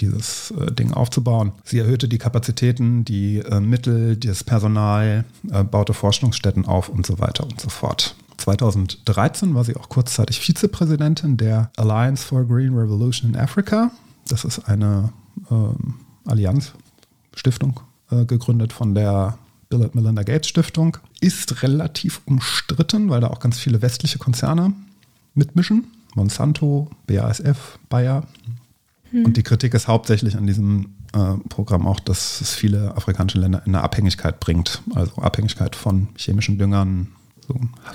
dieses 0.00 0.50
äh, 0.52 0.72
Ding 0.72 0.92
aufzubauen. 0.92 1.52
Sie 1.64 1.78
erhöhte 1.78 2.08
die 2.08 2.18
Kapazitäten, 2.18 3.04
die 3.04 3.38
äh, 3.38 3.60
Mittel, 3.60 4.16
das 4.16 4.44
Personal, 4.44 5.24
äh, 5.50 5.64
baute 5.64 5.94
Forschungsstätten 5.94 6.66
auf 6.66 6.88
und 6.88 7.06
so 7.06 7.18
weiter 7.18 7.44
und 7.44 7.60
so 7.60 7.68
fort. 7.68 8.14
2013 8.42 9.54
war 9.54 9.64
sie 9.64 9.76
auch 9.76 9.88
kurzzeitig 9.88 10.40
Vizepräsidentin 10.40 11.36
der 11.36 11.70
Alliance 11.76 12.24
for 12.26 12.44
Green 12.44 12.74
Revolution 12.74 13.30
in 13.30 13.36
Africa. 13.36 13.92
Das 14.28 14.44
ist 14.44 14.68
eine 14.68 15.12
ähm, 15.50 15.94
Allianz-Stiftung, 16.24 17.80
äh, 18.10 18.24
gegründet 18.24 18.72
von 18.72 18.94
der 18.94 19.38
Bill 19.68 19.84
and 19.84 19.94
Melinda 19.94 20.22
Gates 20.24 20.48
Stiftung, 20.48 20.96
ist 21.20 21.62
relativ 21.62 22.20
umstritten, 22.26 23.08
weil 23.08 23.20
da 23.20 23.28
auch 23.28 23.40
ganz 23.40 23.58
viele 23.58 23.80
westliche 23.80 24.18
Konzerne 24.18 24.72
mitmischen. 25.34 25.86
Monsanto, 26.14 26.90
BASF, 27.06 27.78
Bayer. 27.88 28.26
Hm. 29.10 29.24
Und 29.24 29.36
die 29.36 29.42
Kritik 29.42 29.72
ist 29.72 29.88
hauptsächlich 29.88 30.36
an 30.36 30.46
diesem 30.46 30.94
äh, 31.14 31.36
Programm 31.48 31.86
auch, 31.86 32.00
dass 32.00 32.40
es 32.40 32.54
viele 32.54 32.96
afrikanische 32.96 33.38
Länder 33.38 33.62
in 33.64 33.74
eine 33.74 33.84
Abhängigkeit 33.84 34.40
bringt. 34.40 34.82
Also 34.94 35.22
Abhängigkeit 35.22 35.74
von 35.74 36.08
chemischen 36.16 36.58
Düngern, 36.58 37.08
so 37.46 37.54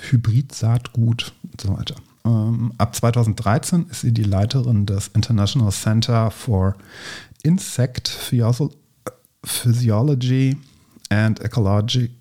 Hybrid-Saatgut 0.09 1.33
und 1.43 1.61
so 1.61 1.77
weiter. 1.77 1.95
Ähm, 2.25 2.73
ab 2.77 2.95
2013 2.95 3.87
ist 3.89 4.01
sie 4.01 4.11
die 4.11 4.23
Leiterin 4.23 4.85
des 4.85 5.09
International 5.09 5.71
Center 5.71 6.31
for 6.31 6.75
Insect 7.43 8.09
Physiology 9.43 10.57
and 11.09 11.39
Ecology, 11.39 12.11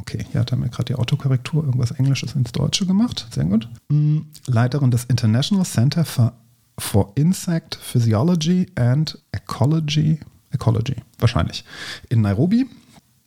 Okay, 0.00 0.24
hier 0.32 0.40
hat 0.40 0.50
er 0.50 0.56
mir 0.56 0.68
gerade 0.68 0.86
die 0.86 0.94
Autokorrektur, 0.94 1.64
irgendwas 1.64 1.92
Englisches 1.92 2.34
ins 2.34 2.52
Deutsche 2.52 2.86
gemacht. 2.86 3.28
Sehr 3.30 3.44
gut. 3.44 3.68
Mm, 3.90 4.20
Leiterin 4.46 4.90
des 4.90 5.04
International 5.04 5.64
Center 5.64 6.04
for, 6.04 6.32
for 6.78 7.12
Insect 7.14 7.76
Physiology 7.76 8.66
and 8.74 9.18
Ecology. 9.30 10.18
Ecology, 10.50 10.96
wahrscheinlich. 11.18 11.64
In 12.08 12.22
Nairobi. 12.22 12.66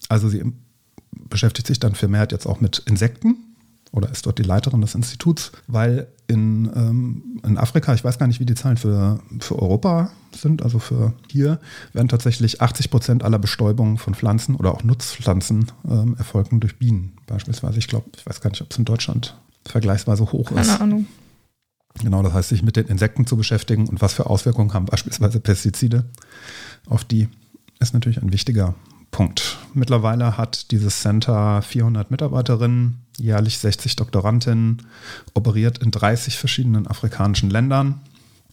Also 0.09 0.27
sie 0.27 0.43
beschäftigt 1.29 1.67
sich 1.67 1.79
dann 1.79 1.95
vermehrt 1.95 2.31
jetzt 2.31 2.45
auch 2.45 2.61
mit 2.61 2.83
Insekten 2.85 3.37
oder 3.93 4.09
ist 4.09 4.25
dort 4.25 4.39
die 4.39 4.43
Leiterin 4.43 4.81
des 4.81 4.95
Instituts, 4.95 5.51
weil 5.67 6.07
in, 6.27 6.71
ähm, 6.75 7.41
in 7.45 7.57
Afrika, 7.57 7.93
ich 7.93 8.03
weiß 8.03 8.17
gar 8.17 8.27
nicht, 8.27 8.39
wie 8.39 8.45
die 8.45 8.55
Zahlen 8.55 8.77
für, 8.77 9.19
für 9.39 9.59
Europa 9.59 10.11
sind, 10.35 10.63
also 10.63 10.79
für 10.79 11.13
hier, 11.29 11.59
werden 11.93 12.07
tatsächlich 12.07 12.59
80 12.59 12.89
Prozent 12.89 13.23
aller 13.23 13.37
Bestäubungen 13.37 13.99
von 13.99 14.15
Pflanzen 14.15 14.55
oder 14.55 14.73
auch 14.73 14.83
Nutzpflanzen 14.83 15.71
ähm, 15.87 16.15
erfolgen 16.17 16.59
durch 16.59 16.79
Bienen 16.79 17.13
beispielsweise. 17.27 17.77
Ich 17.77 17.87
glaube, 17.87 18.09
ich 18.17 18.25
weiß 18.25 18.41
gar 18.41 18.49
nicht, 18.49 18.61
ob 18.61 18.71
es 18.71 18.77
in 18.77 18.85
Deutschland 18.85 19.37
vergleichsweise 19.65 20.31
hoch 20.31 20.49
ist. 20.51 20.67
Keine 20.67 20.81
Ahnung. 20.81 21.07
Genau, 22.01 22.23
das 22.23 22.33
heißt, 22.33 22.49
sich 22.49 22.63
mit 22.63 22.75
den 22.75 22.87
Insekten 22.87 23.27
zu 23.27 23.37
beschäftigen 23.37 23.87
und 23.87 24.01
was 24.01 24.13
für 24.13 24.25
Auswirkungen 24.25 24.73
haben 24.73 24.85
beispielsweise 24.85 25.39
Pestizide 25.39 26.05
auf 26.87 27.03
die, 27.03 27.29
ist 27.79 27.93
natürlich 27.93 28.21
ein 28.21 28.33
wichtiger 28.33 28.73
Punkt. 29.13 29.59
Mittlerweile 29.73 30.37
hat 30.37 30.71
dieses 30.71 31.01
Center 31.01 31.61
400 31.61 32.11
Mitarbeiterinnen, 32.11 33.05
jährlich 33.17 33.59
60 33.59 33.95
Doktorandinnen, 33.95 34.87
operiert 35.33 35.77
in 35.77 35.91
30 35.91 36.37
verschiedenen 36.37 36.87
afrikanischen 36.87 37.49
Ländern. 37.49 38.01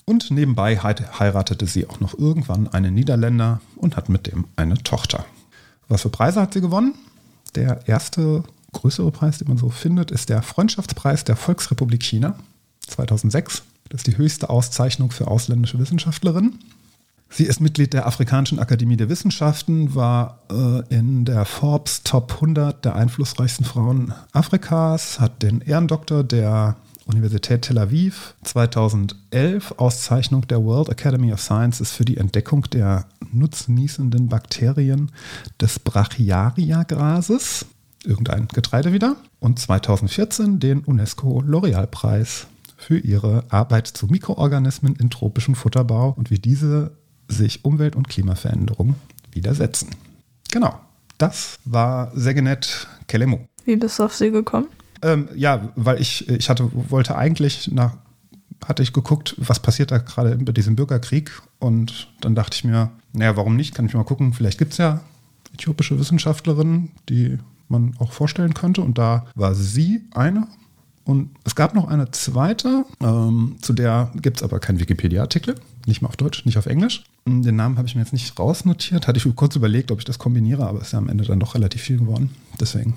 Und 0.05 0.31
nebenbei 0.31 0.77
heiratete 0.77 1.67
sie 1.67 1.89
auch 1.89 1.99
noch 1.99 2.17
irgendwann 2.17 2.69
einen 2.69 2.95
Niederländer 2.95 3.61
und 3.75 3.97
hat 3.97 4.09
mit 4.09 4.27
dem 4.29 4.45
eine 4.55 4.77
Tochter. 4.83 5.25
Was 5.89 6.03
für 6.03 6.11
Preise 6.11 6.41
hat 6.43 6.53
sie 6.53 6.61
gewonnen? 6.61 6.95
Der 7.55 7.89
erste 7.89 8.45
größere 8.73 9.11
Preis, 9.11 9.39
den 9.39 9.49
man 9.49 9.59
so 9.59 9.71
findet, 9.71 10.11
ist 10.11 10.29
der 10.29 10.43
Freundschaftspreis 10.43 11.25
der 11.25 11.37
Volksrepublik 11.37 12.03
China 12.03 12.37
2006. 12.87 13.63
Das 13.89 14.01
ist 14.01 14.07
die 14.07 14.19
höchste 14.19 14.51
Auszeichnung 14.51 15.11
für 15.11 15.27
ausländische 15.27 15.79
Wissenschaftlerinnen. 15.79 16.59
Sie 17.33 17.45
ist 17.45 17.61
Mitglied 17.61 17.93
der 17.93 18.09
Afrikanischen 18.09 18.59
Akademie 18.59 18.97
der 18.97 19.09
Wissenschaften, 19.09 19.95
war 19.95 20.41
äh, 20.51 20.95
in 20.95 21.24
der 21.24 21.45
Forbes 21.45 22.03
Top 22.03 22.33
100 22.35 22.85
der 22.85 22.97
einflussreichsten 22.97 23.64
Frauen 23.64 24.12
Afrikas, 24.33 25.20
hat 25.20 25.41
den 25.41 25.61
Ehrendoktor 25.61 26.24
der 26.24 26.76
Universität 27.07 27.62
Tel 27.62 27.78
Aviv 27.78 28.35
2011 28.43 29.74
Auszeichnung 29.76 30.47
der 30.49 30.64
World 30.64 30.89
Academy 30.89 31.33
of 31.33 31.41
Sciences 31.41 31.93
für 31.93 32.05
die 32.05 32.16
Entdeckung 32.16 32.62
der 32.72 33.07
nutznießenden 33.33 34.28
Bakterien 34.28 35.12
des 35.61 35.78
Brachiaria-Grases, 35.78 37.64
irgendein 38.05 38.49
Getreide 38.49 38.93
wieder, 38.93 39.14
und 39.39 39.61
2014 39.61 40.59
den 40.59 40.81
UNESCO 40.81 41.43
L'Oreal-Preis 41.47 42.49
für 42.76 42.99
ihre 42.99 43.45
Arbeit 43.51 43.87
zu 43.87 44.07
Mikroorganismen 44.07 44.97
in 44.97 45.11
tropischem 45.11 45.55
Futterbau 45.55 46.14
und 46.16 46.31
wie 46.31 46.39
diese 46.39 46.93
sich 47.31 47.64
Umwelt- 47.64 47.97
und 47.97 48.09
Klimaveränderung 48.09 48.95
widersetzen. 49.33 49.91
Genau, 50.51 50.78
das 51.18 51.59
war 51.64 52.11
Segenet 52.14 52.89
Kelemu. 53.07 53.41
Wie 53.64 53.76
bist 53.76 53.99
du 53.99 54.05
auf 54.05 54.14
sie 54.14 54.31
gekommen? 54.31 54.66
Ähm, 55.03 55.28
ja, 55.35 55.70
weil 55.76 56.01
ich, 56.01 56.28
ich 56.28 56.51
hatte, 56.51 56.70
wollte 56.91 57.16
eigentlich 57.16 57.70
nach, 57.72 57.97
hatte 58.64 58.83
ich 58.83 58.93
geguckt, 58.93 59.35
was 59.39 59.61
passiert 59.61 59.91
da 59.91 59.99
gerade 59.99 60.37
bei 60.37 60.53
diesem 60.53 60.76
Bürgerkrieg 60.76 61.31
und 61.59 62.09
dann 62.20 62.35
dachte 62.35 62.57
ich 62.57 62.64
mir, 62.64 62.91
naja, 63.12 63.37
warum 63.37 63.57
nicht? 63.57 63.74
Kann 63.74 63.87
ich 63.87 63.95
mal 63.95 64.05
gucken, 64.05 64.35
vielleicht 64.35 64.59
gibt 64.59 64.72
es 64.72 64.78
ja 64.78 65.01
äthiopische 65.55 65.99
Wissenschaftlerinnen, 65.99 66.91
die 67.09 67.39
man 67.68 67.95
auch 67.99 68.12
vorstellen 68.12 68.55
könnte 68.55 68.83
und 68.83 68.99
da 68.99 69.26
war 69.35 69.55
sie 69.55 70.03
eine 70.12 70.49
und 71.05 71.30
es 71.44 71.55
gab 71.55 71.74
noch 71.74 71.88
eine 71.88 72.11
zweite, 72.11 72.84
ähm, 73.03 73.57
zu 73.61 73.72
der 73.72 74.12
gibt 74.20 74.38
es 74.38 74.42
aber 74.42 74.61
keinen 74.61 74.80
Wikipedia-Artikel, 74.80 75.55
nicht 75.86 76.03
mal 76.03 76.09
auf 76.09 76.16
Deutsch, 76.16 76.44
nicht 76.44 76.59
auf 76.59 76.66
Englisch. 76.66 77.05
Den 77.26 77.57
Namen 77.57 77.78
habe 77.78 77.88
ich 77.88 77.94
mir 77.94 78.03
jetzt 78.03 78.12
nicht 78.12 78.38
rausnotiert, 78.38 79.07
hatte 79.07 79.18
ich 79.18 79.36
kurz 79.36 79.57
überlegt, 79.57 79.90
ob 79.90 79.98
ich 79.98 80.05
das 80.05 80.18
kombiniere, 80.18 80.66
aber 80.66 80.80
es 80.80 80.88
ist 80.88 80.92
ja 80.92 80.98
am 80.98 81.09
Ende 81.09 81.24
dann 81.24 81.40
doch 81.40 81.55
relativ 81.55 81.82
viel 81.82 81.98
geworden. 81.98 82.30
Deswegen. 82.61 82.94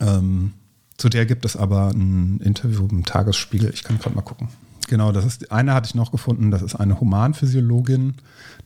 Ähm, 0.00 0.52
zu 0.96 1.08
der 1.08 1.26
gibt 1.26 1.44
es 1.44 1.56
aber 1.56 1.90
ein 1.90 2.40
Interview 2.44 2.86
im 2.90 3.04
Tagesspiegel, 3.04 3.70
ich 3.72 3.82
kann 3.82 3.98
gerade 3.98 4.14
mal 4.14 4.22
gucken. 4.22 4.48
Genau, 4.88 5.12
das 5.12 5.24
ist 5.24 5.52
eine 5.52 5.72
hatte 5.72 5.86
ich 5.86 5.94
noch 5.94 6.10
gefunden, 6.10 6.50
das 6.50 6.62
ist 6.62 6.74
eine 6.74 7.00
Humanphysiologin, 7.00 8.14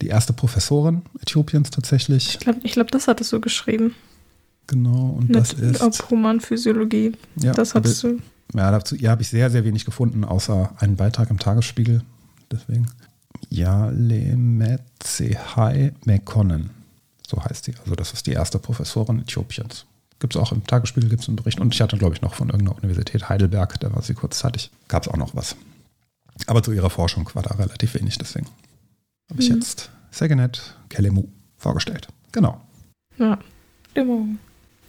die 0.00 0.06
erste 0.06 0.32
Professorin 0.32 1.02
Äthiopiens 1.20 1.70
tatsächlich. 1.70 2.28
Ich 2.30 2.38
glaube, 2.38 2.60
ich 2.62 2.72
glaub, 2.72 2.90
das 2.90 3.08
hattest 3.08 3.32
du 3.32 3.40
geschrieben. 3.40 3.94
Genau, 4.66 5.16
und 5.18 5.28
Mit, 5.28 5.36
das 5.36 5.52
ist. 5.52 5.82
Ob 5.82 6.10
Humanphysiologie. 6.10 7.12
Ja, 7.36 7.52
das 7.52 7.74
hattest 7.74 8.02
du. 8.02 8.20
Ja, 8.52 8.70
dazu 8.70 8.94
ja, 8.96 9.10
habe 9.10 9.22
ich 9.22 9.28
sehr, 9.28 9.50
sehr 9.50 9.64
wenig 9.64 9.84
gefunden, 9.84 10.24
außer 10.24 10.72
einen 10.78 10.96
Beitrag 10.96 11.30
im 11.30 11.38
Tagesspiegel. 11.38 12.02
Deswegen. 12.50 12.88
Yalemetsehai 13.50 15.92
Mekonnen. 16.04 16.70
So 17.26 17.42
heißt 17.42 17.64
sie. 17.64 17.74
Also, 17.80 17.94
das 17.94 18.12
ist 18.12 18.26
die 18.26 18.32
erste 18.32 18.58
Professorin 18.58 19.20
Äthiopiens. 19.20 19.86
Gibt 20.20 20.36
es 20.36 20.40
auch 20.40 20.52
im 20.52 20.64
Tagesspiegel 20.66 21.10
gibt 21.10 21.22
es 21.22 21.28
einen 21.28 21.36
Bericht. 21.36 21.60
Und 21.60 21.74
ich 21.74 21.80
hatte, 21.80 21.96
glaube 21.98 22.14
ich, 22.14 22.22
noch 22.22 22.34
von 22.34 22.48
irgendeiner 22.48 22.76
Universität 22.76 23.28
Heidelberg, 23.28 23.78
da 23.80 23.92
war 23.94 24.02
sie 24.02 24.14
kurzzeitig. 24.14 24.70
Gab 24.88 25.02
es 25.02 25.08
auch 25.08 25.16
noch 25.16 25.34
was. 25.34 25.56
Aber 26.46 26.62
zu 26.62 26.72
ihrer 26.72 26.90
Forschung 26.90 27.28
war 27.34 27.42
da 27.42 27.54
relativ 27.54 27.94
wenig, 27.94 28.18
deswegen 28.18 28.46
habe 29.30 29.42
ich 29.42 29.50
Mhm. 29.50 29.56
jetzt 29.56 29.90
Segenet 30.10 30.74
Kelemu 30.88 31.24
vorgestellt. 31.56 32.08
Genau. 32.32 32.60
Ja, 33.18 33.38
immer. 33.94 34.26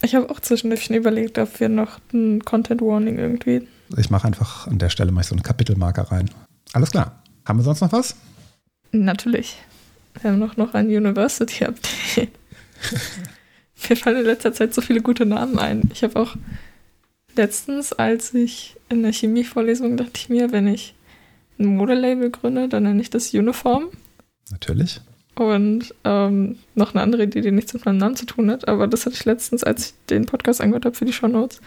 Ich 0.06 0.14
habe 0.14 0.30
auch 0.30 0.38
zwischendurch 0.38 0.88
überlegt, 0.88 1.36
ob 1.36 1.58
wir 1.58 1.68
noch 1.68 1.98
ein 2.14 2.44
Content 2.44 2.80
Warning 2.80 3.18
irgendwie. 3.18 3.66
Ich 3.96 4.08
mache 4.08 4.28
einfach 4.28 4.68
an 4.68 4.78
der 4.78 4.88
Stelle 4.88 5.10
mal 5.10 5.24
so 5.24 5.34
einen 5.34 5.42
Kapitelmarker 5.42 6.02
rein. 6.12 6.30
Alles 6.72 6.92
klar. 6.92 7.24
Haben 7.44 7.58
wir 7.58 7.64
sonst 7.64 7.80
noch 7.80 7.90
was? 7.90 8.14
Natürlich. 8.92 9.56
Wir 10.22 10.30
haben 10.30 10.38
noch, 10.38 10.56
noch 10.56 10.74
ein 10.74 10.86
University 10.86 11.64
Update. 11.64 12.30
Mir 13.88 13.96
fallen 13.96 14.18
in 14.18 14.26
letzter 14.26 14.52
Zeit 14.52 14.72
so 14.74 14.80
viele 14.80 15.02
gute 15.02 15.26
Namen 15.26 15.58
ein. 15.58 15.90
Ich 15.92 16.04
habe 16.04 16.20
auch 16.20 16.36
letztens, 17.34 17.92
als 17.92 18.32
ich 18.32 18.76
in 18.88 19.02
der 19.02 19.12
Chemievorlesung 19.12 19.96
dachte 19.96 20.12
ich 20.14 20.28
mir, 20.28 20.52
wenn 20.52 20.68
ich 20.68 20.94
ein 21.58 21.66
Modelabel 21.66 22.30
gründe, 22.30 22.68
dann 22.68 22.84
nenne 22.84 23.02
ich 23.02 23.10
das 23.10 23.34
Uniform. 23.34 23.88
Natürlich. 24.52 25.00
Und 25.36 25.94
ähm, 26.04 26.56
noch 26.74 26.94
eine 26.94 27.02
andere 27.02 27.24
Idee, 27.24 27.42
die 27.42 27.50
nichts 27.50 27.74
mit 27.74 27.84
meinem 27.84 27.98
Namen 27.98 28.16
zu 28.16 28.24
tun 28.24 28.50
hat, 28.50 28.68
aber 28.68 28.86
das 28.86 29.04
hatte 29.04 29.16
ich 29.16 29.24
letztens, 29.26 29.62
als 29.62 29.88
ich 29.88 29.94
den 30.08 30.24
Podcast 30.24 30.62
angehört 30.62 30.86
habe 30.86 30.96
für 30.96 31.04
die 31.04 31.12
Shownotes. 31.12 31.60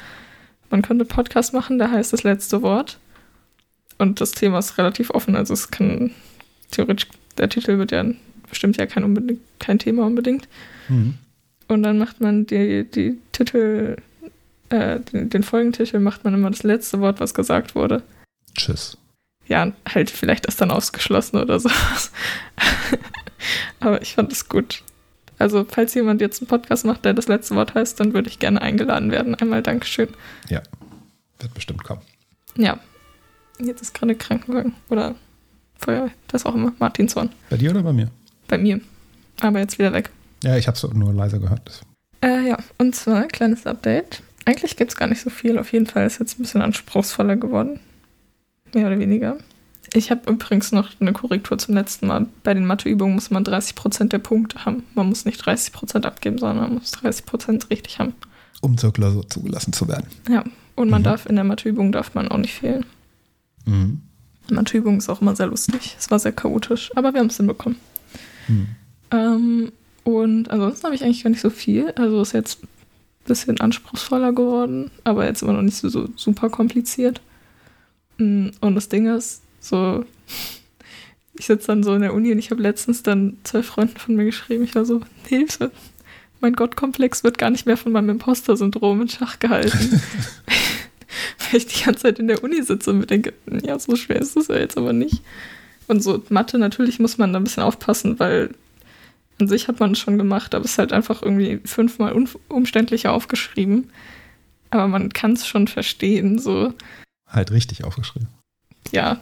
Man 0.72 0.82
könnte 0.82 1.04
einen 1.04 1.10
Podcast 1.10 1.54
machen, 1.54 1.78
der 1.78 1.92
heißt 1.92 2.12
das 2.12 2.24
letzte 2.24 2.64
Wort. 2.64 3.00
Und 4.00 4.22
das 4.22 4.32
Thema 4.32 4.60
ist 4.60 4.78
relativ 4.80 5.12
offen, 5.12 5.36
also 5.36 5.54
es 5.54 5.70
kann 5.70 6.12
theoretisch, 6.72 7.08
der 7.38 7.50
Titel 7.50 7.78
wird 7.78 7.92
ja 7.92 8.06
bestimmt 8.50 8.78
ja 8.78 8.88
kein, 8.88 9.04
unbedingt, 9.04 9.42
kein 9.60 9.78
Thema 9.78 10.06
unbedingt. 10.06 10.48
Mhm. 10.88 11.16
Und 11.68 11.84
dann 11.84 12.00
macht 12.00 12.22
man 12.22 12.48
die, 12.48 12.86
die 12.90 13.20
Titel, 13.32 13.98
äh, 14.70 15.00
den, 15.00 15.30
den 15.30 15.44
Folgentitel 15.44 16.00
macht 16.00 16.24
man 16.24 16.34
immer 16.34 16.50
das 16.50 16.64
letzte 16.64 17.00
Wort, 17.02 17.20
was 17.20 17.36
gesagt 17.36 17.76
wurde. 17.76 18.02
Tschüss. 18.56 18.98
Ja, 19.48 19.72
halt 19.88 20.10
vielleicht 20.10 20.48
ist 20.48 20.60
dann 20.60 20.72
ausgeschlossen 20.72 21.38
oder 21.38 21.60
sowas. 21.60 22.12
Aber 23.80 24.02
ich 24.02 24.14
fand 24.14 24.32
es 24.32 24.50
gut. 24.50 24.84
Also, 25.38 25.66
falls 25.66 25.94
jemand 25.94 26.20
jetzt 26.22 26.42
einen 26.42 26.48
Podcast 26.48 26.86
macht, 26.86 27.06
der 27.06 27.14
das 27.14 27.28
letzte 27.28 27.56
Wort 27.56 27.74
heißt, 27.74 28.00
dann 28.00 28.14
würde 28.14 28.30
ich 28.30 28.40
gerne 28.40 28.62
eingeladen 28.62 29.12
werden. 29.12 29.36
Einmal 29.36 29.64
Dankeschön. 29.64 30.10
Ja. 30.50 30.62
Wird 31.40 31.54
bestimmt 31.54 31.84
kommen. 31.84 32.02
Ja. 32.58 32.80
Jetzt 33.58 33.82
ist 33.82 33.94
gerade 33.94 34.16
Krankenwagen 34.16 34.74
oder 34.90 35.16
Feuer, 35.78 36.10
das 36.28 36.46
auch 36.46 36.56
immer. 36.56 36.74
Martinshorn. 36.80 37.30
Bei 37.50 37.58
dir 37.58 37.72
oder 37.72 37.84
bei 37.84 37.94
mir? 37.94 38.10
Bei 38.48 38.58
mir. 38.58 38.82
Aber 39.40 39.60
jetzt 39.60 39.80
wieder 39.80 39.94
weg. 39.94 40.10
Ja, 40.44 40.58
ich 40.58 40.68
habe 40.68 40.76
es 40.76 40.84
nur 40.94 41.14
leiser 41.14 41.40
gehört. 41.40 41.82
Äh, 42.22 42.50
ja, 42.50 42.58
und 42.78 42.96
zwar 42.96 43.28
kleines 43.28 43.66
Update. 43.66 44.22
Eigentlich 44.46 44.76
gibt 44.76 44.92
es 44.92 44.98
gar 44.98 45.08
nicht 45.08 45.22
so 45.22 45.30
viel. 45.30 45.58
Auf 45.58 45.72
jeden 45.72 45.86
Fall 45.86 46.06
ist 46.06 46.20
jetzt 46.20 46.40
ein 46.40 46.44
bisschen 46.44 46.62
anspruchsvoller 46.62 47.38
geworden. 47.38 47.80
Mehr 48.74 48.88
oder 48.88 49.00
weniger. 49.00 49.38
Ich 49.94 50.12
habe 50.12 50.32
übrigens 50.32 50.72
noch 50.72 50.90
eine 51.00 51.14
Korrektur 51.14 51.58
zum 51.58 51.76
letzten 51.76 52.08
Mal. 52.08 52.28
Bei 52.44 52.54
den 52.54 52.66
Matheübungen 52.66 53.16
muss 53.16 53.32
man 53.32 53.44
30% 53.44 54.10
der 54.10 54.20
Punkte 54.20 54.66
haben. 54.66 54.84
Man 54.96 55.08
muss 55.10 55.26
nicht 55.26 55.42
30% 55.42 56.06
abgeben, 56.06 56.38
sondern 56.38 56.58
man 56.66 56.74
muss 56.76 56.94
30% 56.94 57.70
richtig 57.70 58.00
haben. 58.00 58.14
Um 58.62 58.78
zur 58.78 58.94
Klausur 58.94 59.28
zugelassen 59.30 59.74
zu 59.74 59.88
werden. 59.88 60.08
Ja, 60.30 60.44
und 60.76 60.90
man 60.90 61.02
Mhm. 61.02 61.06
darf 61.06 61.26
in 61.26 61.36
der 61.36 61.44
Matheübung 61.46 61.92
darf 61.92 62.14
man 62.14 62.28
auch 62.28 62.38
nicht 62.38 62.54
fehlen. 62.54 62.86
Mhm. 63.66 64.02
Matheübung 64.52 64.98
ist 64.98 65.10
auch 65.10 65.22
immer 65.22 65.36
sehr 65.36 65.48
lustig. 65.48 65.96
Es 66.00 66.10
war 66.12 66.20
sehr 66.20 66.32
chaotisch, 66.34 66.92
aber 66.96 67.14
wir 67.14 67.20
haben 67.20 67.28
es 67.28 67.38
hinbekommen. 67.38 67.78
Mhm. 68.48 68.68
Ähm, 69.12 69.72
und 70.04 70.50
ansonsten 70.50 70.86
habe 70.86 70.96
ich 70.96 71.04
eigentlich 71.04 71.24
gar 71.24 71.30
nicht 71.30 71.42
so 71.42 71.50
viel. 71.50 71.92
Also 71.92 72.22
ist 72.22 72.34
jetzt 72.34 72.64
ein 72.64 72.68
bisschen 73.28 73.60
anspruchsvoller 73.60 74.34
geworden, 74.34 74.92
aber 75.04 75.26
jetzt 75.26 75.42
immer 75.44 75.54
noch 75.54 75.62
nicht 75.62 75.78
so, 75.78 75.88
so 75.90 76.10
super 76.16 76.50
kompliziert. 76.50 77.22
Mm, 78.18 78.48
Und 78.60 78.76
das 78.76 78.90
Ding 78.90 79.06
ist, 79.16 79.42
so, 79.60 80.06
ich 81.38 81.46
sitze 81.46 81.68
dann 81.68 81.84
so 81.84 81.94
in 81.96 82.02
der 82.02 82.14
Uni 82.14 82.32
und 82.32 82.40
ich 82.40 82.52
habe 82.52 82.62
letztens 82.62 83.04
dann 83.04 83.38
zwei 83.44 83.64
Freunden 83.64 83.98
von 83.98 84.16
mir 84.16 84.26
geschrieben. 84.26 84.64
Ich 84.64 84.76
war 84.76 84.86
so, 84.86 85.02
Hilfe, 85.28 85.72
mein 86.42 86.54
Gottkomplex 86.54 87.24
wird 87.24 87.38
gar 87.38 87.50
nicht 87.50 87.66
mehr 87.66 87.78
von 87.78 87.92
meinem 87.92 88.10
Imposter-Syndrom 88.10 89.02
in 89.02 89.10
Schach 89.10 89.40
gehalten. 89.40 90.02
Weil 91.52 91.58
ich 91.58 91.68
die 91.68 91.84
ganze 91.84 92.04
Zeit 92.04 92.20
in 92.20 92.28
der 92.28 92.44
Uni 92.44 92.62
sitze 92.62 92.92
und 92.92 93.00
mir 93.00 93.08
denke, 93.08 93.34
ja, 93.64 93.80
so 93.80 93.96
schwer 93.96 94.22
ist 94.22 94.38
es 94.38 94.48
ja 94.48 94.58
jetzt 94.58 94.78
aber 94.78 94.94
nicht. 94.94 95.22
Und 95.88 96.04
so 96.04 96.24
Mathe, 96.30 96.60
natürlich 96.60 97.00
muss 97.00 97.18
man 97.18 97.34
da 97.34 97.40
ein 97.40 97.44
bisschen 97.44 97.64
aufpassen, 97.64 98.20
weil 98.20 98.52
an 99.40 99.48
sich 99.48 99.68
hat 99.68 99.80
man 99.80 99.94
es 99.94 100.00
schon 100.00 100.18
gemacht, 100.18 100.54
aber 100.54 100.66
es 100.66 100.72
ist 100.72 100.78
halt 100.78 100.94
einfach 100.94 101.22
irgendwie 101.22 101.62
fünfmal 101.66 102.14
umständlicher 102.48 103.14
aufgeschrieben. 103.14 103.90
Aber 104.70 104.88
man 104.88 105.12
kann 105.12 105.34
es 105.34 105.48
schon 105.48 105.68
verstehen, 105.68 106.38
so. 106.38 106.74
Halt 107.28 107.52
richtig 107.52 107.86
aufgeschrieben. 107.86 108.28
Ja, 108.92 109.20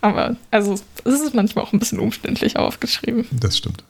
aber 0.00 0.36
also 0.50 0.74
es 0.74 1.20
ist 1.20 1.34
manchmal 1.34 1.64
auch 1.64 1.72
ein 1.72 1.78
bisschen 1.78 1.98
umständlich 1.98 2.56
aufgeschrieben. 2.56 3.26
Das 3.32 3.58
stimmt. 3.58 3.84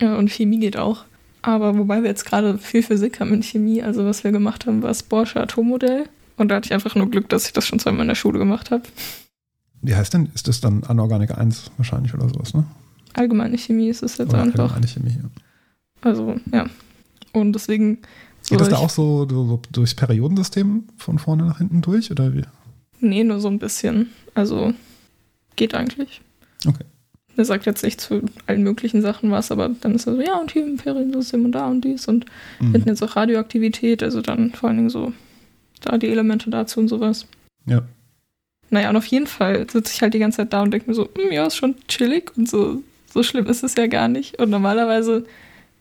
Ja, 0.00 0.16
und 0.16 0.30
Chemie 0.30 0.60
geht 0.60 0.76
auch. 0.76 1.04
Aber 1.42 1.76
wobei 1.78 2.02
wir 2.02 2.08
jetzt 2.08 2.24
gerade 2.24 2.58
viel 2.58 2.82
Physik 2.82 3.20
haben 3.20 3.32
in 3.32 3.42
Chemie, 3.42 3.82
also 3.82 4.04
was 4.04 4.24
wir 4.24 4.32
gemacht 4.32 4.66
haben, 4.66 4.82
war 4.82 4.88
das 4.88 5.02
Borsche 5.02 5.40
Atommodell. 5.40 6.08
Und 6.36 6.48
da 6.48 6.56
hatte 6.56 6.66
ich 6.66 6.72
einfach 6.72 6.94
nur 6.94 7.10
Glück, 7.10 7.28
dass 7.28 7.46
ich 7.46 7.52
das 7.52 7.66
schon 7.66 7.78
zweimal 7.78 8.02
in 8.02 8.08
der 8.08 8.14
Schule 8.14 8.38
gemacht 8.38 8.70
habe. 8.70 8.82
Wie 9.82 9.94
heißt 9.94 10.14
denn? 10.14 10.28
Ist 10.34 10.48
das 10.48 10.60
dann 10.60 10.84
Anorganik 10.84 11.36
1 11.36 11.70
wahrscheinlich 11.76 12.14
oder 12.14 12.28
sowas, 12.28 12.54
ne? 12.54 12.64
Allgemeine 13.14 13.58
Chemie 13.58 13.88
ist 13.88 14.02
es 14.02 14.18
jetzt 14.18 14.30
oder 14.30 14.42
einfach. 14.42 14.74
Allgemeine 14.74 14.88
Chemie, 14.88 15.18
ja. 15.22 15.30
Also, 16.00 16.36
ja. 16.52 16.66
Und 17.32 17.52
deswegen. 17.52 17.98
So 18.42 18.54
Geht 18.54 18.60
das 18.60 18.68
da 18.68 18.76
auch 18.76 18.90
so, 18.90 19.28
so, 19.28 19.60
durchs 19.72 19.94
Periodensystem 19.94 20.84
von 20.96 21.18
vorne 21.18 21.44
nach 21.44 21.58
hinten 21.58 21.82
durch, 21.82 22.10
oder 22.10 22.34
wie? 22.34 22.42
Nee, 23.00 23.24
nur 23.24 23.40
so 23.40 23.48
ein 23.48 23.58
bisschen. 23.58 24.10
Also, 24.34 24.72
geht 25.58 25.74
eigentlich. 25.74 26.22
Okay. 26.66 26.84
Er 27.36 27.44
sagt 27.44 27.66
jetzt 27.66 27.84
nicht 27.84 28.00
zu 28.00 28.22
allen 28.46 28.62
möglichen 28.62 29.02
Sachen 29.02 29.30
was, 29.30 29.52
aber 29.52 29.68
dann 29.68 29.94
ist 29.94 30.06
er 30.06 30.16
so, 30.16 30.20
ja, 30.20 30.36
und 30.38 30.50
hier 30.50 30.64
im 30.64 30.76
Periodensystem 30.76 31.44
und 31.44 31.52
da 31.52 31.68
und 31.68 31.82
dies 31.82 32.08
und 32.08 32.26
mhm. 32.58 32.72
hinten 32.72 32.88
jetzt 32.88 33.02
auch 33.02 33.14
Radioaktivität, 33.14 34.02
also 34.02 34.22
dann 34.22 34.52
vor 34.52 34.68
allen 34.68 34.78
Dingen 34.78 34.90
so 34.90 35.12
da 35.82 35.98
die 35.98 36.08
Elemente 36.08 36.50
dazu 36.50 36.80
und 36.80 36.88
sowas. 36.88 37.26
Ja. 37.66 37.82
Naja, 38.70 38.90
und 38.90 38.96
auf 38.96 39.06
jeden 39.06 39.26
Fall 39.26 39.70
sitze 39.70 39.92
ich 39.94 40.02
halt 40.02 40.14
die 40.14 40.18
ganze 40.18 40.38
Zeit 40.38 40.52
da 40.52 40.62
und 40.62 40.72
denke 40.72 40.90
mir 40.90 40.94
so, 40.94 41.08
hm, 41.16 41.30
ja, 41.30 41.46
ist 41.46 41.56
schon 41.56 41.76
chillig 41.86 42.36
und 42.36 42.48
so, 42.48 42.82
so 43.12 43.22
schlimm 43.22 43.46
ist 43.46 43.62
es 43.62 43.74
ja 43.76 43.86
gar 43.86 44.08
nicht. 44.08 44.40
Und 44.40 44.50
normalerweise 44.50 45.24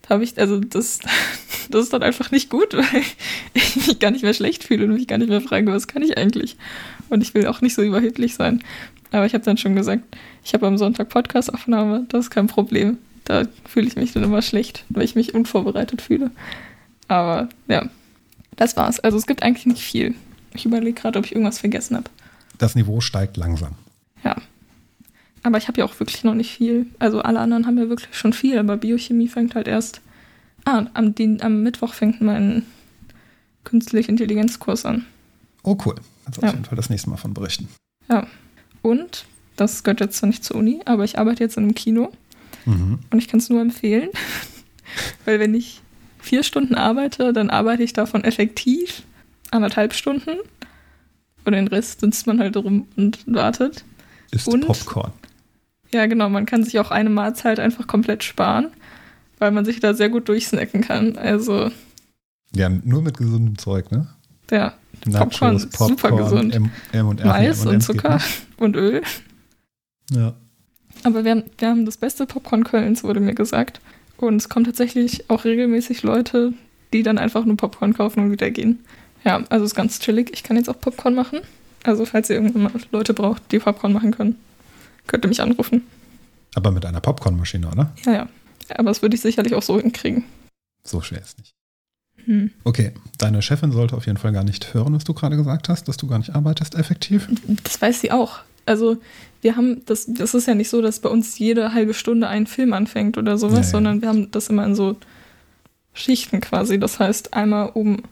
habe 0.10 0.24
ich, 0.24 0.38
also 0.38 0.60
das, 0.60 1.00
das 1.70 1.84
ist 1.84 1.94
dann 1.94 2.04
einfach 2.04 2.32
nicht 2.32 2.50
gut, 2.50 2.74
weil 2.78 3.02
ich 3.54 3.76
mich 3.76 4.00
gar 4.00 4.12
nicht 4.12 4.24
mehr 4.24 4.34
schlecht 4.34 4.64
fühle 4.64 4.86
und 4.86 4.94
mich 4.94 5.08
gar 5.08 5.18
nicht 5.18 5.30
mehr 5.30 5.42
frage, 5.42 5.72
was 5.72 5.88
kann 5.88 6.02
ich 6.02 6.18
eigentlich? 6.18 6.56
Und 7.10 7.22
ich 7.22 7.34
will 7.34 7.48
auch 7.48 7.62
nicht 7.62 7.76
so 7.76 7.82
überheblich 7.82 8.36
sein. 8.36 8.64
Aber 9.12 9.26
ich 9.26 9.34
habe 9.34 9.44
dann 9.44 9.58
schon 9.58 9.76
gesagt, 9.76 10.04
ich 10.44 10.54
habe 10.54 10.68
am 10.68 10.78
Sonntag 10.78 11.10
Podcast-Aufnahme, 11.10 12.06
das 12.10 12.26
ist 12.26 12.30
kein 12.30 12.48
Problem. 12.48 12.98
Da 13.26 13.44
fühle 13.68 13.88
ich 13.88 13.96
mich 13.96 14.14
dann 14.14 14.24
immer 14.24 14.42
schlecht, 14.42 14.86
weil 14.90 15.04
ich 15.04 15.16
mich 15.16 15.34
unvorbereitet 15.34 16.02
fühle. 16.02 16.32
Aber 17.08 17.50
ja, 17.68 17.90
das 18.56 18.78
war's. 18.78 19.00
Also 19.00 19.18
es 19.18 19.28
gibt 19.28 19.44
eigentlich 19.44 19.66
nicht 19.66 19.82
viel. 19.82 20.16
Ich 20.54 20.66
überlege 20.66 21.00
gerade, 21.00 21.20
ob 21.20 21.26
ich 21.26 21.34
irgendwas 21.34 21.60
vergessen 21.60 21.98
habe. 21.98 22.10
Das 22.58 22.76
Niveau 22.76 23.02
steigt 23.02 23.38
langsam. 23.38 23.74
Ja. 24.24 24.36
Aber 25.44 25.58
ich 25.58 25.68
habe 25.68 25.80
ja 25.80 25.86
auch 25.86 26.00
wirklich 26.00 26.24
noch 26.24 26.34
nicht 26.34 26.52
viel. 26.52 26.88
Also 27.00 27.22
alle 27.22 27.40
anderen 27.40 27.68
haben 27.68 27.78
ja 27.78 27.90
wirklich 27.90 28.16
schon 28.16 28.34
viel, 28.34 28.58
aber 28.58 28.78
Biochemie 28.78 29.28
fängt 29.28 29.56
halt 29.56 29.68
erst. 29.68 30.02
Ah, 30.66 30.86
am, 30.94 31.16
den, 31.16 31.42
am 31.42 31.64
Mittwoch 31.64 31.94
fängt 31.94 32.20
mein 32.22 32.64
künstliche 33.64 34.10
Intelligenzkurs 34.10 34.86
an. 34.86 35.06
Oh, 35.64 35.78
cool. 35.86 35.96
Also 36.26 36.42
ja. 36.42 36.48
auf 36.48 36.54
jeden 36.54 36.66
Fall 36.66 36.76
das 36.76 36.90
nächste 36.90 37.10
Mal 37.10 37.18
von 37.18 37.34
berichten. 37.34 37.70
Ja. 38.10 38.28
Und, 38.88 39.26
das 39.58 39.84
gehört 39.84 40.00
jetzt 40.00 40.18
zwar 40.18 40.28
nicht 40.28 40.46
zur 40.46 40.56
Uni, 40.56 40.80
aber 40.86 41.04
ich 41.04 41.20
arbeite 41.20 41.44
jetzt 41.44 41.58
in 41.58 41.64
einem 41.64 41.76
Kino. 41.76 42.14
Mhm. 42.66 43.00
Und 43.10 43.18
ich 43.18 43.28
kann 43.28 43.42
es 43.42 43.50
nur 43.50 43.60
empfehlen. 43.60 44.10
Weil 45.26 45.42
wenn 45.42 45.54
ich 45.54 45.82
vier 46.20 46.42
Stunden 46.42 46.76
arbeite, 46.76 47.34
dann 47.34 47.50
arbeite 47.50 47.84
ich 47.84 47.92
davon 47.92 48.24
effektiv 48.24 49.04
anderthalb 49.52 49.94
Stunden. 49.94 50.38
Und 51.44 51.52
den 51.52 51.68
Rest 51.68 52.00
sitzt 52.00 52.28
man 52.28 52.40
halt 52.40 52.56
rum 52.56 52.88
und 52.96 53.20
wartet. 53.28 53.84
Ist 54.32 54.48
und, 54.48 54.66
Popcorn. 54.66 55.12
Ja, 55.92 56.06
genau. 56.06 56.30
Man 56.30 56.46
kann 56.46 56.64
sich 56.64 56.80
auch 56.80 56.92
eine 56.92 57.10
Mahlzeit 57.10 57.60
einfach 57.60 57.88
komplett 57.88 58.24
sparen, 58.24 58.68
weil 59.38 59.52
man 59.52 59.66
sich 59.66 59.82
da 59.82 59.94
sehr 59.94 60.10
gut 60.10 60.30
durchsnacken 60.30 60.80
kann. 60.80 61.18
Also. 61.18 61.72
Ja, 62.56 62.70
nur 62.70 63.02
mit 63.02 63.18
gesundem 63.18 63.58
Zeug, 63.58 63.92
ne? 63.92 64.08
Ja, 64.50 64.76
Popcorn 65.12 65.56
ist 65.56 65.78
super 65.78 66.12
gesund. 66.12 66.54
M, 66.54 66.72
M 66.92 67.08
und 67.08 67.24
Mais 67.24 67.66
und, 67.66 67.76
und 67.76 67.82
Zucker 67.82 68.20
und 68.58 68.76
Öl. 68.76 69.02
Ja. 70.12 70.34
Aber 71.04 71.24
wir 71.24 71.32
haben, 71.32 71.44
wir 71.58 71.70
haben 71.70 71.86
das 71.86 71.98
beste 71.98 72.26
Popcorn 72.26 72.64
Kölns, 72.64 73.04
wurde 73.04 73.20
mir 73.20 73.36
gesagt. 73.36 73.80
Und 74.18 74.38
es 74.38 74.50
kommen 74.50 74.66
tatsächlich 74.66 75.30
auch 75.30 75.46
regelmäßig 75.46 76.04
Leute, 76.04 76.54
die 76.94 77.04
dann 77.04 77.18
einfach 77.18 77.46
nur 77.46 77.58
Popcorn 77.58 77.94
kaufen 77.94 78.22
und 78.22 78.32
wieder 78.32 78.50
gehen. 78.50 78.80
Ja, 79.24 79.44
also 79.50 79.66
ist 79.66 79.76
ganz 79.76 80.00
chillig. 80.00 80.32
Ich 80.34 80.44
kann 80.44 80.58
jetzt 80.58 80.70
auch 80.70 80.80
Popcorn 80.80 81.14
machen. 81.14 81.40
Also 81.84 82.06
falls 82.06 82.30
ihr 82.30 82.38
irgendwann 82.38 82.64
mal 82.64 82.72
Leute 82.92 83.14
braucht, 83.14 83.52
die 83.52 83.60
Popcorn 83.60 83.94
machen 83.94 84.12
können, 84.12 84.38
könnt 85.06 85.24
ihr 85.26 85.30
mich 85.30 85.42
anrufen. 85.42 85.84
Aber 86.56 86.72
mit 86.72 86.86
einer 86.86 87.02
Popcornmaschine, 87.02 87.70
oder? 87.70 87.92
Ja, 88.06 88.14
ja. 88.14 88.28
Aber 88.76 88.90
das 88.90 89.02
würde 89.02 89.16
ich 89.16 89.22
sicherlich 89.22 89.54
auch 89.54 89.62
so 89.62 89.80
hinkriegen. 89.80 90.24
So 90.84 91.02
schwer 91.02 91.22
ist 91.22 91.38
nicht. 91.38 91.54
Hm. 92.28 92.52
Okay, 92.66 92.92
deine 93.18 93.42
Chefin 93.42 93.72
sollte 93.72 93.96
auf 93.96 94.06
jeden 94.06 94.18
Fall 94.18 94.34
gar 94.34 94.44
nicht 94.44 94.74
hören, 94.74 94.94
was 94.94 95.06
du 95.06 95.14
gerade 95.14 95.38
gesagt 95.38 95.70
hast, 95.70 95.88
dass 95.88 95.98
du 95.98 96.08
gar 96.08 96.20
nicht 96.20 96.36
arbeitest 96.36 96.76
effektiv. 96.76 97.28
Das 97.64 97.82
weiß 97.82 98.02
sie 98.02 98.12
auch. 98.12 98.40
Also 98.66 98.98
wir 99.42 99.56
haben, 99.56 99.84
das, 99.86 100.06
das 100.08 100.34
ist 100.34 100.46
ja 100.46 100.54
nicht 100.54 100.70
so, 100.70 100.82
dass 100.82 101.00
bei 101.00 101.08
uns 101.10 101.40
jede 101.40 101.74
halbe 101.74 101.94
Stunde 101.94 102.28
ein 102.28 102.46
Film 102.46 102.74
anfängt 102.74 103.18
oder 103.18 103.38
sowas, 103.38 103.54
ja, 103.54 103.62
ja. 103.62 103.70
sondern 103.70 104.02
wir 104.02 104.10
haben 104.10 104.30
das 104.32 104.50
immer 104.50 104.66
in 104.66 104.76
so 104.76 104.98
Schichten 105.94 106.42
quasi. 106.42 106.78
Das 106.78 107.00
heißt, 107.00 107.34
einmal 107.34 107.72
um 107.74 108.04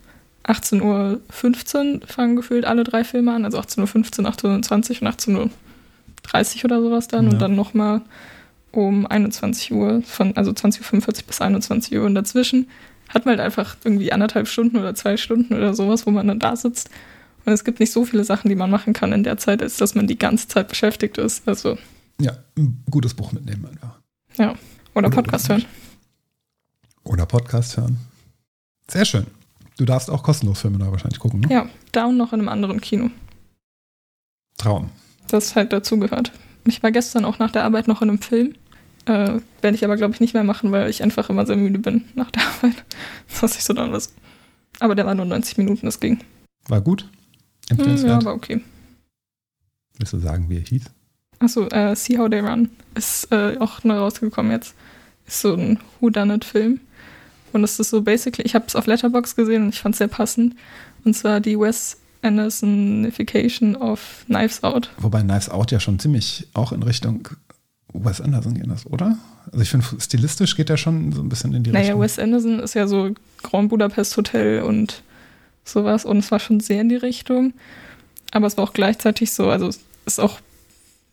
18.15 0.46 0.82
Uhr 0.82 2.08
fangen 2.08 2.38
gefühlt 2.38 2.64
alle 2.64 2.86
drei 2.86 3.04
Filme 3.04 3.34
an, 3.34 3.44
also 3.44 3.60
18.15 3.60 4.22
Uhr, 4.22 4.30
18.20 4.30 4.46
Uhr 4.46 4.54
und 4.54 5.54
18.30 6.26 6.58
Uhr 6.58 6.66
oder 6.66 6.82
sowas 6.82 7.08
dann. 7.10 7.26
Ja. 7.26 7.32
Und 7.32 7.40
dann 7.40 7.56
nochmal 7.56 8.02
um 8.72 9.06
21 9.06 9.74
Uhr, 9.74 10.04
von, 10.04 10.38
also 10.38 10.52
20.45 10.52 11.08
Uhr 11.08 11.28
bis 11.28 11.42
21 11.42 11.98
Uhr. 11.98 12.06
Und 12.06 12.16
dazwischen 12.16 12.68
hat 13.16 13.26
man 13.26 13.38
halt 13.38 13.46
einfach 13.46 13.78
irgendwie 13.84 14.12
anderthalb 14.12 14.48
Stunden 14.48 14.78
oder 14.78 14.94
zwei 14.94 15.18
Stunden 15.18 15.56
oder 15.56 15.74
sowas, 15.74 16.06
wo 16.06 16.12
man 16.12 16.28
dann 16.28 16.40
da 16.40 16.56
sitzt. 16.56 16.90
Und 17.46 17.54
es 17.54 17.64
gibt 17.64 17.80
nicht 17.80 17.92
so 17.92 18.06
viele 18.06 18.24
Sachen, 18.24 18.50
die 18.50 18.56
man 18.56 18.70
machen 18.70 18.94
kann 18.94 19.14
in 19.14 19.24
der 19.24 19.38
Zeit, 19.38 19.62
als 19.62 19.78
dass 19.78 19.96
man 19.96 20.08
die 20.08 20.20
ganze 20.20 20.48
Zeit 20.48 20.68
beschäftigt 20.68 21.18
ist. 21.18 21.48
Also. 21.48 21.78
Ja, 22.20 22.38
ein 22.58 22.84
gutes 22.90 23.14
Buch 23.14 23.32
mitnehmen 23.32 23.66
einfach. 23.66 24.00
Ja. 24.38 24.52
Oder, 24.94 25.08
oder 25.08 25.10
Podcast 25.10 25.50
hören. 25.50 25.66
Oder 27.04 27.26
Podcast 27.26 27.78
hören. 27.78 27.98
Sehr 28.90 29.06
schön. 29.06 29.28
Du 29.78 29.86
darfst 29.86 30.10
auch 30.10 30.24
kostenlos 30.24 30.62
Filme 30.62 30.78
da 30.78 30.92
wahrscheinlich 30.92 31.20
gucken, 31.20 31.42
ne? 31.42 31.48
Ja, 31.52 31.70
da 31.92 32.06
und 32.06 32.18
noch 32.18 32.34
in 32.34 32.40
einem 32.40 32.50
anderen 32.50 32.82
Kino. 32.82 33.10
Traum. 34.58 34.90
Das 35.28 35.56
halt 35.56 35.74
dazugehört. 35.74 36.32
Ich 36.66 36.82
war 36.82 36.92
gestern 36.92 37.26
auch 37.26 37.40
nach 37.40 37.52
der 37.52 37.64
Arbeit 37.64 37.88
noch 37.88 38.02
in 38.02 38.10
einem 38.10 38.22
Film. 38.22 38.56
Äh, 39.06 39.40
Werde 39.62 39.76
ich 39.76 39.86
aber, 39.86 39.98
glaube 39.98 40.14
ich, 40.14 40.20
nicht 40.20 40.34
mehr 40.34 40.44
machen, 40.44 40.72
weil 40.72 40.90
ich 40.90 41.04
einfach 41.04 41.30
immer 41.30 41.46
sehr 41.46 41.58
müde 41.58 41.80
bin 41.80 42.06
nach 42.16 42.32
der 42.32 42.44
Arbeit. 42.44 42.84
dass 43.42 43.56
ich 43.56 43.64
so 43.64 43.74
dann 43.74 43.92
was. 43.92 44.14
Aber 44.80 44.96
der 44.96 45.06
war 45.06 45.16
nur 45.16 45.26
90 45.26 45.58
Minuten, 45.58 45.86
das 45.86 46.00
ging. 46.00 46.20
War 46.68 46.82
gut? 46.82 47.08
Empfehlenswert? 47.70 48.12
Ja, 48.12 48.18
aber 48.18 48.34
okay. 48.34 48.62
Willst 49.98 50.14
du 50.14 50.20
sagen, 50.20 50.50
wie 50.50 50.58
er 50.58 50.64
hieß? 50.64 50.84
Achso, 51.40 51.68
äh, 51.68 51.96
See 51.96 52.18
How 52.18 52.30
They 52.30 52.40
Run. 52.40 52.70
Ist 52.96 53.32
äh, 53.32 53.58
auch 53.60 53.84
neu 53.84 53.98
rausgekommen 53.98 54.52
jetzt. 54.52 54.76
Ist 55.28 55.42
so 55.42 55.54
ein 55.54 55.80
Whodunit-Film. 56.00 56.80
Und 57.54 57.64
es 57.64 57.80
ist 57.80 57.90
so 57.90 58.02
basically, 58.02 58.46
ich 58.46 58.56
habe 58.56 58.66
es 58.68 58.76
auf 58.76 58.86
Letterbox 58.86 59.36
gesehen 59.36 59.64
und 59.64 59.70
ich 59.70 59.80
fand 59.80 59.96
es 59.96 60.00
sehr 60.00 60.08
passend. 60.08 60.56
Und 61.04 61.14
zwar 61.16 61.40
die 61.40 61.58
Wes 61.58 61.98
Andersonification 62.22 63.76
of 63.76 64.26
Knives 64.26 64.64
Out. 64.64 64.90
Wobei 64.98 65.22
Knives 65.22 65.50
Out 65.50 65.72
ja 65.72 65.80
schon 65.80 66.00
ziemlich 66.00 66.48
auch 66.54 66.72
in 66.72 66.84
Richtung 66.84 67.30
Wes 68.04 68.22
Anderson 68.22 68.56
gehen 68.56 68.70
das, 68.70 68.86
oder? 68.86 69.18
Also 69.52 69.62
ich 69.62 69.70
finde, 69.70 69.86
stilistisch 70.00 70.56
geht 70.56 70.70
er 70.70 70.78
schon 70.78 71.12
so 71.12 71.22
ein 71.22 71.30
bisschen 71.30 71.54
in 71.54 71.64
die 71.64 71.72
naja, 71.72 71.94
Richtung. 71.94 72.00
Naja, 72.00 72.06
Wes 72.06 72.20
Anderson 72.20 72.60
ist 72.60 72.74
ja 72.74 72.88
so 72.88 73.12
Grand 73.44 73.70
Budapest 73.70 74.18
Hotel 74.18 74.64
und 74.64 75.04
sowas. 75.64 76.06
Und 76.06 76.20
es 76.20 76.32
war 76.32 76.40
schon 76.40 76.60
sehr 76.60 76.82
in 76.82 76.90
die 76.90 76.96
Richtung. 76.96 77.54
Aber 78.32 78.48
es 78.48 78.58
war 78.58 78.64
auch 78.64 78.74
gleichzeitig 78.74 79.32
so, 79.32 79.50
also 79.50 79.68
es 79.68 79.80
ist 80.06 80.20
auch, 80.20 80.40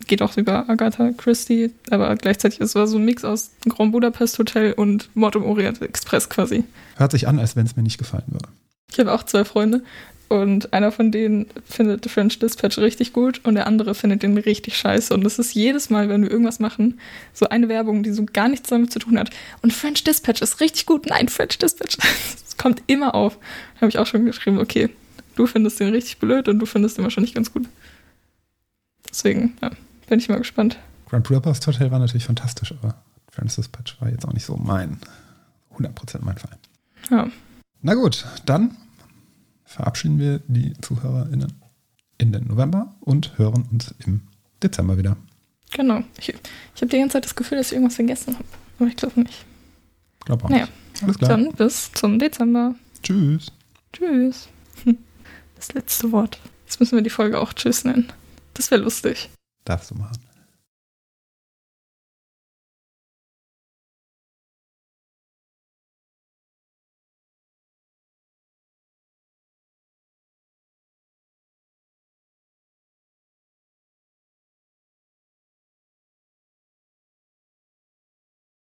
geht 0.06 0.22
auch 0.22 0.36
über 0.36 0.68
Agatha 0.68 1.12
Christie, 1.12 1.70
aber 1.90 2.14
gleichzeitig 2.16 2.60
es 2.60 2.74
war 2.74 2.86
so 2.86 2.98
ein 2.98 3.04
Mix 3.04 3.24
aus 3.24 3.50
Grand 3.68 3.92
Budapest 3.92 4.38
Hotel 4.38 4.72
und 4.72 5.08
Mord 5.14 5.36
im 5.36 5.44
Orient 5.44 5.80
Express 5.82 6.28
quasi. 6.28 6.64
Hört 6.96 7.12
sich 7.12 7.28
an, 7.28 7.38
als 7.38 7.54
wenn 7.54 7.66
es 7.66 7.76
mir 7.76 7.82
nicht 7.82 7.98
gefallen 7.98 8.24
würde. 8.26 8.48
Ich 8.90 8.98
habe 8.98 9.12
auch 9.12 9.22
zwei 9.22 9.44
Freunde 9.44 9.82
und 10.32 10.72
einer 10.72 10.92
von 10.92 11.12
denen 11.12 11.46
findet 11.66 12.10
French 12.10 12.38
Dispatch 12.38 12.78
richtig 12.78 13.12
gut 13.12 13.42
und 13.44 13.54
der 13.54 13.66
andere 13.66 13.94
findet 13.94 14.22
den 14.22 14.38
richtig 14.38 14.78
scheiße. 14.78 15.12
Und 15.12 15.24
das 15.24 15.38
ist 15.38 15.52
jedes 15.52 15.90
Mal, 15.90 16.08
wenn 16.08 16.22
wir 16.22 16.30
irgendwas 16.30 16.58
machen, 16.58 16.98
so 17.34 17.50
eine 17.50 17.68
Werbung, 17.68 18.02
die 18.02 18.12
so 18.12 18.24
gar 18.24 18.48
nichts 18.48 18.70
damit 18.70 18.90
zu 18.90 18.98
tun 18.98 19.18
hat. 19.18 19.28
Und 19.60 19.74
French 19.74 20.04
Dispatch 20.04 20.40
ist 20.40 20.60
richtig 20.60 20.86
gut. 20.86 21.04
Nein, 21.06 21.28
French 21.28 21.58
Dispatch. 21.58 21.98
Das 22.52 22.58
kommt 22.58 22.82
immer 22.86 23.14
auf. 23.14 23.38
Da 23.74 23.80
habe 23.80 23.88
ich 23.88 23.98
auch 23.98 24.06
schon 24.06 24.26
geschrieben, 24.26 24.58
okay, 24.58 24.90
du 25.36 25.46
findest 25.46 25.80
den 25.80 25.88
richtig 25.88 26.18
blöd 26.18 26.48
und 26.48 26.58
du 26.58 26.66
findest 26.66 26.98
den 26.98 27.04
wahrscheinlich 27.04 27.32
ganz 27.32 27.50
gut. 27.50 27.66
Deswegen, 29.08 29.56
ja, 29.62 29.70
bin 30.06 30.18
ich 30.18 30.28
mal 30.28 30.36
gespannt. 30.36 30.76
Grand 31.08 31.26
Budapest 31.26 31.66
Hotel 31.66 31.90
war 31.90 31.98
natürlich 31.98 32.26
fantastisch, 32.26 32.72
aber 32.72 32.94
French 33.30 33.54
Dispatch 33.54 33.98
war 34.00 34.10
jetzt 34.10 34.28
auch 34.28 34.34
nicht 34.34 34.44
so 34.44 34.56
mein, 34.56 34.98
100% 35.78 36.18
mein 36.20 36.36
Fall. 36.36 36.58
Ja. 37.10 37.28
Na 37.80 37.94
gut, 37.94 38.26
dann 38.44 38.76
verabschieden 39.72 40.18
wir 40.18 40.40
die 40.46 40.74
ZuhörerInnen 40.80 41.52
in 42.18 42.32
den 42.32 42.46
November 42.46 42.94
und 43.00 43.36
hören 43.38 43.66
uns 43.72 43.94
im 44.06 44.22
Dezember 44.62 44.96
wieder. 44.98 45.16
Genau. 45.72 46.02
Ich, 46.18 46.28
ich 46.28 46.36
habe 46.82 46.86
die 46.86 46.98
ganze 46.98 47.14
Zeit 47.14 47.24
das 47.24 47.34
Gefühl, 47.34 47.58
dass 47.58 47.68
ich 47.68 47.72
irgendwas 47.74 47.96
vergessen 47.96 48.34
habe. 48.34 48.44
Aber 48.78 48.88
ich 48.88 48.96
glaube 48.96 49.20
nicht. 49.20 49.44
Glaub 50.24 50.44
auch 50.44 50.48
Naja. 50.50 50.64
nicht. 50.92 51.02
Alles 51.02 51.18
klar. 51.18 51.30
Dann 51.30 51.52
bis 51.52 51.90
zum 51.92 52.18
Dezember. 52.18 52.74
Tschüss. 53.02 53.46
Tschüss. 53.92 54.48
Das 55.56 55.74
letzte 55.74 56.10
Wort. 56.10 56.40
Jetzt 56.66 56.80
müssen 56.80 56.96
wir 56.96 57.02
die 57.02 57.10
Folge 57.10 57.40
auch 57.40 57.52
Tschüss 57.52 57.84
nennen. 57.84 58.12
Das 58.54 58.72
wäre 58.72 58.80
lustig. 58.82 59.30
Darfst 59.64 59.92
du 59.92 59.94
machen. 59.94 60.18